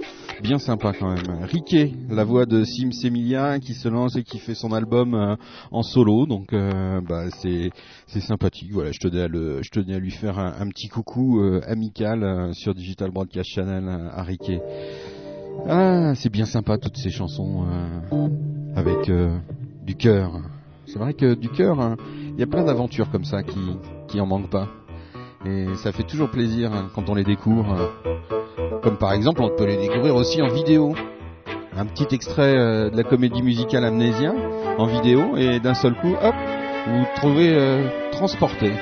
bien 0.42 0.58
sympa 0.58 0.92
quand 0.98 1.08
même. 1.08 1.44
Riquet, 1.44 1.92
la 2.08 2.24
voix 2.24 2.46
de 2.46 2.64
Sim 2.64 2.92
Semilia 2.92 3.58
qui 3.58 3.74
se 3.74 3.88
lance 3.88 4.16
et 4.16 4.22
qui 4.22 4.38
fait 4.38 4.54
son 4.54 4.72
album 4.72 5.14
euh, 5.14 5.36
en 5.70 5.82
solo, 5.82 6.26
donc 6.26 6.52
euh, 6.52 7.00
bah, 7.00 7.26
c'est 7.38 7.70
c'est 8.06 8.20
sympathique. 8.20 8.70
Voilà, 8.72 8.92
je 8.92 8.98
tenais 8.98 9.20
à 9.20 9.96
à 9.96 9.98
lui 9.98 10.10
faire 10.10 10.38
un, 10.38 10.68
petit 10.68 10.88
coucou 10.88 11.40
amical 11.66 12.54
sur 12.54 12.74
Digital 12.74 13.10
Broadcast 13.10 13.50
Channel 13.50 14.10
à 14.12 14.22
Riquet. 14.22 14.60
Ah, 15.68 16.14
c'est 16.14 16.30
bien 16.30 16.46
sympa 16.46 16.78
toutes 16.78 16.96
ces 16.96 17.10
chansons 17.10 17.66
avec 18.74 19.10
du 19.84 19.94
cœur. 19.96 20.40
C'est 20.86 20.98
vrai 20.98 21.14
que 21.14 21.34
du 21.34 21.48
cœur, 21.48 21.80
hein, 21.80 21.96
il 22.34 22.40
y 22.40 22.42
a 22.42 22.46
plein 22.46 22.64
d'aventures 22.64 23.10
comme 23.10 23.24
ça 23.24 23.42
qui 23.42 23.60
qui 24.08 24.20
en 24.20 24.26
manquent 24.26 24.50
pas. 24.50 24.68
Et 25.44 25.66
ça 25.76 25.92
fait 25.92 26.04
toujours 26.04 26.30
plaisir 26.30 26.72
hein, 26.72 26.88
quand 26.94 27.08
on 27.08 27.14
les 27.14 27.24
découvre. 27.24 27.92
Comme 28.82 28.96
par 28.96 29.12
exemple, 29.12 29.42
on 29.42 29.50
peut 29.50 29.66
les 29.66 29.76
découvrir 29.76 30.14
aussi 30.14 30.40
en 30.42 30.48
vidéo. 30.48 30.94
Un 31.76 31.86
petit 31.86 32.14
extrait 32.14 32.54
euh, 32.56 32.90
de 32.90 32.96
la 32.96 33.02
comédie 33.02 33.42
musicale 33.42 33.84
Amnésia 33.84 34.34
en 34.78 34.86
vidéo 34.86 35.36
et 35.36 35.58
d'un 35.58 35.74
seul 35.74 35.94
coup, 35.94 36.14
hop, 36.22 36.34
vous 36.86 36.98
vous 36.98 37.06
trouvez 37.16 37.54
euh, 37.54 37.88
transporté. 38.10 38.72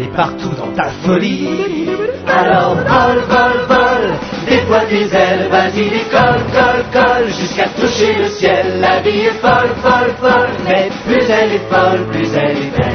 Aller 0.00 0.10
partout 0.16 0.50
dans 0.56 0.72
ta 0.72 0.88
folie. 1.04 1.48
Alors 2.26 2.74
vole, 2.74 3.22
vole, 3.28 3.66
vole, 3.68 4.14
déploie 4.48 4.84
tes 4.88 5.02
ailes, 5.02 5.48
vas-y 5.50 5.90
décolle, 5.90 6.42
colle, 6.52 6.84
colle, 6.92 7.26
jusqu'à 7.28 7.68
toucher 7.68 8.14
le 8.14 8.28
ciel. 8.28 8.80
La 8.80 9.00
vie 9.00 9.26
est 9.26 9.40
folle, 9.40 9.70
folle, 9.82 10.14
folle, 10.20 10.50
mais 10.64 10.88
plus 11.06 11.28
elle 11.28 11.52
est 11.52 11.68
folle, 11.70 12.06
plus 12.10 12.34
elle 12.34 12.50
est 12.50 12.78
belle. 12.78 12.89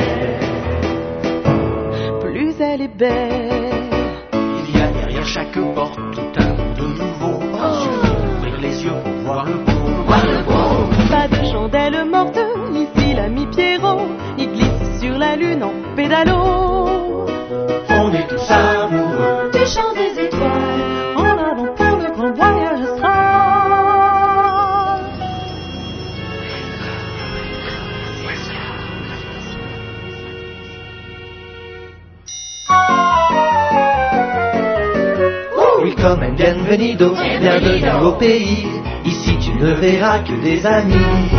au 38.06 38.12
pays. 38.14 38.68
Ici, 39.04 39.38
tu 39.40 39.52
ne 39.54 39.74
verras 39.74 40.20
que 40.20 40.34
des 40.44 40.66
amis. 40.66 41.30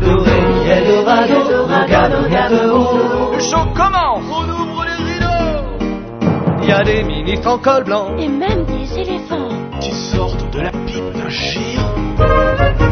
Dorado, 0.00 1.66
regarde, 1.68 2.14
regarde. 2.24 2.52
Le 3.32 3.40
show 3.40 3.66
commence. 3.74 4.24
On 4.30 4.44
ouvre 4.48 4.84
les 4.84 5.00
rideaux. 5.10 5.36
Il 6.62 6.68
y 6.68 6.72
a 6.72 6.82
des 6.82 7.02
ministres 7.02 7.48
en 7.48 7.58
col 7.58 7.84
blanc. 7.84 8.16
Et 8.18 8.28
même 8.28 8.64
des 8.64 8.98
éléphants. 8.98 9.48
Qui 9.80 9.92
sortent 9.92 10.50
de 10.52 10.60
la 10.60 10.70
pipe 10.70 11.12
d'un 11.14 11.28
géant. 11.28 11.94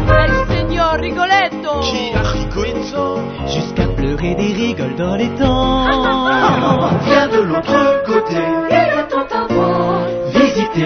El 0.08 0.32
Señor 0.54 0.92
Rigoletto. 1.00 1.80
Qui 1.80 2.12
a 2.14 2.22
Rigoletto. 2.22 3.18
Jusqu'à 3.46 3.86
pleurer 3.96 4.34
des 4.34 4.52
rigoles 4.52 4.96
dans 4.96 5.16
les 5.16 5.28
temps. 5.30 5.86
Viens 7.06 7.28
de 7.28 7.40
l'autre 7.42 8.04
côté. 8.06 8.83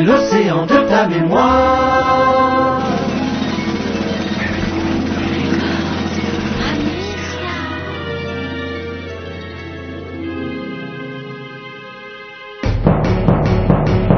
L'océan 0.04 0.64
de 0.64 0.78
ta 0.88 1.08
mémoire. 1.08 2.80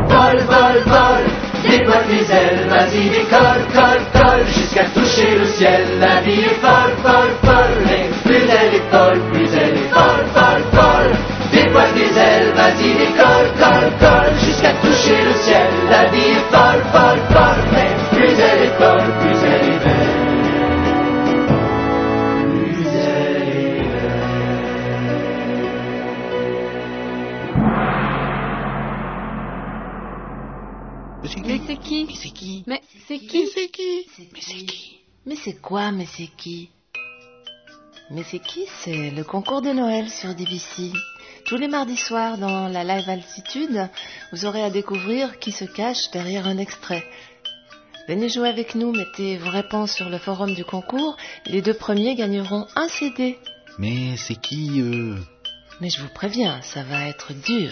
Vol, 0.06 0.38
vol, 0.46 0.82
vol, 0.86 1.24
déploie 1.66 1.94
tes 2.08 2.30
ailes, 2.30 2.68
vas-y 2.68 3.08
décolle, 3.08 3.64
colle, 3.72 4.04
colle, 4.12 4.46
jusqu'à 4.48 4.84
toucher 4.94 5.38
le 5.38 5.46
ciel. 5.46 5.82
La 5.98 6.20
vie 6.20 6.42
est 6.42 6.60
folle, 6.60 6.94
folle, 7.02 7.34
folle, 7.42 7.76
mais 7.86 8.10
plus 8.22 8.44
elle 8.48 8.74
est 8.74 8.90
folle, 8.90 9.20
plus 9.32 9.48
elle 9.54 9.76
est 9.76 9.90
folle, 9.94 10.26
folle, 10.34 10.64
folle. 10.72 11.12
Déploie 11.52 11.88
tes 11.94 12.20
ailes, 12.20 12.52
vas-y 12.54 12.92
décolle, 12.92 13.50
colle, 13.58 13.92
colle, 13.98 14.19
jusqu'à 14.60 14.74
toucher 14.80 15.24
le 15.24 15.32
ciel. 15.42 15.68
La 15.90 16.10
vie 16.10 16.18
est 16.18 16.44
folle, 16.50 16.82
folle, 16.92 17.20
folle, 17.32 17.64
mais 17.72 17.94
plus 18.10 18.38
elle 18.38 18.62
est 18.62 18.74
folle, 18.78 19.18
plus 19.20 19.38
elle 19.44 19.64
est 19.64 19.78
belle. 19.84 20.10
Plus 22.66 22.86
elle 22.94 23.36
est 23.36 23.50
Mais 31.46 31.60
c'est 31.66 31.76
qui 31.76 32.04
Mais 32.06 32.14
c'est 32.14 32.30
qui 32.30 32.64
Mais 32.66 32.82
c'est 33.06 33.18
qui 33.18 33.46
c'est 33.46 33.68
qui 33.68 34.06
Mais 34.18 34.40
c'est 34.40 34.64
qui 34.66 35.00
Mais 35.26 35.36
c'est 35.36 35.60
quoi 35.60 35.90
Mais 35.92 36.06
c'est 36.06 36.30
qui 36.36 36.70
Mais 38.10 38.22
c'est 38.24 38.40
qui 38.40 38.66
C'est 38.82 39.10
le 39.10 39.24
concours 39.24 39.62
de 39.62 39.70
Noël 39.70 40.08
sur 40.08 40.34
DBC. 40.34 40.92
Tous 41.44 41.56
les 41.56 41.68
mardis 41.68 41.96
soirs 41.96 42.38
dans 42.38 42.68
la 42.68 42.84
live 42.84 43.08
altitude, 43.08 43.88
vous 44.32 44.44
aurez 44.44 44.62
à 44.62 44.70
découvrir 44.70 45.38
qui 45.38 45.52
se 45.52 45.64
cache 45.64 46.10
derrière 46.12 46.46
un 46.46 46.58
extrait. 46.58 47.04
Venez 48.08 48.28
jouer 48.28 48.48
avec 48.48 48.74
nous, 48.74 48.90
mettez 48.92 49.36
vos 49.36 49.50
réponses 49.50 49.92
sur 49.92 50.08
le 50.08 50.18
forum 50.18 50.54
du 50.54 50.64
concours. 50.64 51.16
Les 51.46 51.62
deux 51.62 51.74
premiers 51.74 52.16
gagneront 52.16 52.66
un 52.74 52.88
CD. 52.88 53.38
Mais 53.78 54.16
c'est 54.16 54.40
qui 54.40 54.82
Mais 55.80 55.90
je 55.90 56.02
vous 56.02 56.08
préviens, 56.08 56.60
ça 56.62 56.82
va 56.82 57.06
être 57.06 57.32
dur. 57.32 57.70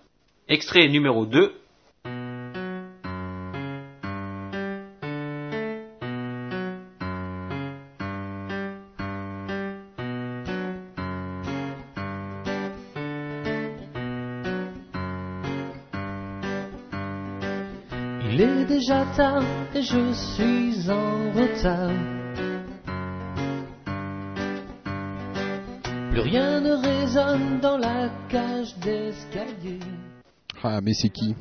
Extrait 0.49 0.89
numéro 0.89 1.27
2. 1.27 1.53
Il 18.29 18.41
est 18.41 18.65
déjà 18.65 19.05
tard 19.17 19.45
et 19.73 19.83
je 19.83 20.13
suis 20.13 20.91
en 20.91 21.31
retard. 21.31 22.16
Rien 26.27 26.61
ne 26.61 26.73
résonne 26.73 27.61
dans 27.61 27.79
la 27.79 28.11
cage 28.29 28.75
d'escalier. 28.83 29.79
Ah, 30.63 30.81
mais 30.83 30.95
c'est 30.95 31.11
qui? 31.11 31.37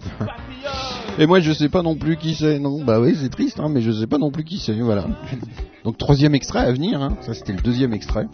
Et 1.18 1.26
moi, 1.26 1.40
je 1.40 1.52
sais 1.54 1.70
pas 1.70 1.82
non 1.82 1.96
plus 1.96 2.18
qui 2.18 2.36
c'est. 2.36 2.60
Non, 2.60 2.84
bah 2.84 3.00
oui, 3.00 3.16
c'est 3.20 3.30
triste, 3.30 3.60
hein, 3.60 3.70
mais 3.70 3.82
je 3.82 3.92
sais 3.92 4.06
pas 4.06 4.20
non 4.20 4.30
plus 4.30 4.44
qui 4.44 4.60
c'est. 4.60 4.76
Voilà. 4.76 5.08
Donc 5.84 5.98
troisième 5.98 6.36
extrait 6.36 6.60
à 6.60 6.72
venir. 6.72 7.02
Hein. 7.02 7.18
Ça, 7.22 7.34
c'était 7.34 7.54
le 7.54 7.62
deuxième 7.62 7.94
extrait. 7.94 8.28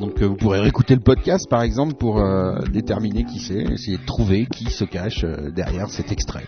Donc 0.00 0.22
euh, 0.22 0.26
vous 0.26 0.36
pourrez 0.36 0.60
réécouter 0.60 0.94
le 0.94 1.02
podcast, 1.02 1.46
par 1.50 1.62
exemple, 1.62 1.94
pour 1.94 2.20
euh, 2.20 2.58
déterminer 2.72 3.24
qui 3.24 3.40
c'est, 3.40 3.60
essayer 3.60 3.98
de 3.98 4.06
trouver 4.06 4.46
qui 4.46 4.70
se 4.70 4.84
cache 4.84 5.24
euh, 5.24 5.50
derrière 5.50 5.90
cet 5.90 6.10
extrait. 6.12 6.46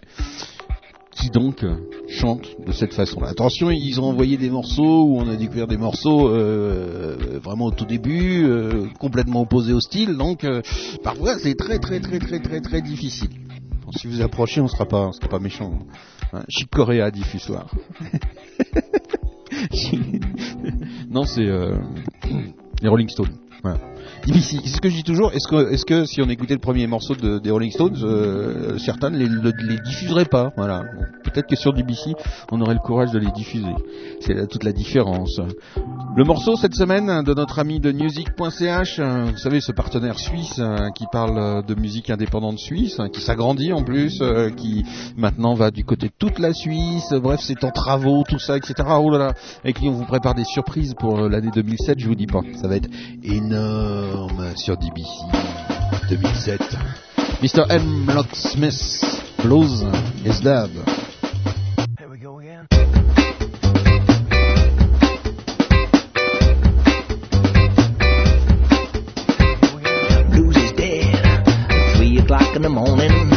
Qui 1.15 1.31
donc 1.31 1.63
euh, 1.63 1.77
chante 2.09 2.47
de 2.67 2.73
cette 2.73 2.93
façon-là. 2.93 3.29
Attention, 3.29 3.71
ils 3.71 4.01
ont 4.01 4.05
envoyé 4.05 4.37
des 4.37 4.51
morceaux 4.51 5.05
où 5.05 5.19
on 5.19 5.29
a 5.29 5.37
découvert 5.37 5.67
des 5.67 5.77
morceaux 5.77 6.29
euh, 6.29 7.39
vraiment 7.43 7.67
au 7.67 7.71
tout 7.71 7.85
début, 7.85 8.45
euh, 8.45 8.87
complètement 8.99 9.43
opposés 9.43 9.73
au 9.73 9.81
style. 9.81 10.17
Donc 10.17 10.45
euh, 10.45 10.63
parfois, 11.03 11.39
c'est 11.39 11.55
très 11.55 11.79
très 11.79 12.01
très 12.01 12.19
très 12.19 12.41
très 12.41 12.61
très 12.61 12.83
difficile. 12.83 13.31
Bon, 13.85 13.93
si 13.93 14.09
vous 14.09 14.23
approchez, 14.23 14.61
on 14.61 14.69
sera 14.69 14.87
pas, 14.87 15.07
on 15.07 15.13
sera 15.13 15.29
pas 15.29 15.39
méchant. 15.39 15.79
Hein. 16.33 16.43
Chic 16.49 16.69
Coréa 16.71 17.11
diffusoire. 17.11 17.71
non, 21.11 21.25
c'est 21.25 21.47
les 22.83 22.89
Rolling 22.89 23.09
Stones. 23.09 23.39
Voilà. 23.63 23.79
C'est 24.27 24.67
ce 24.67 24.81
que 24.81 24.89
je 24.89 24.95
dis 24.97 25.03
toujours. 25.03 25.33
Est-ce 25.33 25.47
que, 25.49 25.71
est-ce 25.73 25.85
que 25.85 26.05
si 26.07 26.23
on 26.23 26.29
écoutait 26.29 26.55
le 26.55 26.61
premier 26.61 26.87
morceau 26.87 27.15
de, 27.15 27.39
des 27.39 27.51
Rolling 27.51 27.71
Stones, 27.71 27.97
euh, 28.03 28.79
certains 28.79 29.11
ne 29.11 29.19
les, 29.19 29.27
le- 29.27 29.53
les 29.69 29.79
diffuseraient 29.81 30.25
pas. 30.25 30.51
Voilà. 30.57 30.85
Peut-être 31.25 31.47
que 31.47 31.57
sur 31.57 31.73
DBC, 31.75 32.15
on 32.51 32.61
aurait 32.61 32.75
le 32.75 32.81
courage 32.81 33.11
de 33.11 33.19
les 33.19 33.31
diffuser. 33.33 33.75
C'est 34.21 34.49
toute 34.49 34.65
la 34.65 34.73
différence. 34.73 35.41
Le 36.17 36.25
morceau 36.25 36.57
cette 36.57 36.75
semaine 36.75 37.23
de 37.23 37.35
notre 37.35 37.59
ami 37.59 37.81
de 37.81 37.93
music.ch, 37.93 38.99
euh, 38.99 39.25
vous 39.33 39.37
savez 39.39 39.61
ce 39.61 39.73
partenaire 39.73 40.19
suisse 40.19 40.57
euh, 40.59 40.91
qui 40.95 41.05
parle 41.11 41.65
de 41.67 41.75
musique 41.75 42.09
indépendante 42.09 42.59
suisse, 42.59 43.01
hein, 43.01 43.09
qui 43.13 43.21
s'agrandit 43.21 43.73
en 43.73 43.83
plus, 43.83 44.21
euh, 44.23 44.49
qui 44.51 44.85
maintenant 45.17 45.55
va 45.55 45.71
du 45.71 45.85
côté 45.85 46.07
de 46.07 46.13
toute 46.19 46.39
la 46.39 46.53
Suisse. 46.55 47.13
Bref, 47.13 47.41
c'est 47.43 47.63
en 47.65 47.71
travaux, 47.73 48.23
tout 48.29 48.39
ça, 48.39 48.57
etc. 48.57 48.75
Oh 48.99 49.11
là 49.11 49.19
là, 49.19 49.33
avec 49.65 49.81
qui 49.81 49.89
on 49.89 49.93
vous 49.93 50.05
prépare 50.05 50.35
des 50.35 50.45
surprises 50.45 50.95
pour 50.99 51.19
euh, 51.19 51.29
l'année 51.29 51.51
2007. 51.55 51.99
Je 51.99 52.07
vous 52.07 52.15
dis 52.15 52.27
pas, 52.27 52.41
ça 52.61 52.69
va 52.69 52.77
être 52.77 52.89
énorme 53.23 54.14
sur 54.57 54.77
DBC 54.77 55.09
2007. 56.09 56.59
Mr. 57.43 57.67
M. 57.71 58.07
Locksmith, 58.15 59.23
Blues 59.43 59.83
is. 60.25 60.41
Blues 70.31 70.73
dead. 70.77 71.15
at 71.25 71.97
Three 71.97 72.19
o'clock 72.19 72.57
in 72.57 72.63
the 72.63 72.69
morning. 72.69 73.34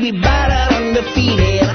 baby 0.00 0.20
battle 0.20 0.76
undefeated. 0.76 1.65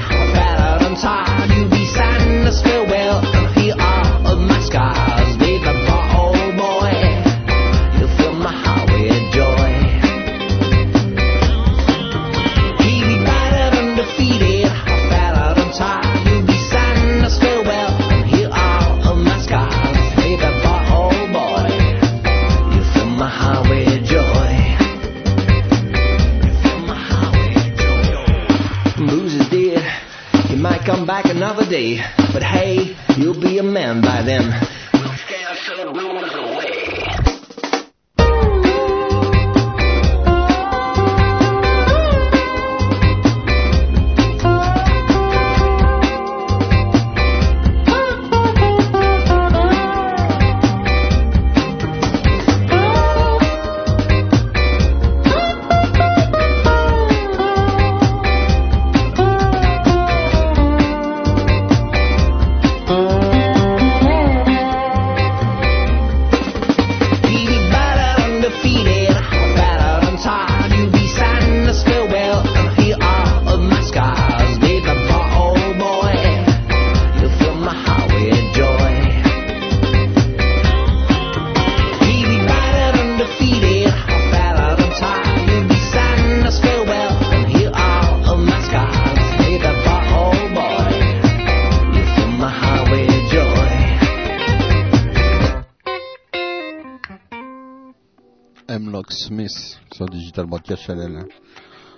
Digital 100.38 100.82
Channel. 100.82 101.16
Hein. 101.16 101.26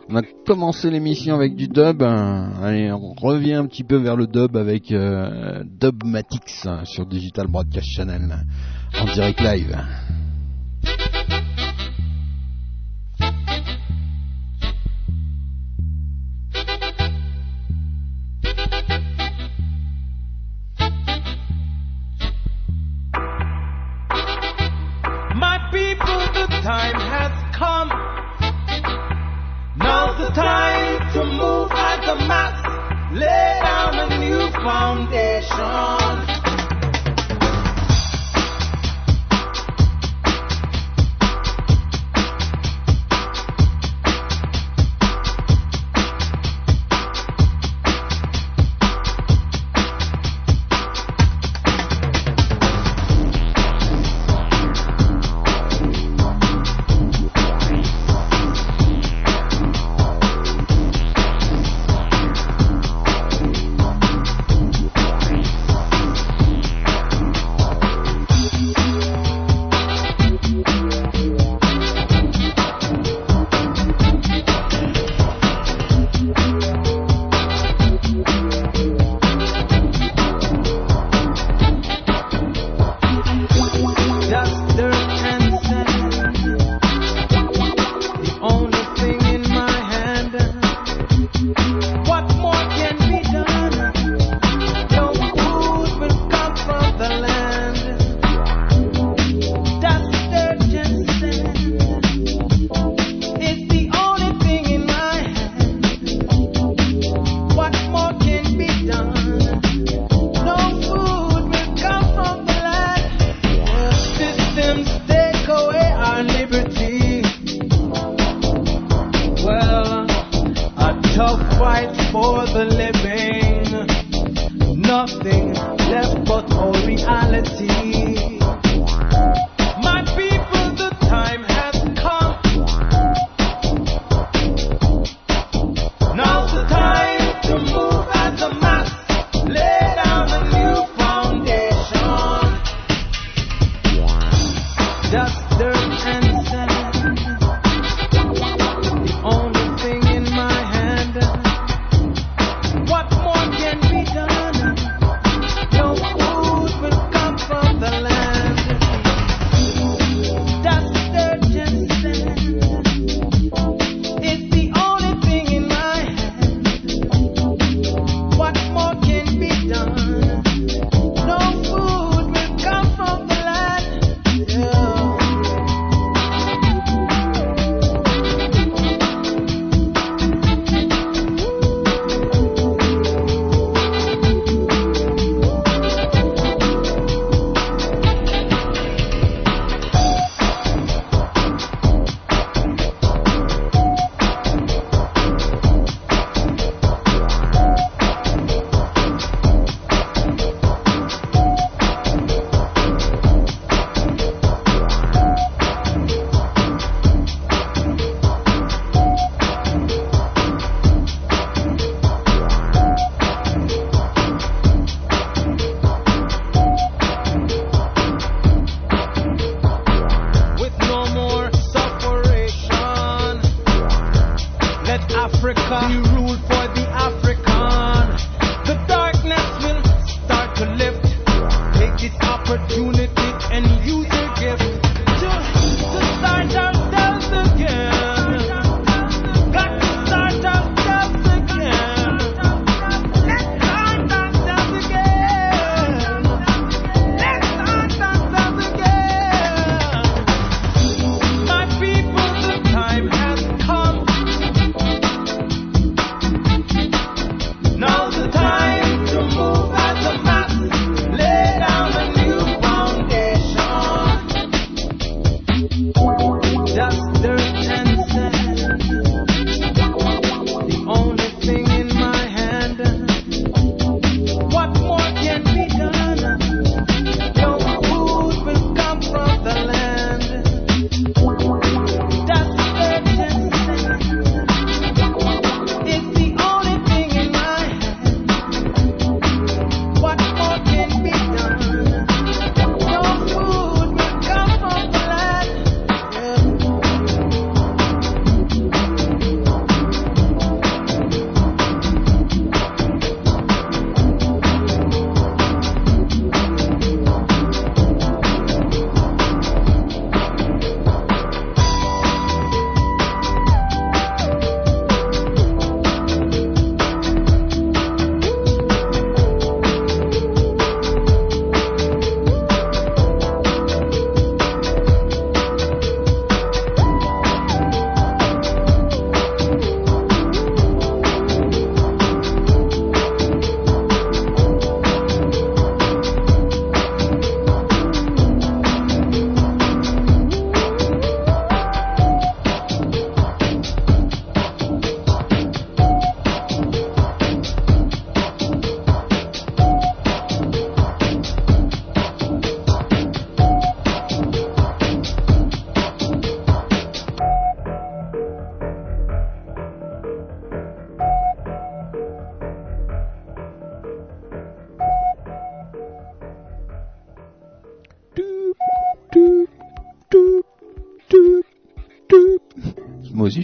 On 0.08 0.16
a 0.16 0.22
commencé 0.46 0.90
l'émission 0.90 1.34
avec 1.34 1.56
du 1.56 1.68
dub. 1.68 2.02
Hein. 2.02 2.52
Allez, 2.62 2.92
on 2.92 3.14
revient 3.14 3.54
un 3.54 3.66
petit 3.66 3.84
peu 3.84 3.96
vers 3.96 4.16
le 4.16 4.26
dub 4.26 4.56
avec 4.56 4.92
euh, 4.92 5.62
Dubmatix 5.64 6.66
hein, 6.66 6.84
sur 6.84 7.06
Digital 7.06 7.46
Broadcast 7.46 7.86
Channel 7.86 8.44
en 9.00 9.04
direct 9.06 9.40
live. 9.40 9.76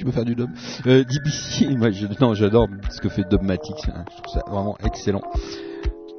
Je 0.01 0.05
peux 0.05 0.13
faire 0.13 0.25
du 0.25 0.35
dub. 0.35 0.51
Euh, 0.87 1.05
DBC, 1.05 1.77
moi 1.77 1.89
non, 2.21 2.35
j'adore 2.35 2.69
ce 2.91 3.01
que 3.01 3.09
fait 3.09 3.25
Dubmatic, 3.29 3.77
hein, 3.89 4.05
je 4.11 4.23
trouve 4.23 4.35
ça 4.35 4.43
vraiment 4.51 4.77
excellent. 4.85 5.23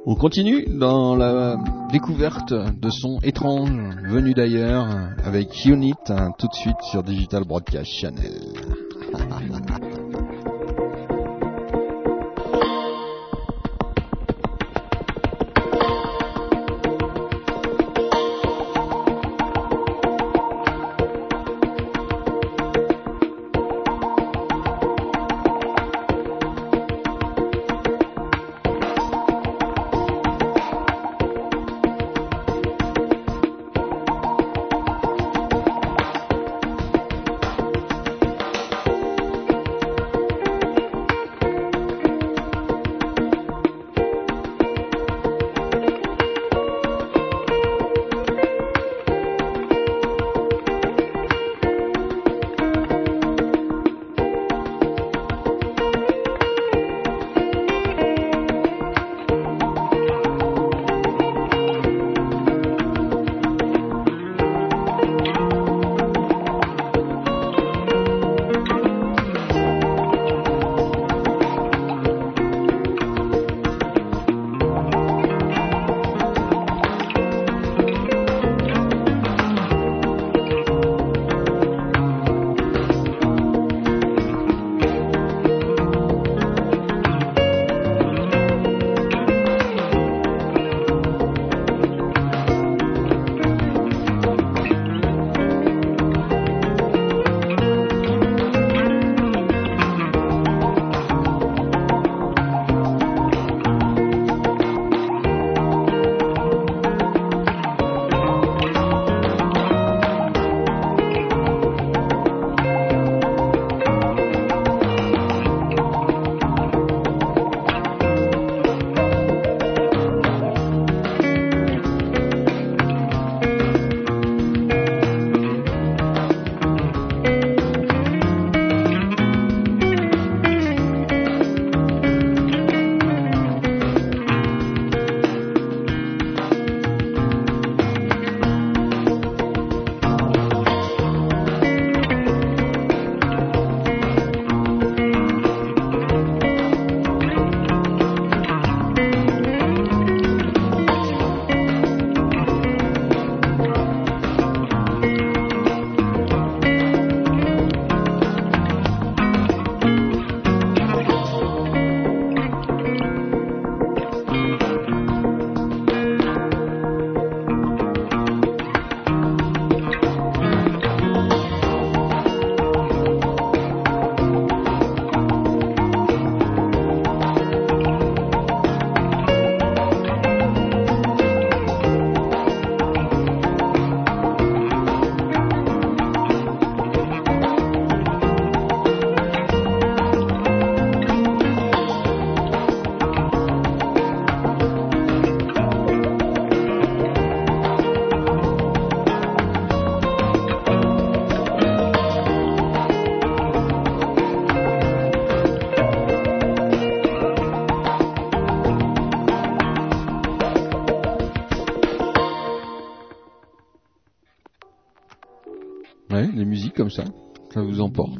On 0.04 0.14
continue 0.16 0.66
dans 0.66 1.14
la 1.14 1.56
découverte 1.92 2.52
de 2.52 2.90
sons 2.90 3.18
étranges 3.22 3.70
venus 4.08 4.34
d'ailleurs 4.34 4.88
avec 5.24 5.64
Unit 5.64 5.94
hein, 6.08 6.30
tout 6.38 6.48
de 6.48 6.54
suite 6.54 6.80
sur 6.90 7.04
Digital 7.04 7.44
Broadcast 7.44 7.90
Channel. 7.90 8.40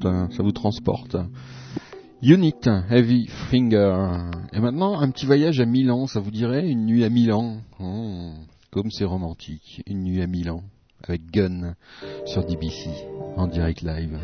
hein, 0.05 0.29
ça 0.37 0.43
vous 0.43 0.53
transporte. 0.53 1.17
Unit, 2.23 2.55
Heavy 2.91 3.27
Finger. 3.51 4.31
Et 4.53 4.61
maintenant, 4.61 5.01
un 5.01 5.11
petit 5.11 5.27
voyage 5.27 5.61
à 5.61 5.67
Milan, 5.67 6.07
ça 6.07 6.21
vous 6.21 6.31
dirait 6.31 6.69
Une 6.69 6.87
nuit 6.87 7.05
à 7.05 7.09
Milan 7.09 7.57
Oh, 7.81 8.31
Comme 8.71 8.91
c'est 8.91 9.05
romantique, 9.05 9.83
une 9.87 10.05
nuit 10.05 10.23
à 10.23 10.27
Milan, 10.27 10.63
avec 11.03 11.23
Gun 11.33 11.75
sur 12.27 12.45
DBC, 12.45 12.91
en 13.37 13.49
direct 13.49 13.83
live. 13.83 14.19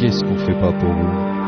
Qu'est-ce 0.00 0.24
qu'on 0.24 0.38
fait 0.38 0.58
pas 0.58 0.72
pour 0.72 0.92
vous? 0.92 1.47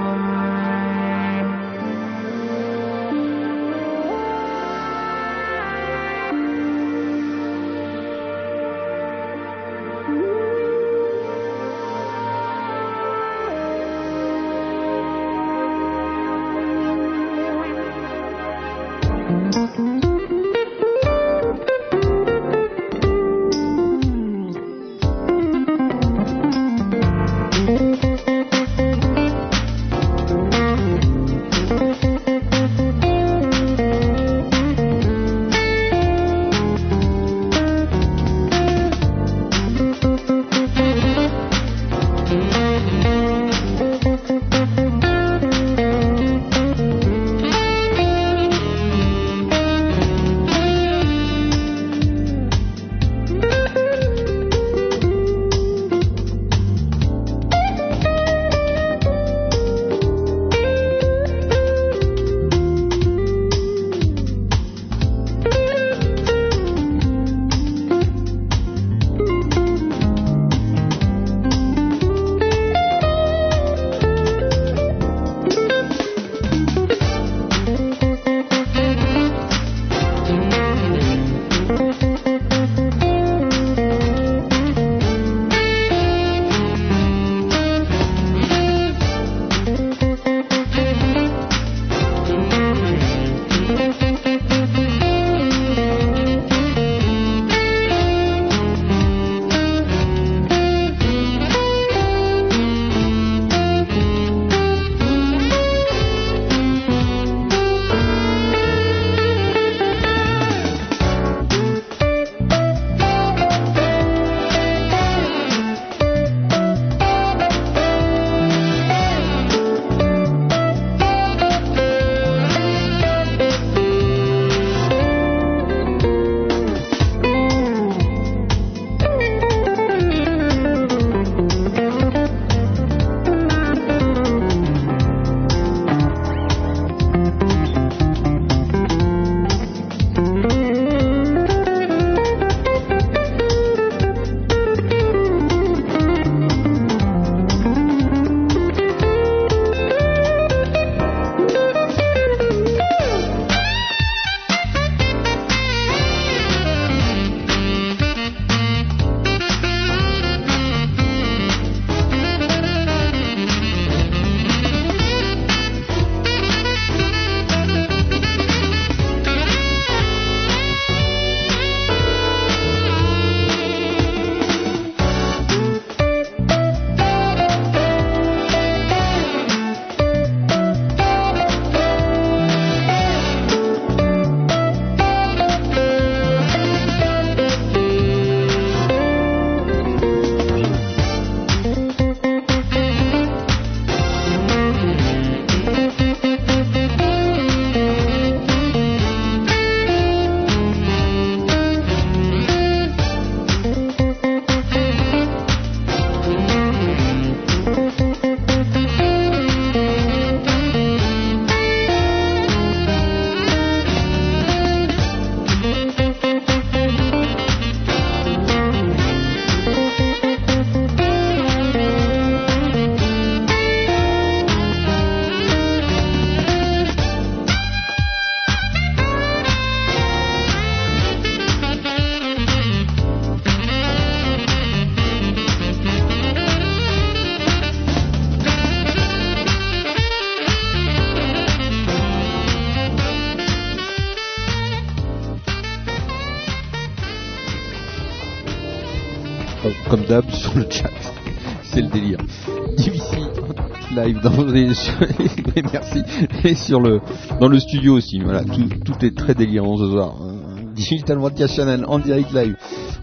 Les... 254.52 254.68
merci 255.72 256.02
et 256.44 256.54
sur 256.54 256.80
le 256.80 257.00
dans 257.40 257.48
le 257.48 257.58
studio 257.58 257.96
aussi. 257.96 258.20
Voilà, 258.20 258.44
tout, 258.44 258.68
tout 258.84 259.04
est 259.04 259.16
très 259.16 259.34
délirant 259.34 259.76
ce 259.76 259.90
soir. 259.90 260.14
Euh, 260.22 260.72
Digital 260.74 261.18
Media 261.18 261.46
Channel 261.46 261.84
en 261.86 261.98
direct 261.98 262.32
live. 262.32 262.56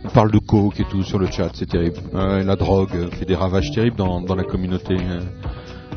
On 0.04 0.10
parle 0.10 0.32
de 0.32 0.40
coke 0.40 0.80
et 0.80 0.86
tout 0.90 1.04
sur 1.04 1.20
le 1.20 1.28
chat, 1.28 1.50
c'est 1.54 1.70
terrible. 1.70 1.98
Ouais, 2.14 2.44
la 2.44 2.56
drogue 2.56 2.90
euh, 2.96 3.10
fait 3.12 3.26
des 3.26 3.36
ravages 3.36 3.72
terribles 3.72 3.98
dans, 3.98 4.22
dans 4.22 4.36
la 4.36 4.44
communauté. 4.44 4.96
euh. 4.96 5.22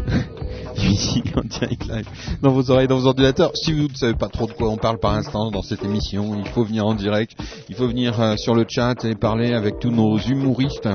ici 0.76 1.22
en 1.36 1.42
direct 1.42 1.86
live 1.88 2.06
dans 2.42 2.52
vos 2.52 2.70
oreilles, 2.70 2.88
dans 2.88 2.98
vos 2.98 3.06
ordinateurs. 3.06 3.52
Si 3.54 3.72
vous 3.72 3.88
ne 3.88 3.94
savez 3.94 4.14
pas 4.14 4.28
trop 4.28 4.46
de 4.46 4.52
quoi 4.52 4.68
on 4.70 4.76
parle 4.76 4.98
par 4.98 5.14
instant 5.14 5.50
dans 5.50 5.62
cette 5.62 5.84
émission, 5.84 6.34
il 6.38 6.48
faut 6.48 6.64
venir 6.64 6.86
en 6.86 6.94
direct, 6.94 7.32
il 7.68 7.74
faut 7.74 7.88
venir 7.88 8.20
euh, 8.20 8.36
sur 8.36 8.54
le 8.54 8.64
chat 8.68 9.04
et 9.04 9.14
parler 9.14 9.52
avec 9.52 9.78
tous 9.78 9.90
nos 9.90 10.18
humoristes. 10.18 10.88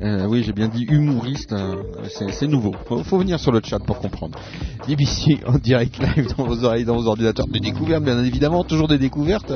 Euh, 0.00 0.26
oui, 0.28 0.44
j'ai 0.44 0.52
bien 0.52 0.68
dit 0.68 0.84
humoristes, 0.84 1.52
euh, 1.52 1.82
c'est 2.30 2.46
nouveau. 2.46 2.72
Faut, 2.86 3.02
faut 3.02 3.18
venir 3.18 3.40
sur 3.40 3.50
le 3.50 3.60
chat 3.64 3.80
pour 3.80 3.98
comprendre. 3.98 4.38
BBC 4.86 5.38
en 5.44 5.58
direct 5.58 5.98
live 5.98 6.28
dans 6.36 6.44
vos 6.44 6.64
oreilles, 6.64 6.84
dans 6.84 6.96
vos 6.96 7.08
ordinateurs. 7.08 7.46
Des 7.48 7.58
découvertes, 7.58 8.04
bien 8.04 8.22
évidemment, 8.22 8.62
toujours 8.62 8.86
des 8.86 8.98
découvertes. 8.98 9.52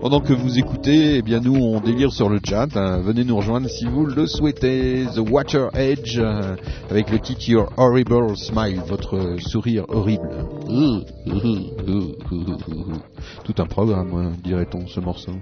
Pendant 0.00 0.20
que 0.20 0.32
vous 0.32 0.58
écoutez, 0.58 1.18
eh 1.18 1.22
bien 1.22 1.40
nous 1.40 1.54
on 1.54 1.80
délire 1.80 2.12
sur 2.12 2.28
le 2.28 2.40
chat. 2.44 2.76
Euh, 2.76 3.00
venez 3.02 3.24
nous 3.24 3.36
rejoindre 3.36 3.68
si 3.68 3.84
vous 3.86 4.04
le 4.04 4.26
souhaitez. 4.26 5.06
The 5.14 5.20
Water 5.30 5.68
Edge 5.74 6.18
euh, 6.18 6.56
avec 6.90 7.10
le 7.10 7.20
titre 7.20 7.48
Your 7.48 7.72
Horrible 7.76 8.36
Smile, 8.36 8.80
votre 8.88 9.36
sourire 9.38 9.84
horrible. 9.88 10.28
Tout 13.44 13.54
un 13.58 13.66
programme, 13.66 14.12
euh, 14.14 14.30
dirait-on, 14.42 14.86
ce 14.88 14.98
morceau. 15.00 15.32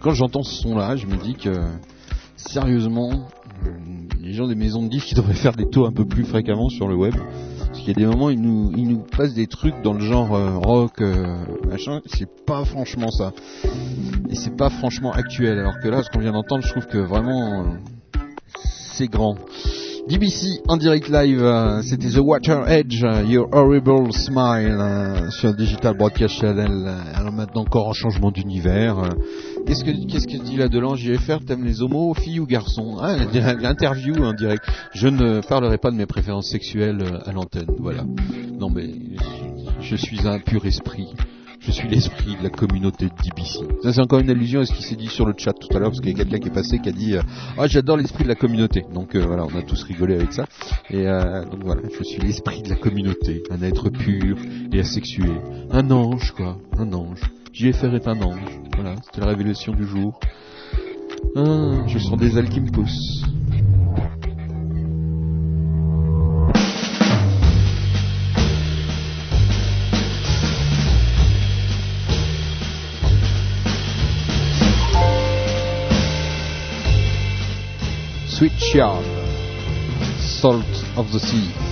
Quand 0.00 0.14
j'entends 0.14 0.42
ce 0.42 0.62
son-là, 0.62 0.96
je 0.96 1.06
me 1.06 1.16
dis 1.16 1.34
que 1.34 1.52
sérieusement, 2.36 3.10
euh, 3.66 3.70
les 4.20 4.32
gens 4.32 4.48
des 4.48 4.54
maisons 4.54 4.82
de 4.82 4.88
disques 4.88 5.12
ils 5.12 5.16
devraient 5.16 5.34
faire 5.34 5.54
des 5.54 5.68
tours 5.68 5.86
un 5.86 5.92
peu 5.92 6.06
plus 6.06 6.24
fréquemment 6.24 6.70
sur 6.70 6.88
le 6.88 6.94
web 6.96 7.14
Parce 7.58 7.78
qu'il 7.78 7.88
y 7.88 7.90
a 7.90 7.94
des 7.94 8.06
moments, 8.06 8.30
il 8.30 8.40
nous, 8.40 8.72
il 8.74 8.88
nous 8.88 9.00
passe 9.00 9.34
des 9.34 9.46
trucs 9.46 9.82
dans 9.82 9.92
le 9.92 10.00
genre 10.00 10.34
euh, 10.34 10.56
rock, 10.56 11.02
euh, 11.02 11.36
machin, 11.68 12.00
c'est 12.06 12.28
pas 12.46 12.64
franchement 12.64 13.10
ça. 13.10 13.32
Et 14.30 14.34
c'est 14.34 14.56
pas 14.56 14.70
franchement 14.70 15.12
actuel. 15.12 15.58
Alors 15.58 15.78
que 15.82 15.88
là, 15.88 16.02
ce 16.02 16.10
qu'on 16.10 16.20
vient 16.20 16.32
d'entendre, 16.32 16.64
je 16.64 16.70
trouve 16.70 16.86
que 16.86 16.98
vraiment, 16.98 17.76
c'est 18.56 19.08
grand. 19.08 19.36
DBC 20.08 20.62
en 20.66 20.78
direct 20.78 21.08
live, 21.08 21.44
c'était 21.82 22.08
The 22.08 22.20
Water 22.20 22.68
Edge, 22.68 23.04
Your 23.26 23.48
Horrible 23.52 24.12
Smile 24.12 25.28
sur 25.30 25.54
Digital 25.54 25.96
Broadcast 25.96 26.40
Channel. 26.40 26.90
Alors 27.14 27.32
maintenant 27.32 27.62
encore 27.62 27.86
en 27.86 27.92
changement 27.92 28.30
d'univers. 28.30 28.96
Qu'est-ce 29.70 29.84
que 29.84 29.92
qu'est-ce 29.92 30.26
que 30.26 30.42
dit 30.42 30.56
là 30.56 30.66
Delange 30.66 30.98
JFR 30.98 31.44
T'aimes 31.46 31.64
les 31.64 31.80
homos, 31.80 32.12
filles 32.14 32.40
ou 32.40 32.46
garçons? 32.46 32.98
Ah, 33.00 33.14
interview 33.62 34.16
en 34.16 34.32
direct. 34.32 34.64
Je 34.94 35.06
ne 35.06 35.40
parlerai 35.42 35.78
pas 35.78 35.92
de 35.92 35.96
mes 35.96 36.06
préférences 36.06 36.50
sexuelles 36.50 37.00
euh, 37.00 37.20
à 37.24 37.30
l'antenne. 37.30 37.68
Voilà. 37.78 38.02
Non 38.58 38.68
mais 38.68 38.90
je 39.80 39.94
suis 39.94 40.26
un 40.26 40.40
pur 40.40 40.66
esprit. 40.66 41.14
Je 41.60 41.70
suis 41.70 41.88
l'esprit 41.88 42.34
de 42.36 42.42
la 42.42 42.50
communauté 42.50 43.04
de 43.04 43.12
DBC. 43.22 43.60
Ça 43.84 43.92
c'est 43.92 44.00
encore 44.00 44.18
une 44.18 44.30
allusion 44.30 44.58
à 44.58 44.66
ce 44.66 44.72
qui 44.72 44.82
s'est 44.82 44.96
dit 44.96 45.06
sur 45.06 45.24
le 45.24 45.34
chat 45.36 45.52
tout 45.52 45.68
à 45.70 45.78
l'heure 45.78 45.90
parce 45.90 46.00
qu'il 46.00 46.10
y 46.10 46.20
a 46.20 46.24
quelqu'un 46.24 46.40
qui 46.40 46.48
est 46.48 46.52
passé 46.52 46.80
qui 46.80 46.88
a 46.88 46.92
dit 46.92 47.14
euh, 47.14 47.22
ah 47.56 47.68
j'adore 47.68 47.96
l'esprit 47.96 48.24
de 48.24 48.28
la 48.28 48.34
communauté. 48.34 48.84
Donc 48.92 49.14
euh, 49.14 49.24
voilà 49.24 49.44
on 49.44 49.56
a 49.56 49.62
tous 49.62 49.84
rigolé 49.84 50.16
avec 50.16 50.32
ça. 50.32 50.46
Et 50.90 51.04
donc 51.04 51.62
voilà 51.62 51.82
je 51.96 52.02
suis 52.02 52.20
l'esprit 52.20 52.62
de 52.62 52.70
la 52.70 52.76
communauté, 52.76 53.44
un 53.50 53.62
être 53.62 53.88
pur 53.88 54.36
et 54.72 54.80
asexué, 54.80 55.30
un 55.70 55.92
ange 55.92 56.32
quoi, 56.32 56.58
un 56.76 56.92
ange. 56.92 57.20
JFR 57.52 57.94
est 57.94 58.06
un 58.06 58.20
ange. 58.22 58.60
Voilà 58.74 58.94
c'était 59.04 59.20
la 59.20 59.26
révélation 59.26 59.72
du 59.72 59.84
jour. 59.84 60.20
Ah, 61.36 61.86
je 61.86 61.98
sens 61.98 62.18
des 62.18 62.38
poussent. 62.70 63.24
Sweet 78.28 78.58
Charm, 78.58 79.04
Salt 80.18 80.64
of 80.96 81.10
the 81.12 81.18
Sea. 81.18 81.69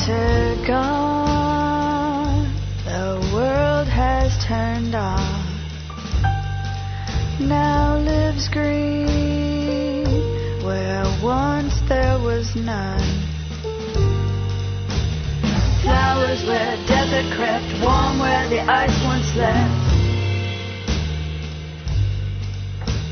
Winter 0.00 0.56
gone, 0.66 2.48
the 2.86 3.20
world 3.34 3.86
has 3.86 4.32
turned 4.42 4.94
on. 4.94 5.44
Now 7.38 7.98
lives 7.98 8.48
green 8.48 10.06
where 10.64 11.04
once 11.22 11.82
there 11.86 12.18
was 12.18 12.56
none. 12.56 12.98
Flowers 15.82 16.46
where 16.46 16.76
desert 16.86 17.30
crept, 17.36 17.70
warm 17.84 18.20
where 18.20 18.48
the 18.48 18.60
ice 18.60 19.04
once 19.04 19.26
slept. 19.34 19.70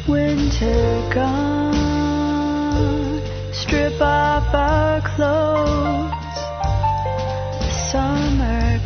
Winter 0.08 1.10
gone, 1.12 3.20
strip 3.52 4.00
off 4.00 4.54
our 4.54 5.02
clothes. 5.14 5.47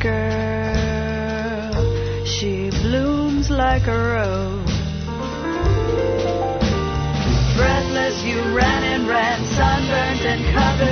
Girl, 0.03 1.73
she 2.27 2.70
blooms 2.83 3.49
like 3.51 3.87
a 3.87 3.97
rose. 3.97 4.66
Breathless, 7.57 8.23
you 8.24 8.41
ran 8.57 8.83
and 8.83 9.07
ran, 9.09 9.45
sunburnt 9.55 10.27
and 10.27 10.43
covered 10.55 10.91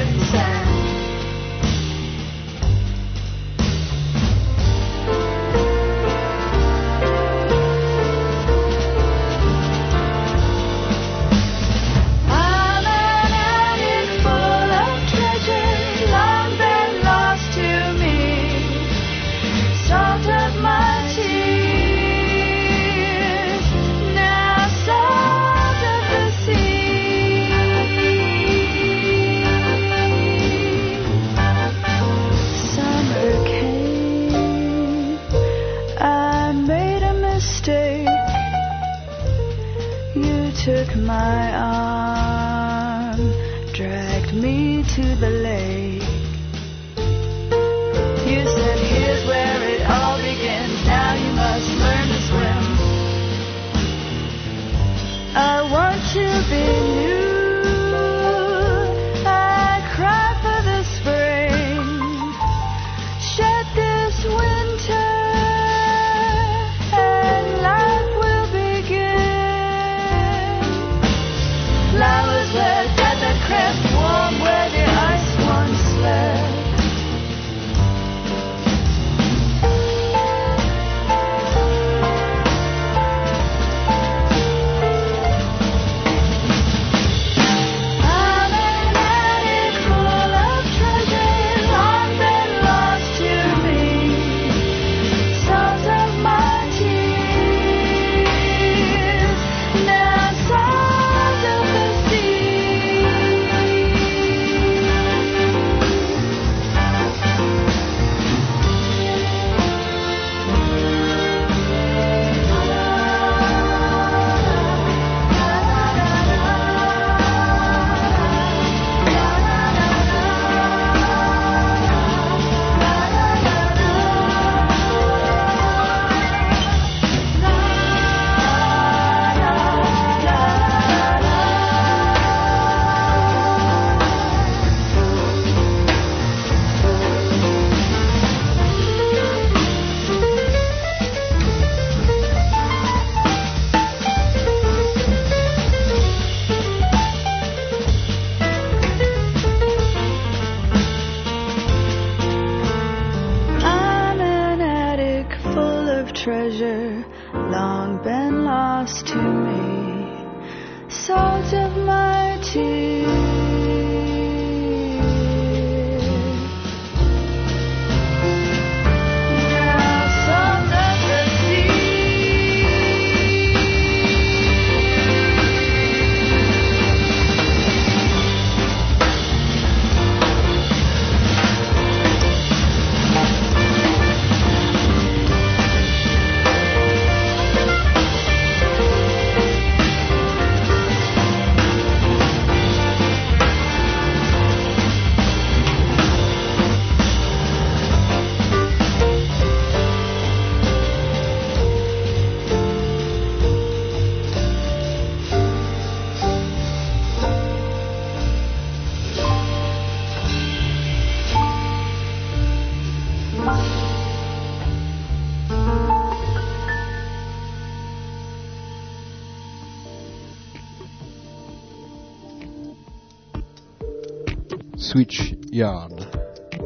Switch 224.90 225.34
Yard, 225.52 226.04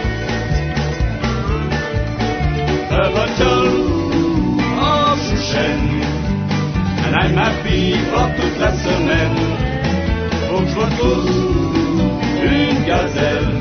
A 2.92 3.10
bottle 3.10 3.68
of 4.80 5.20
chouchen, 5.28 5.80
and 7.04 7.14
I'm 7.14 7.36
happy 7.38 7.96
pour 8.10 8.28
toute 8.38 8.58
la 8.60 8.72
semaine. 8.86 9.38
Faut 10.48 10.62
que 10.62 10.70
je 10.70 10.80
retrouve 10.80 11.30
une 12.46 12.86
gazelle. 12.86 13.52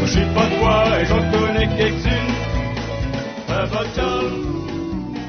Je 0.00 0.10
suis 0.10 0.28
pas 0.34 0.46
toi 0.58 1.00
et 1.00 1.04
j'en 1.04 1.30
connais 1.30 1.68
quelques-unes. 1.76 2.34
A 3.48 3.66
bottle 3.66 4.32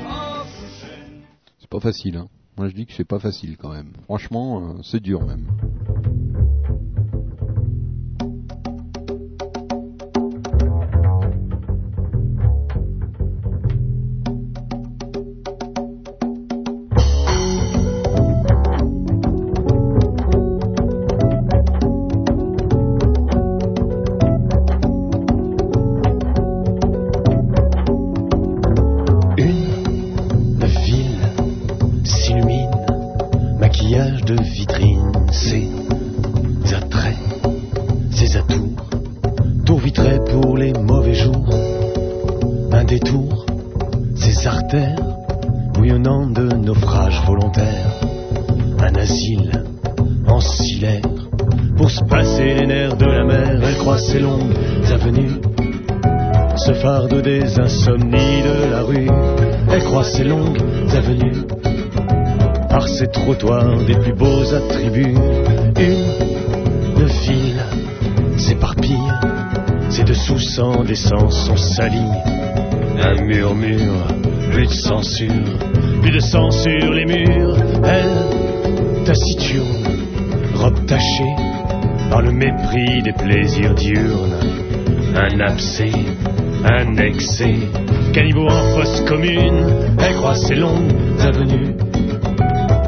of 0.07 0.47
chouchen. 0.57 1.23
C'est 1.59 1.69
pas 1.69 1.81
facile, 1.81 2.15
hein. 2.17 2.27
Moi 2.55 2.69
je 2.69 2.75
dis 2.75 2.85
que 2.85 2.93
c'est 2.93 3.03
pas 3.07 3.19
facile 3.19 3.57
quand 3.57 3.73
même. 3.73 3.91
Franchement, 4.05 4.61
euh, 4.61 4.81
c'est 4.83 5.01
dur 5.01 5.25
même. 5.25 5.47
Trottoirs 63.13 63.77
des 63.85 63.95
plus 63.95 64.13
beaux 64.13 64.53
attributs. 64.53 65.15
Une 65.77 67.05
ville 67.05 67.63
s'éparpille, 68.37 69.11
ses 69.89 70.03
dessous 70.03 70.39
sans 70.39 70.83
d'essence 70.83 71.45
sont 71.45 71.57
salis. 71.57 72.11
Un 73.01 73.23
murmure, 73.23 74.07
plus 74.51 74.67
de 74.67 74.73
censure, 74.73 75.57
plus 76.01 76.11
de 76.11 76.19
sang 76.19 76.49
sur 76.51 76.91
les 76.91 77.05
murs. 77.05 77.57
Elle, 77.83 79.05
taciturne, 79.05 79.87
robe 80.55 80.85
tachée 80.85 81.35
par 82.09 82.21
le 82.21 82.31
mépris 82.31 83.01
des 83.01 83.13
plaisirs 83.13 83.75
diurnes. 83.75 84.39
Un 85.15 85.39
abcès, 85.39 85.91
un 86.65 86.95
excès, 86.97 87.55
caniveau 88.13 88.47
en 88.47 88.63
fosse 88.75 89.01
commune, 89.07 89.65
elle 89.99 90.15
croise 90.15 90.45
ses 90.47 90.55
longues 90.55 90.91
avenues, 91.19 91.75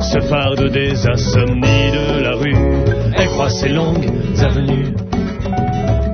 ce 0.01 0.19
fardeau 0.19 0.69
des 0.69 1.07
insomnies 1.07 1.91
de 1.91 2.21
la 2.21 2.35
rue, 2.35 2.55
elle 3.17 3.27
croise 3.27 3.59
ses 3.59 3.69
longues 3.69 4.09
avenues, 4.39 4.93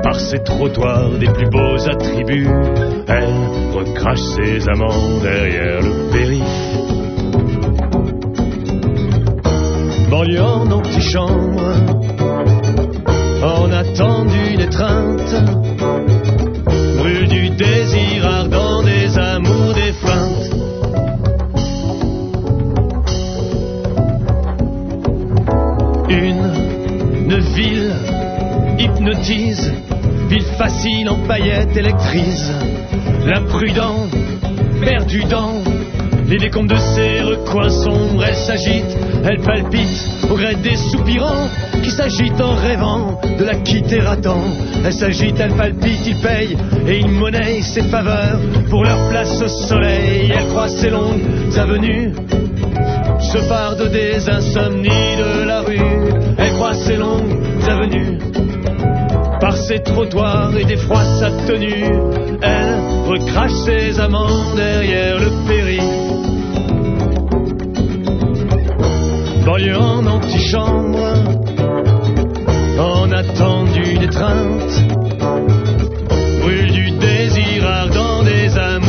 par 0.03 0.20
ces 0.20 0.40
trottoirs 0.44 1.10
des 1.20 1.28
plus 1.28 1.49
beaux 1.49 1.90
attributs, 1.90 2.49
elle 3.08 3.34
recrache 3.74 4.20
ses 4.36 4.68
amants 4.70 5.20
derrière 5.22 5.82
le 5.82 6.12
périph'. 6.12 6.82
Banlieue 10.10 10.41
en 10.41 10.72
antichambre, 10.72 11.62
en 13.44 13.72
attend 13.72 14.26
d'une 14.26 14.60
étreinte, 14.60 15.01
paillettes 31.32 31.78
électrise, 31.78 32.52
l'imprudent, 33.26 34.10
perdu 34.82 35.24
dans 35.24 35.64
les 36.28 36.38
décombres 36.38 36.74
de 36.74 36.80
ses 36.94 37.22
recoins 37.22 37.70
sombres, 37.70 38.26
elle 38.28 38.36
s'agite, 38.36 38.98
elle 39.24 39.40
palpite 39.40 40.28
au 40.30 40.36
gré 40.36 40.56
des 40.56 40.76
soupirants 40.76 41.48
qui 41.82 41.90
s'agitent 41.90 42.41
en 42.41 42.53
rêvant 42.56 43.22
de 43.40 43.45
la 43.45 43.56
quitter 43.56 44.02
à 44.02 44.18
temps. 44.18 44.44
Elle 44.84 44.91
s'agite, 44.91 45.40
elle 45.40 45.53
palpite, 45.53 46.06
il 46.06 46.18
paye 46.18 46.58
et 46.86 46.99
il 46.99 47.08
monnaie 47.08 47.62
ses 47.62 47.84
faveurs 47.84 48.38
pour 48.70 48.84
leur 48.84 49.08
place 49.08 49.41
au 49.41 49.48
soleil. 49.48 50.34
Elle 50.38 50.48
croise 50.48 50.76
ses 50.82 50.90
longues 50.90 51.58
avenues, 51.58 52.12
se 53.22 53.38
farde 53.38 53.90
des 53.90 54.30
insomnies 54.30 55.16
de 55.18 55.45
la 55.45 55.62
rue. 55.62 55.80
Elle 56.38 56.52
croise 56.56 56.84
ses 56.86 56.98
longues 56.98 57.40
avenues, 57.70 58.18
par 59.52 59.57
ses 59.57 59.84
trottoirs 59.84 60.56
et 60.57 60.64
défroie 60.64 61.03
sa 61.19 61.30
tenue. 61.45 61.84
Elle 62.41 62.76
recrache 63.06 63.52
ses 63.65 63.99
amants 63.99 64.56
derrière 64.56 65.19
le 65.19 65.30
périph'. 65.48 65.82
banlieue 69.45 69.78
en 69.78 70.06
antichambre, 70.06 71.14
en 72.80 73.11
attend 73.11 73.64
d'une 73.76 74.03
étreinte, 74.03 74.73
rue 76.45 76.68
du 76.68 76.91
désir 76.91 77.68
ardent 77.68 78.23
des 78.23 78.57
amours 78.57 78.81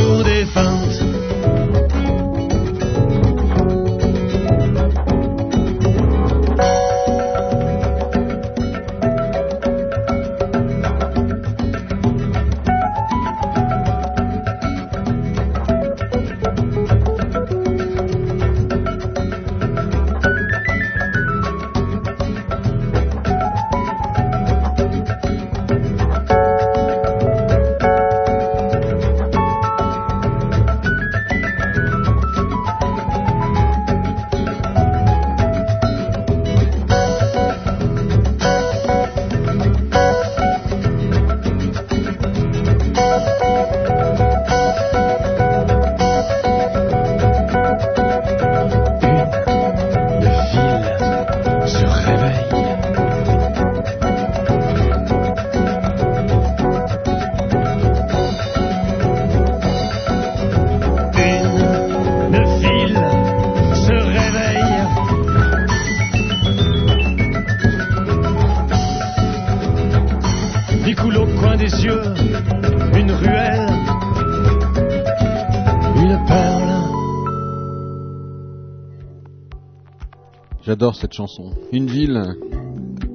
J'adore 80.73 80.97
cette 80.97 81.13
chanson. 81.13 81.51
Une 81.71 81.87
ville, 81.87 82.35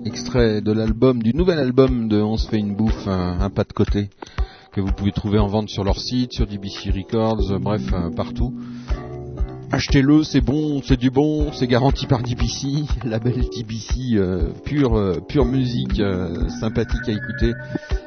extrait 0.05 0.61
de 0.61 0.71
l'album, 0.71 1.23
du 1.23 1.33
nouvel 1.33 1.57
album 1.57 2.07
de 2.07 2.21
On 2.21 2.37
se 2.37 2.47
fait 2.47 2.59
une 2.59 2.75
bouffe, 2.75 3.07
un, 3.07 3.39
un 3.39 3.49
pas 3.49 3.63
de 3.63 3.73
côté, 3.73 4.11
que 4.71 4.79
vous 4.79 4.91
pouvez 4.91 5.11
trouver 5.11 5.39
en 5.39 5.47
vente 5.47 5.67
sur 5.67 5.83
leur 5.83 5.99
site, 5.99 6.33
sur 6.33 6.45
DBC 6.45 6.91
Records, 6.91 7.59
bref, 7.59 7.81
euh, 7.93 8.11
partout. 8.11 8.53
Achetez-le, 9.69 10.23
c'est 10.23 10.39
bon, 10.39 10.81
c'est 10.81 10.95
du 10.97 11.09
bon, 11.09 11.51
c'est 11.51 11.67
garanti 11.67 12.07
par 12.07 12.23
DBC, 12.23 12.85
label 13.03 13.43
DBC, 13.53 14.15
euh, 14.15 14.53
pure, 14.63 14.97
euh, 14.97 15.19
pure 15.27 15.43
musique, 15.43 15.99
euh, 15.99 16.47
sympathique 16.47 17.07
à 17.07 17.11
écouter, 17.11 17.53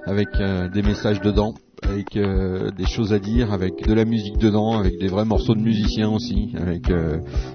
avec 0.06 0.28
euh, 0.40 0.70
des 0.70 0.80
messages 0.80 1.20
dedans, 1.20 1.52
avec 1.82 2.16
euh, 2.16 2.70
des 2.70 2.86
choses 2.86 3.12
à 3.12 3.18
dire, 3.18 3.52
avec 3.52 3.86
de 3.86 3.92
la 3.92 4.06
musique 4.06 4.38
dedans, 4.38 4.78
avec 4.78 4.98
des 4.98 5.08
vrais 5.08 5.26
morceaux 5.26 5.54
de 5.54 5.60
musiciens 5.60 6.08
aussi, 6.08 6.50
avec 6.56 6.90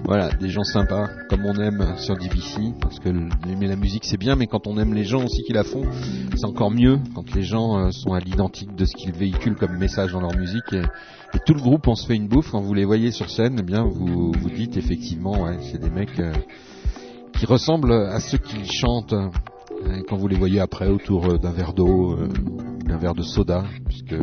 voilà 0.04 0.28
des 0.28 0.50
gens 0.50 0.62
sympas 0.62 1.08
comme 1.28 1.44
on 1.44 1.54
aime 1.54 1.84
sur 1.96 2.16
DBC, 2.16 2.74
parce 2.80 3.00
que 3.00 3.08
aimer 3.08 3.66
la 3.66 3.76
musique 3.76 4.04
c'est 4.04 4.18
bien, 4.18 4.36
mais 4.36 4.46
quand 4.46 4.68
on 4.68 4.78
aime 4.78 4.94
les 4.94 5.04
gens 5.04 5.24
aussi 5.24 5.42
qui 5.42 5.52
la 5.52 5.64
font, 5.64 5.82
c'est 6.36 6.46
encore 6.46 6.70
mieux 6.70 7.00
quand 7.14 7.34
les 7.34 7.42
gens 7.42 7.90
sont 7.90 8.12
à 8.12 8.20
l'identique 8.20 8.74
de 8.76 8.84
ce 8.84 8.94
qu'ils 8.94 9.12
véhiculent 9.12 9.56
comme 9.56 9.76
message 9.76 10.12
dans 10.12 10.20
leur 10.20 10.36
musique. 10.36 10.76
Tout 11.44 11.54
le 11.54 11.60
groupe, 11.60 11.86
on 11.88 11.94
se 11.94 12.06
fait 12.06 12.16
une 12.16 12.28
bouffe 12.28 12.50
quand 12.50 12.60
vous 12.60 12.74
les 12.74 12.84
voyez 12.84 13.10
sur 13.10 13.30
scène, 13.30 13.56
eh 13.60 13.62
bien 13.62 13.84
vous 13.84 14.32
vous 14.32 14.50
dites 14.50 14.76
effectivement, 14.76 15.44
ouais, 15.44 15.58
c'est 15.60 15.80
des 15.80 15.90
mecs 15.90 16.18
euh, 16.18 16.32
qui 17.32 17.46
ressemblent 17.46 17.92
à 17.92 18.20
ceux 18.20 18.38
qui 18.38 18.64
chantent 18.66 19.12
euh, 19.12 20.02
quand 20.08 20.16
vous 20.16 20.28
les 20.28 20.36
voyez 20.36 20.60
après 20.60 20.88
autour 20.88 21.26
euh, 21.26 21.38
d'un 21.38 21.52
verre 21.52 21.72
d'eau, 21.72 22.12
euh, 22.12 22.28
d'un 22.84 22.96
verre 22.96 23.14
de 23.14 23.22
soda, 23.22 23.64
puisque 23.86 24.14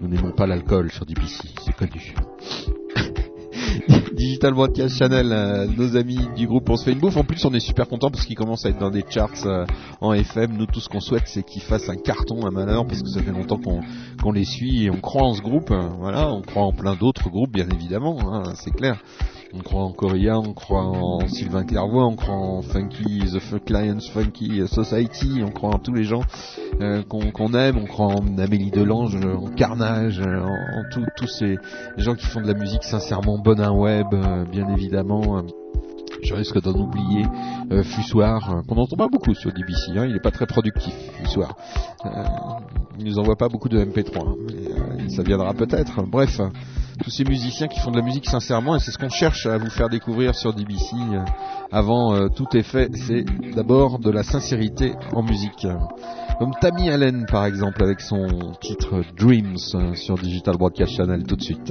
nous 0.00 0.08
n'aimons 0.08 0.32
pas 0.32 0.46
l'alcool 0.46 0.90
sur 0.90 1.04
DBC, 1.04 1.48
c'est 1.64 1.74
connu. 1.74 2.14
Digital 4.12 4.54
Broadcast 4.54 4.96
Channel, 4.96 5.32
euh, 5.32 5.66
nos 5.66 5.96
amis 5.96 6.18
du 6.36 6.46
groupe 6.46 6.68
On 6.70 6.76
se 6.76 6.84
fait 6.84 6.92
une 6.92 6.98
bouffe. 6.98 7.16
En 7.16 7.24
plus, 7.24 7.44
on 7.44 7.52
est 7.52 7.60
super 7.60 7.88
content 7.88 8.10
parce 8.10 8.24
qu'ils 8.24 8.36
commencent 8.36 8.64
à 8.66 8.70
être 8.70 8.78
dans 8.78 8.90
des 8.90 9.04
charts 9.08 9.30
euh, 9.46 9.64
en 10.00 10.12
FM. 10.12 10.56
Nous, 10.56 10.66
tout 10.66 10.80
ce 10.80 10.88
qu'on 10.88 11.00
souhaite, 11.00 11.24
c'est 11.26 11.42
qu'ils 11.42 11.62
fassent 11.62 11.88
un 11.88 11.96
carton, 11.96 12.46
un 12.46 12.50
malheur, 12.50 12.86
parce 12.86 13.02
que 13.02 13.08
ça 13.08 13.22
fait 13.22 13.32
longtemps 13.32 13.58
qu'on 13.58 14.32
les 14.32 14.44
suit 14.44 14.84
et 14.84 14.90
on 14.90 15.00
croit 15.00 15.24
en 15.24 15.34
ce 15.34 15.42
groupe. 15.42 15.72
voilà, 15.98 16.30
on 16.30 16.42
croit 16.42 16.64
en 16.64 16.72
plein 16.72 16.94
d'autres 16.94 17.28
groupes, 17.30 17.52
bien 17.52 17.68
évidemment, 17.68 18.18
hein, 18.32 18.52
c'est 18.54 18.72
clair. 18.72 18.98
On 19.52 19.60
croit 19.60 19.82
en 19.82 19.92
Coria, 19.92 20.38
on 20.38 20.52
croit 20.52 20.82
en 20.82 21.26
Sylvain 21.28 21.64
Clairvoy, 21.64 22.04
on 22.04 22.16
croit 22.16 22.34
en 22.34 22.62
Funky, 22.62 23.20
The 23.20 23.64
Clients 23.64 24.00
Funky 24.12 24.66
Society, 24.66 25.42
on 25.44 25.50
croit 25.50 25.74
en 25.74 25.78
tous 25.78 25.92
les 25.92 26.04
gens 26.04 26.22
euh, 26.80 27.02
qu'on 27.02 27.54
aime, 27.54 27.78
on 27.78 27.86
croit 27.86 28.06
en 28.06 28.38
Amélie 28.38 28.70
Delange, 28.70 29.16
euh, 29.16 29.36
en 29.36 29.50
Carnage, 29.50 30.20
euh, 30.20 30.42
en, 30.42 30.82
tous 31.16 31.28
ces 31.28 31.58
gens 31.96 32.14
qui 32.14 32.26
font 32.26 32.40
de 32.40 32.48
la 32.48 32.58
musique 32.58 32.82
sincèrement 32.82 33.38
Bonin 33.38 33.72
Web, 33.72 34.06
euh, 34.12 34.44
bien 34.44 34.68
évidemment. 34.68 35.42
Je 36.26 36.34
risque 36.34 36.60
d'en 36.60 36.74
oublier 36.74 37.24
euh, 37.70 37.82
Fussoir, 37.84 38.50
euh, 38.50 38.62
qu'on 38.66 38.74
n'entend 38.74 38.96
pas 38.96 39.08
beaucoup 39.08 39.34
sur 39.34 39.52
DBC, 39.52 39.96
hein, 39.96 40.06
il 40.06 40.14
n'est 40.14 40.20
pas 40.20 40.32
très 40.32 40.46
productif, 40.46 40.92
Fussoir. 41.18 41.54
Euh, 42.04 42.08
il 42.98 43.04
nous 43.04 43.18
envoie 43.18 43.36
pas 43.36 43.48
beaucoup 43.48 43.68
de 43.68 43.78
MP3, 43.78 44.18
hein, 44.18 44.34
euh, 44.50 45.08
ça 45.08 45.22
viendra 45.22 45.54
peut-être. 45.54 46.02
Bref, 46.02 46.40
euh, 46.40 46.48
tous 47.02 47.10
ces 47.10 47.24
musiciens 47.24 47.68
qui 47.68 47.78
font 47.78 47.92
de 47.92 47.98
la 47.98 48.04
musique 48.04 48.26
sincèrement, 48.26 48.74
et 48.74 48.80
c'est 48.80 48.90
ce 48.90 48.98
qu'on 48.98 49.08
cherche 49.08 49.46
à 49.46 49.56
vous 49.58 49.70
faire 49.70 49.88
découvrir 49.88 50.34
sur 50.34 50.52
DBC 50.52 50.96
avant 51.70 52.28
tout 52.30 52.46
fait, 52.62 52.90
c'est 52.94 53.24
d'abord 53.54 53.98
de 53.98 54.10
la 54.10 54.22
sincérité 54.22 54.94
en 55.12 55.22
musique. 55.22 55.66
Comme 56.38 56.52
Tammy 56.58 56.88
Allen 56.88 57.26
par 57.30 57.44
exemple 57.44 57.82
avec 57.82 58.00
son 58.00 58.26
titre 58.62 59.02
Dreams 59.14 59.58
sur 59.94 60.14
Digital 60.16 60.56
Broadcast 60.56 60.92
Channel 60.92 61.24
tout 61.24 61.36
de 61.36 61.42
suite. 61.42 61.70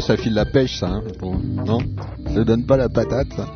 Ça 0.00 0.16
file 0.16 0.34
la 0.34 0.44
pêche, 0.44 0.78
ça. 0.78 0.88
hein, 0.88 1.02
Non? 1.22 1.78
Ça 2.32 2.44
donne 2.44 2.64
pas 2.64 2.76
la 2.76 2.88
patate, 2.88 3.32
ça. 3.36 3.46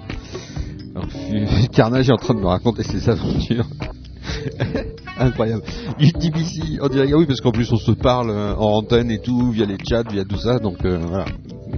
Carnage 1.72 2.08
est 2.08 2.12
en 2.12 2.16
train 2.16 2.34
de 2.34 2.40
me 2.40 2.46
raconter 2.46 2.82
ses 2.82 3.08
aventures. 3.08 3.66
Incroyable. 5.18 5.62
UTBC, 5.98 6.78
on 6.80 6.88
dirait, 6.88 7.08
ah 7.12 7.16
oui, 7.16 7.26
parce 7.26 7.40
qu'en 7.40 7.50
plus 7.50 7.70
on 7.72 7.76
se 7.76 7.92
parle 7.92 8.30
euh, 8.30 8.54
en 8.54 8.78
antenne 8.78 9.10
et 9.10 9.18
tout, 9.18 9.50
via 9.50 9.66
les 9.66 9.76
chats, 9.88 10.02
via 10.10 10.24
tout 10.24 10.36
ça, 10.36 10.58
donc 10.58 10.84
euh, 10.84 10.98
voilà. 10.98 11.24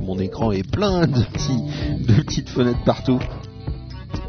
Mon 0.03 0.19
écran 0.19 0.53
est 0.53 0.69
plein 0.69 1.07
de, 1.07 1.23
petites 2.23 2.49
fenêtres 2.49 2.85
partout. 2.85 3.19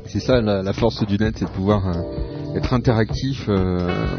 C'est 0.06 0.19
ça 0.19 0.41
la, 0.41 0.73
force 0.73 1.06
du 1.06 1.18
net, 1.18 1.35
c'est 1.38 1.45
de 1.45 1.49
pouvoir 1.52 1.88
euh, 1.88 2.57
être 2.57 2.73
interactif, 2.73 3.49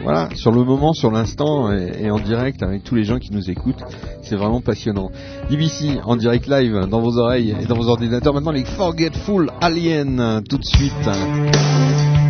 voilà, 0.03 0.29
sur 0.35 0.51
le 0.53 0.65
moment, 0.65 0.93
sur 0.95 1.11
l'instant 1.11 1.71
et 1.71 2.11
en 2.11 2.19
direct 2.19 2.63
avec 2.63 2.83
tous 2.83 2.95
les 2.95 3.05
gens 3.05 3.19
qui 3.19 3.31
nous 3.33 3.51
écoutent. 3.51 3.83
C'est 4.23 4.37
vraiment 4.37 4.61
passionnant. 4.61 5.11
DBC 5.51 6.01
en 6.05 6.17
direct 6.17 6.47
live 6.47 6.87
dans 6.89 7.01
vos 7.01 7.19
oreilles 7.19 7.55
et 7.61 7.67
dans 7.67 7.77
vos 7.77 7.89
ordinateurs. 7.89 8.33
Maintenant 8.33 8.53
les 8.53 8.65
Forgetful 8.65 9.51
Aliens, 9.61 10.43
tout 10.49 10.59
de 10.59 10.65
suite. 10.65 12.22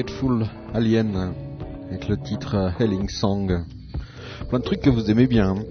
Forgetful 0.00 0.46
Alien 0.72 1.14
euh, 1.14 1.30
avec 1.90 2.08
le 2.08 2.16
titre 2.16 2.54
euh, 2.54 2.70
Helling 2.78 3.10
Song. 3.10 3.64
Plein 4.48 4.58
de 4.58 4.64
trucs 4.64 4.80
que 4.80 4.88
vous 4.88 5.10
aimez 5.10 5.26
bien. 5.26 5.50
hein. 5.50 5.64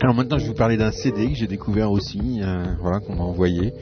Alors 0.00 0.14
maintenant 0.14 0.38
je 0.38 0.44
vais 0.44 0.48
vous 0.48 0.56
parler 0.56 0.78
d'un 0.78 0.92
CD 0.92 1.28
que 1.28 1.34
j'ai 1.34 1.46
découvert 1.46 1.90
aussi, 1.90 2.40
euh, 2.40 2.64
voilà 2.80 3.00
qu'on 3.00 3.16
m'a 3.16 3.24
envoyé. 3.24 3.74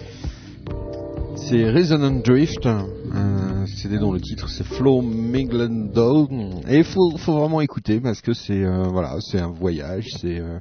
C'est 1.37 1.71
Resonant 1.71 2.19
Drift, 2.19 2.67
un 2.67 3.67
CD 3.67 3.99
dont 3.99 4.11
le 4.11 4.21
titre 4.21 4.49
c'est 4.49 4.65
Flow 4.65 5.01
Mingland 5.01 5.93
Down. 5.93 6.61
Et 6.69 6.79
il 6.79 6.85
faut, 6.85 7.11
vraiment 7.11 7.61
écouter 7.61 8.01
parce 8.01 8.21
que 8.21 8.33
c'est 8.33 8.65
euh, 8.65 8.89
voilà, 8.89 9.17
c'est 9.21 9.39
un 9.39 9.53
voyage, 9.53 10.09
c'est 10.21 10.41
euh, 10.41 10.59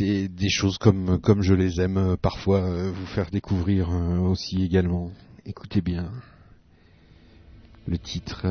des 0.00 0.48
choses 0.48 0.78
comme 0.78 1.20
comme 1.20 1.42
je 1.42 1.54
les 1.54 1.80
aime 1.80 1.96
euh, 1.96 2.16
parfois 2.20 2.58
euh, 2.58 2.90
vous 2.92 3.06
faire 3.06 3.30
découvrir 3.30 3.88
euh, 3.88 4.18
aussi 4.18 4.64
également. 4.64 5.10
Écoutez 5.46 5.80
bien 5.80 6.10
le 7.90 7.98
titre 7.98 8.46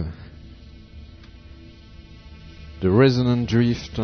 de 2.82 2.90
Resonant 2.90 3.46
Drift 3.46 4.02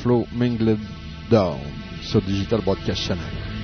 Flow 0.00 0.26
Mingled 0.32 0.78
Down 1.30 1.60
sur 2.00 2.22
Digital 2.22 2.62
Broadcast 2.62 3.02
Channel. 3.02 3.55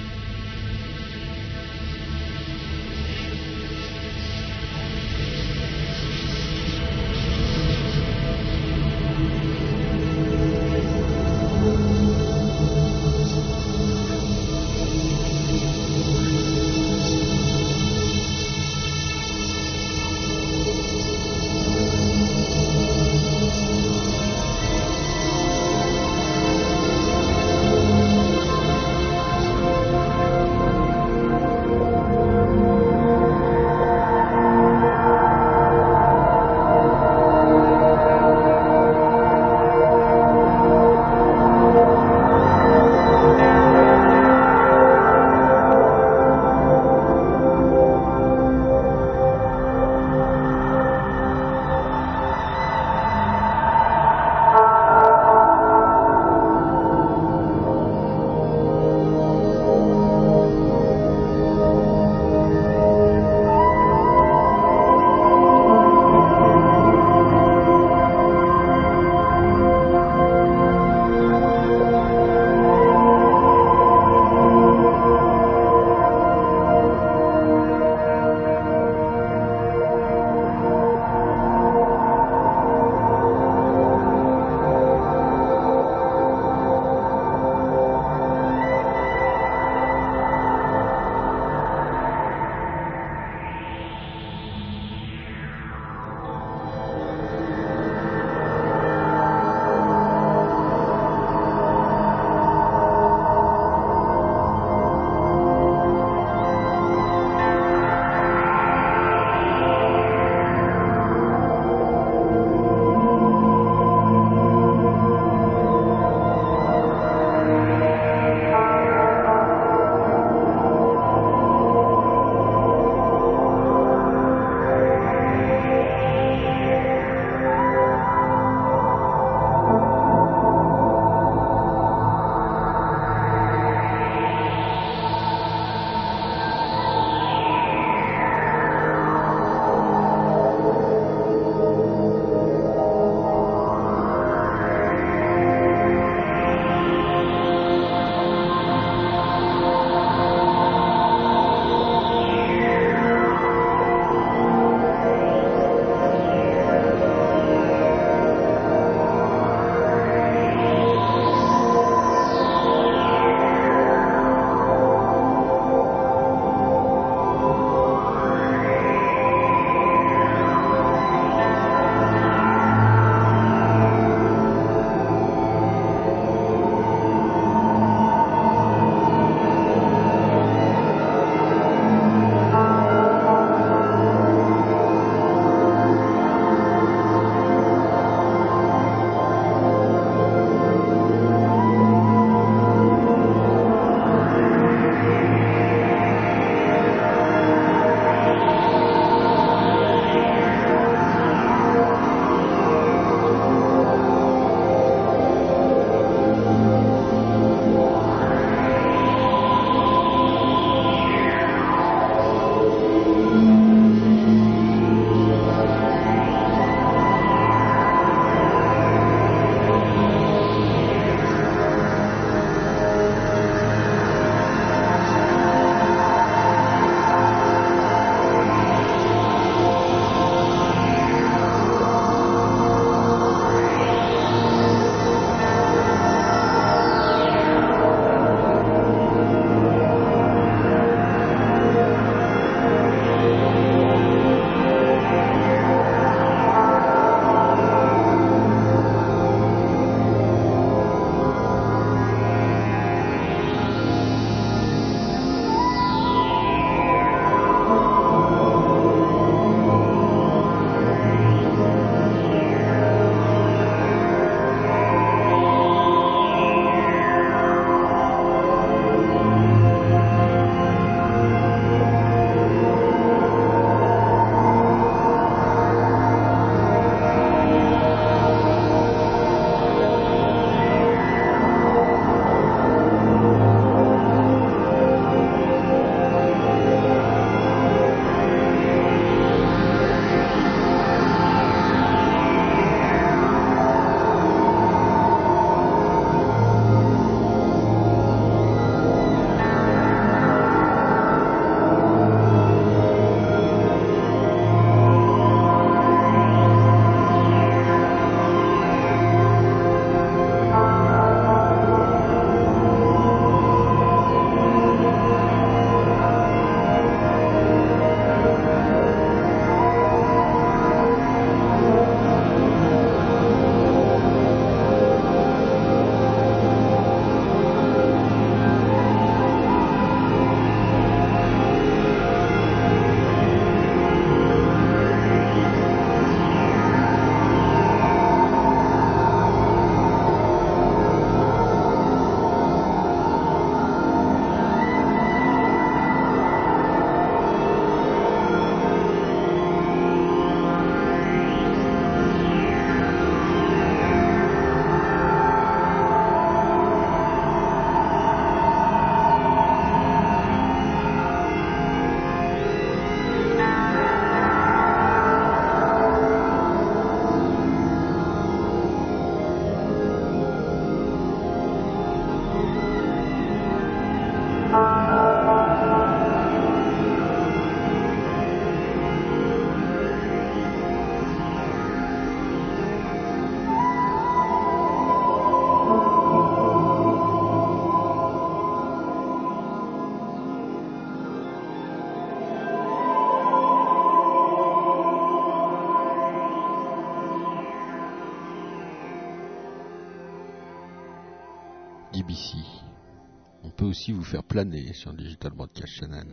vous 403.92 404.04
faire 404.04 404.24
planer 404.24 404.72
sur 404.72 404.92
Digital 404.92 405.32
Broadcast 405.32 405.74
Channel. 405.74 406.06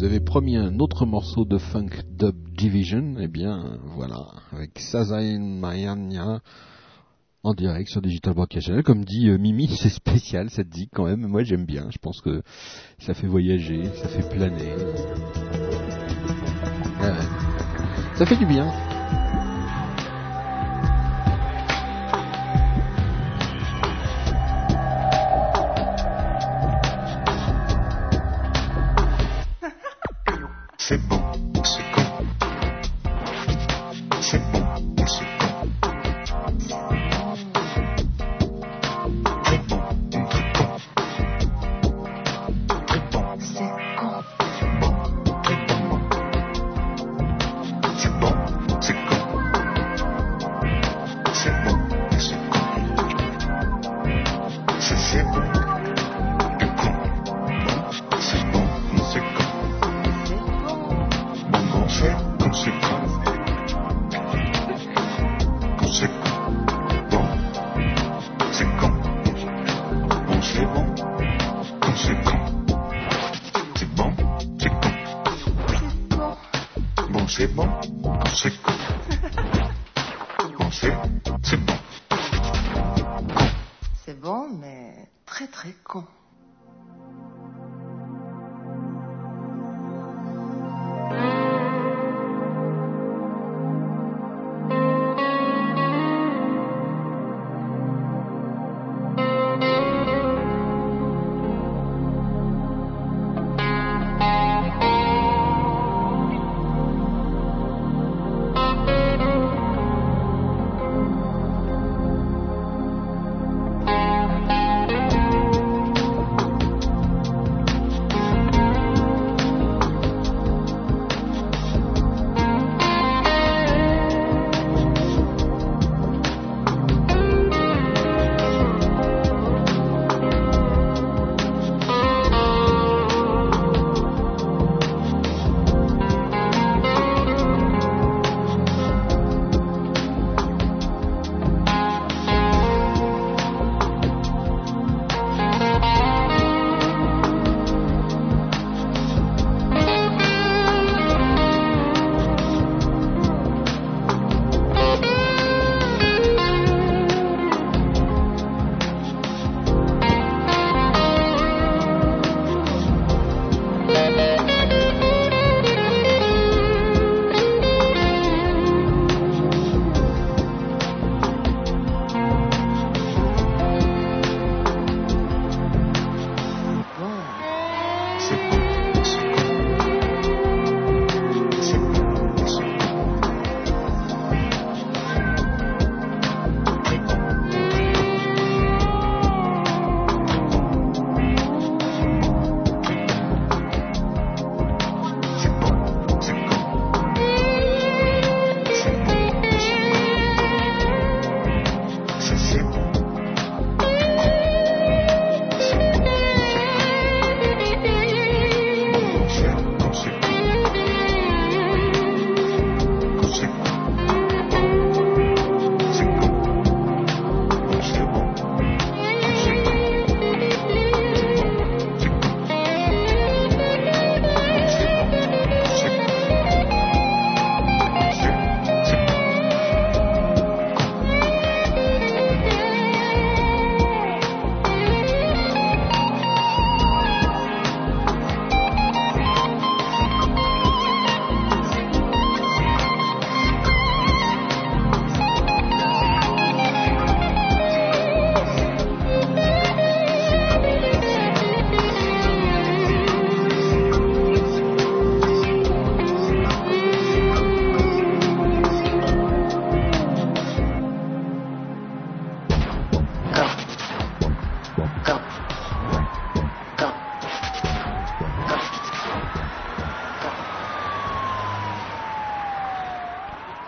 vous 0.00 0.06
avez 0.06 0.20
promis 0.20 0.56
un 0.56 0.78
autre 0.78 1.04
morceau 1.04 1.44
de 1.44 1.58
funk 1.58 1.90
dub 2.08 2.34
Division, 2.56 3.18
et 3.18 3.28
bien 3.28 3.78
voilà, 3.96 4.28
avec 4.50 4.78
Sazain 4.78 5.38
Mayania 5.38 6.40
en 7.42 7.52
direct 7.52 7.90
sur 7.90 8.00
Digital 8.00 8.32
Broadcast 8.32 8.68
Channel. 8.68 8.82
Comme 8.82 9.04
dit 9.04 9.28
euh, 9.28 9.36
Mimi, 9.36 9.68
c'est 9.78 9.90
spécial, 9.90 10.48
ça 10.48 10.64
te 10.64 10.70
dit 10.70 10.88
quand 10.90 11.04
même, 11.04 11.26
moi 11.26 11.44
j'aime 11.44 11.66
bien, 11.66 11.88
je 11.90 11.98
pense 11.98 12.22
que 12.22 12.42
ça 12.98 13.12
fait 13.12 13.26
voyager, 13.26 13.84
ça 13.96 14.08
fait 14.08 14.26
planer. 14.30 14.74
Ça 18.14 18.24
fait 18.24 18.38
du 18.38 18.46
bien. 18.46 18.89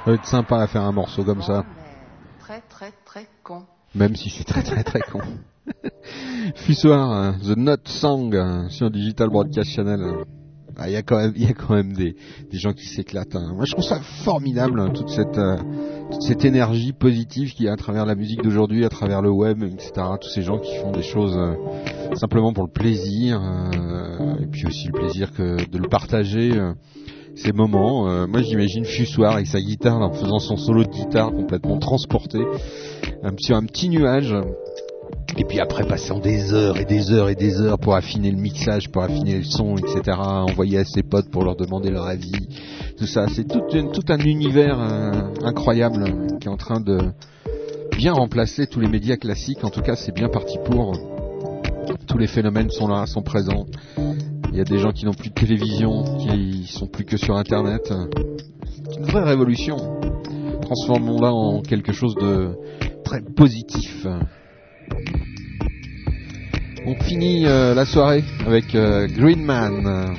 Ça 0.04 0.10
va 0.10 0.14
être 0.14 0.26
sympa 0.26 0.58
à 0.60 0.66
faire 0.66 0.82
un 0.82 0.92
morceau 0.92 1.22
comme 1.24 1.42
ça. 1.42 1.64
Très 2.40 2.60
très 2.68 2.92
très 3.04 3.26
con. 3.44 3.62
Même 3.94 4.16
si 4.16 4.30
c'est 4.30 4.44
très 4.44 4.62
très 4.62 4.82
très 4.82 5.00
con. 5.00 5.20
Fussoir, 6.56 7.36
The 7.40 7.56
Note 7.56 7.86
Song 7.88 8.68
sur 8.68 8.90
Digital 8.90 9.28
Broadcast 9.28 9.70
Channel. 9.70 10.00
Ah, 10.76 10.88
Il 10.88 10.94
y 10.94 10.96
a 10.96 11.02
quand 11.02 11.18
même, 11.18 11.34
y 11.36 11.44
a 11.46 11.52
quand 11.52 11.74
même 11.74 11.92
des, 11.92 12.16
des 12.50 12.58
gens 12.58 12.72
qui 12.72 12.86
s'éclatent. 12.86 13.36
hein. 13.36 13.52
Moi, 13.54 13.64
je 13.66 13.72
trouve 13.72 13.84
ça 13.84 14.00
formidable 14.24 14.80
hein, 14.80 14.90
toute 14.92 15.10
cette 15.10 15.36
euh, 15.36 15.58
toute 16.10 16.22
cette 16.22 16.44
énergie 16.46 16.92
positive 16.92 17.52
qu'il 17.52 17.66
y 17.66 17.68
a 17.68 17.72
à 17.74 17.76
travers 17.76 18.06
la 18.06 18.14
musique 18.14 18.42
d'aujourd'hui, 18.42 18.84
à 18.84 18.88
travers 18.88 19.20
le 19.22 19.30
web, 19.30 19.62
etc. 19.62 19.92
Tous 20.20 20.30
ces 20.30 20.42
gens 20.42 20.58
qui 20.58 20.74
font 20.78 20.90
des 20.90 21.02
choses 21.02 21.36
euh, 21.36 21.54
simplement 22.16 22.52
pour 22.54 22.64
le 22.64 22.70
plaisir 22.72 23.40
euh, 23.42 24.36
et 24.42 24.46
puis 24.46 24.66
aussi 24.66 24.86
le 24.88 24.92
plaisir 24.94 25.32
que 25.32 25.68
de 25.70 25.78
le 25.78 25.88
partager. 25.88 26.50
Ces 27.34 27.52
moments, 27.52 28.08
Euh, 28.08 28.26
moi 28.26 28.42
j'imagine 28.42 28.84
Fussoir 28.84 29.34
avec 29.34 29.46
sa 29.46 29.60
guitare 29.60 30.00
en 30.00 30.12
faisant 30.12 30.38
son 30.38 30.56
solo 30.56 30.84
de 30.84 30.90
guitare 30.90 31.30
complètement 31.32 31.78
transporté 31.78 32.38
sur 33.38 33.56
un 33.56 33.64
petit 33.64 33.88
nuage 33.88 34.34
et 35.38 35.44
puis 35.44 35.60
après, 35.60 35.84
passant 35.86 36.18
des 36.18 36.52
heures 36.52 36.76
et 36.76 36.84
des 36.84 37.10
heures 37.10 37.30
et 37.30 37.34
des 37.34 37.60
heures 37.60 37.78
pour 37.78 37.94
affiner 37.94 38.30
le 38.30 38.36
mixage, 38.36 38.90
pour 38.90 39.02
affiner 39.02 39.38
le 39.38 39.44
son, 39.44 39.76
etc. 39.76 40.18
Envoyer 40.18 40.78
à 40.78 40.84
ses 40.84 41.02
potes 41.02 41.30
pour 41.30 41.44
leur 41.44 41.56
demander 41.56 41.90
leur 41.90 42.06
avis. 42.06 42.48
Tout 42.98 43.06
ça, 43.06 43.26
c'est 43.28 43.44
tout, 43.44 43.62
un 44.08 44.18
univers 44.18 44.78
euh, 44.78 45.22
incroyable 45.42 46.04
qui 46.38 46.48
est 46.48 46.50
en 46.50 46.58
train 46.58 46.80
de 46.80 46.98
bien 47.96 48.12
remplacer 48.12 48.66
tous 48.66 48.80
les 48.80 48.88
médias 48.88 49.16
classiques. 49.16 49.64
En 49.64 49.70
tout 49.70 49.82
cas, 49.82 49.96
c'est 49.96 50.14
bien 50.14 50.28
parti 50.28 50.58
pour. 50.64 50.92
Tous 52.06 52.18
les 52.18 52.26
phénomènes 52.26 52.70
sont 52.70 52.88
là, 52.88 53.06
sont 53.06 53.22
présents. 53.22 53.64
Il 54.52 54.58
y 54.58 54.60
a 54.60 54.64
des 54.64 54.78
gens 54.78 54.92
qui 54.92 55.06
n'ont 55.06 55.14
plus 55.14 55.30
de 55.30 55.34
télévision, 55.34 56.18
qui 56.18 56.66
sont 56.66 56.86
plus 56.86 57.06
que 57.06 57.16
sur 57.16 57.36
Internet. 57.36 57.90
C'est 58.66 58.98
une 58.98 59.06
vraie 59.06 59.24
révolution. 59.24 59.76
Transformons-la 60.60 61.32
en 61.32 61.62
quelque 61.62 61.92
chose 61.92 62.14
de 62.16 62.50
très 63.02 63.22
positif. 63.22 64.06
On 66.84 66.94
finit 67.02 67.46
euh, 67.46 67.74
la 67.74 67.86
soirée 67.86 68.24
avec 68.44 68.74
euh, 68.74 69.06
Green 69.06 69.42
Man. 69.42 70.14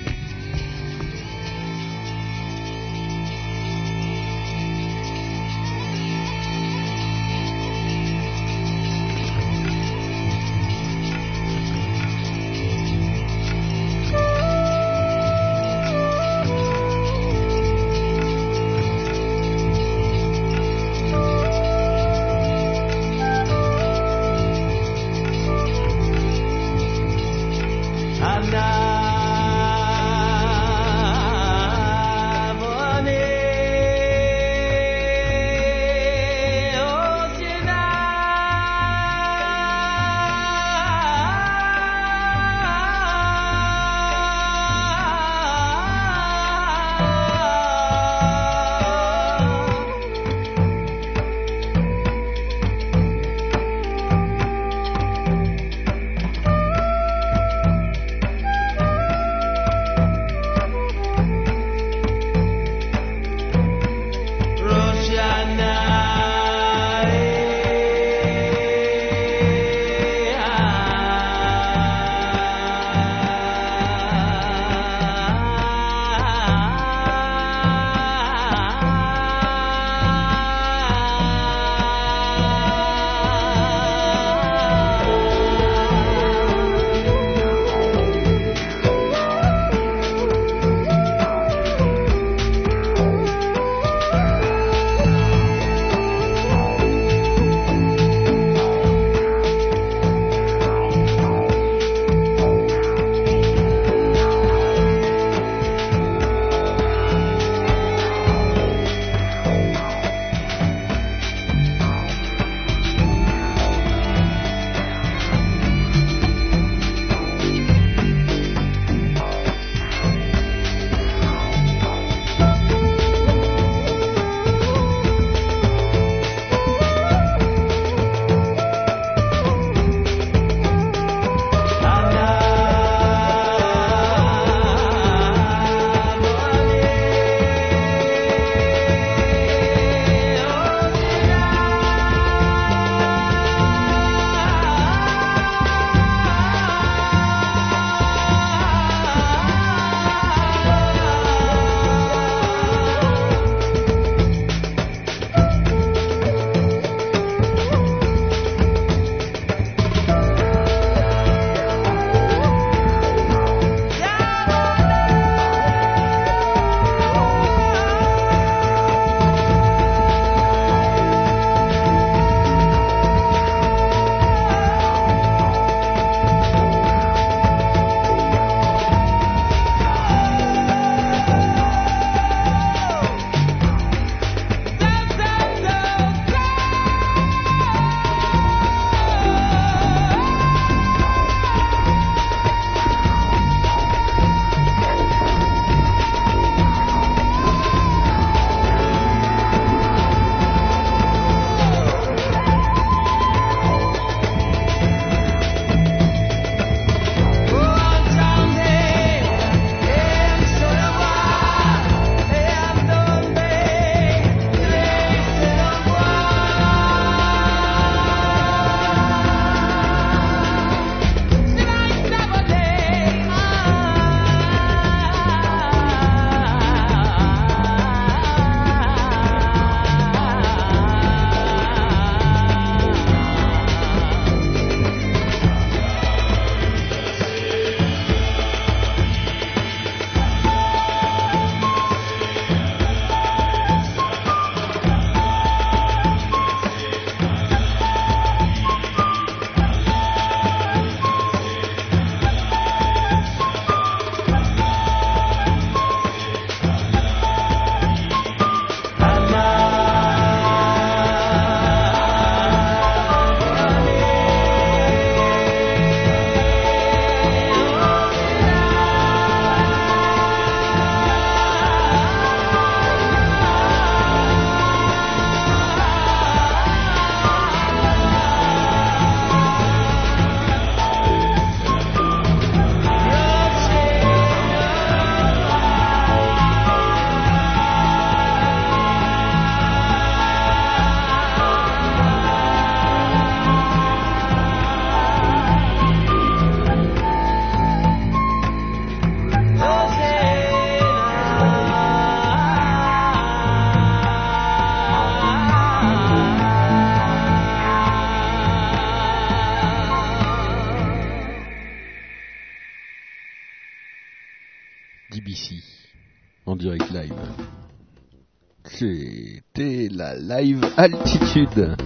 Altitude 320.83 321.77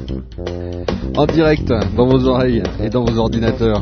en 1.15 1.25
direct 1.27 1.71
dans 1.95 2.07
vos 2.07 2.25
oreilles 2.25 2.63
et 2.83 2.89
dans 2.89 3.05
vos 3.05 3.19
ordinateurs. 3.19 3.81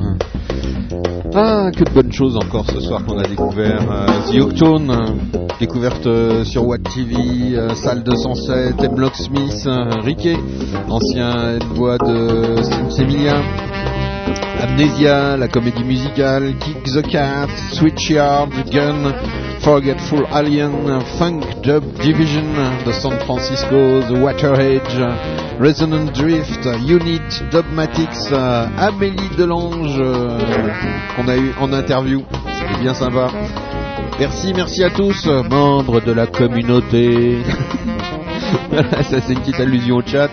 Ah, 1.34 1.70
que 1.76 1.84
de 1.86 1.90
bonnes 1.90 2.12
choses 2.12 2.36
encore 2.36 2.66
ce 2.70 2.82
soir 2.82 3.04
qu'on 3.06 3.18
a 3.18 3.24
découvert. 3.24 3.82
Euh, 3.90 4.06
The 4.32 4.42
Octone, 4.42 4.92
euh, 4.92 5.48
découverte 5.60 6.06
euh, 6.06 6.44
sur 6.44 6.68
Watt 6.68 6.82
TV, 6.84 7.16
Salle 7.76 8.04
207, 8.04 8.84
M. 8.84 9.00
Locksmith, 9.00 9.68
euh, 9.68 10.02
Riquet, 10.02 10.38
ancien 10.90 11.60
voix 11.76 11.98
de 11.98 12.62
Semilien. 12.90 13.42
Amnesia, 14.62 15.38
la 15.38 15.48
comédie 15.48 15.84
musicale, 15.84 16.56
Kick 16.60 16.84
the 16.84 17.02
Cat, 17.10 17.48
Switchyard, 17.74 18.50
Gun, 18.72 19.14
Forgetful 19.66 20.28
Alien, 20.32 21.02
Funk 21.18 21.42
Dub 21.64 21.84
Division, 22.00 22.46
The 22.86 22.94
San 22.94 23.18
Francisco, 23.22 24.00
The 24.02 24.16
Water 24.22 24.54
Edge, 24.62 24.96
Resonant 25.60 26.14
Drift, 26.14 26.68
Unit, 26.88 27.42
Dogmatics, 27.52 28.32
euh, 28.32 28.68
Amélie 28.78 29.36
Delange, 29.36 29.98
euh, 30.00 30.38
qu'on 31.16 31.28
a 31.28 31.36
eu 31.36 31.52
en 31.60 31.74
interview, 31.74 32.22
c'était 32.44 32.80
bien 32.80 32.94
sympa. 32.94 33.32
Merci, 34.20 34.54
merci 34.56 34.84
à 34.84 34.92
tous, 34.92 35.26
membres 35.50 36.00
de 36.00 36.12
la 36.12 36.28
communauté. 36.28 37.40
Ça 39.10 39.20
c'est 39.20 39.34
une 39.34 39.40
petite 39.40 39.60
allusion 39.60 39.96
au 39.96 40.04
chat. 40.04 40.30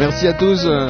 Merci 0.00 0.26
à 0.26 0.32
tous 0.32 0.64
euh, 0.64 0.88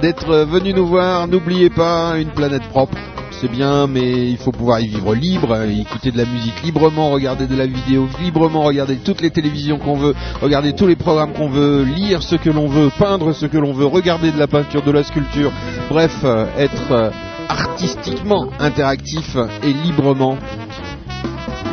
d'être 0.00 0.34
venus 0.46 0.74
nous 0.74 0.86
voir. 0.86 1.28
N'oubliez 1.28 1.68
pas, 1.68 2.18
une 2.18 2.30
planète 2.30 2.66
propre, 2.70 2.96
c'est 3.40 3.50
bien, 3.50 3.86
mais 3.86 4.28
il 4.30 4.36
faut 4.36 4.50
pouvoir 4.50 4.80
y 4.80 4.88
vivre 4.88 5.14
libre, 5.14 5.56
écouter 5.62 6.10
de 6.10 6.18
la 6.18 6.24
musique 6.24 6.62
librement, 6.64 7.10
regarder 7.10 7.46
de 7.46 7.56
la 7.56 7.66
vidéo 7.66 8.08
librement, 8.20 8.62
regarder 8.62 8.96
toutes 8.96 9.20
les 9.20 9.30
télévisions 9.30 9.78
qu'on 9.78 9.94
veut, 9.94 10.14
regarder 10.40 10.72
tous 10.72 10.86
les 10.86 10.96
programmes 10.96 11.32
qu'on 11.32 11.48
veut, 11.48 11.84
lire 11.84 12.22
ce 12.22 12.36
que 12.36 12.50
l'on 12.50 12.66
veut, 12.68 12.90
peindre 12.98 13.32
ce 13.32 13.46
que 13.46 13.58
l'on 13.58 13.72
veut, 13.72 13.86
regarder 13.86 14.32
de 14.32 14.38
la 14.38 14.46
peinture, 14.46 14.82
de 14.82 14.90
la 14.90 15.04
sculpture, 15.04 15.52
bref, 15.88 16.12
euh, 16.24 16.46
être 16.56 16.92
euh, 16.92 17.10
artistiquement 17.48 18.48
interactif 18.58 19.36
et 19.62 19.72
librement. 19.72 20.36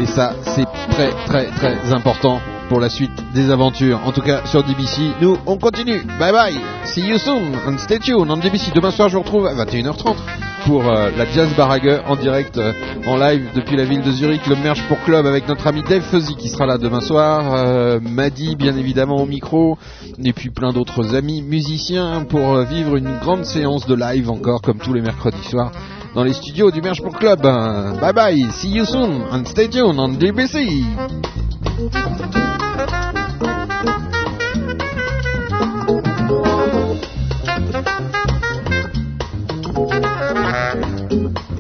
Et 0.02 0.06
ça, 0.06 0.34
c'est 0.44 0.68
très 0.92 1.11
très 1.26 1.45
très 1.48 1.94
important 1.94 2.42
pour 2.69 2.80
la 2.80 2.90
suite 2.90 3.11
des 3.34 3.50
aventures. 3.50 4.02
En 4.06 4.11
tout 4.11 4.22
cas, 4.22 4.45
sur 4.45 4.64
DBC, 4.64 5.02
nous, 5.22 5.38
on 5.45 5.58
continue. 5.58 6.02
Bye 6.19 6.32
bye. 6.32 6.58
See 6.84 7.08
you 7.08 7.18
soon. 7.18 7.53
And 7.68 7.77
stay 7.77 8.00
tuned 8.00 8.30
on 8.30 8.38
DBC. 8.38 8.72
Demain 8.74 8.92
soir, 8.92 9.10
je 9.10 9.16
vous 9.16 9.22
retrouve 9.22 9.48
à 9.48 9.53
21h30 9.53 10.16
pour 10.66 10.88
euh, 10.88 11.11
la 11.16 11.26
Jazz 11.26 11.53
Barague 11.56 12.02
en 12.08 12.16
direct, 12.16 12.58
euh, 12.58 12.74
en 13.06 13.18
live 13.18 13.50
depuis 13.56 13.77
la 13.77 13.85
ville 13.85 14.02
de 14.02 14.11
Zurich, 14.11 14.45
le 14.48 14.56
Merge 14.56 14.84
pour 14.88 15.00
Club 15.03 15.26
avec 15.26 15.48
notre 15.48 15.68
ami 15.68 15.84
Dave 15.88 16.02
Fuzzy 16.02 16.35
qui 16.35 16.50
sera 16.50 16.66
là 16.66 16.77
demain 16.77 17.02
soir. 17.02 17.53
Euh, 17.56 18.00
Maddy, 18.02 18.56
bien 18.56 18.76
évidemment, 18.76 19.18
au 19.18 19.26
micro. 19.26 19.77
Et 20.24 20.34
puis 20.34 20.50
plein 20.50 20.74
d'autres 20.74 21.16
amis 21.16 21.42
musiciens 21.42 22.26
pour 22.27 22.56
euh, 22.56 22.64
vivre 22.64 22.95
une 22.95 23.18
grande 23.19 23.45
séance 23.45 23.85
de 23.85 23.95
live 23.95 24.30
encore, 24.30 24.61
comme 24.61 24.80
tous 24.80 24.94
les 24.94 25.02
mercredis 25.02 25.44
soirs 25.50 25.72
dans 26.16 26.24
les 26.24 26.34
studios 26.34 26.72
du 26.72 26.82
Merge 26.82 27.02
pour 27.02 27.14
Club. 27.14 27.42
Bye 27.42 28.14
bye. 28.14 28.52
See 28.52 28.69
you 28.69 28.85
soon. 28.85 29.22
And 29.32 29.45
stay 29.45 29.68
tuned 29.68 30.00
on 30.00 30.14
DBC. 30.18 30.84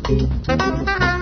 thank 0.07 0.61
you 0.61 1.14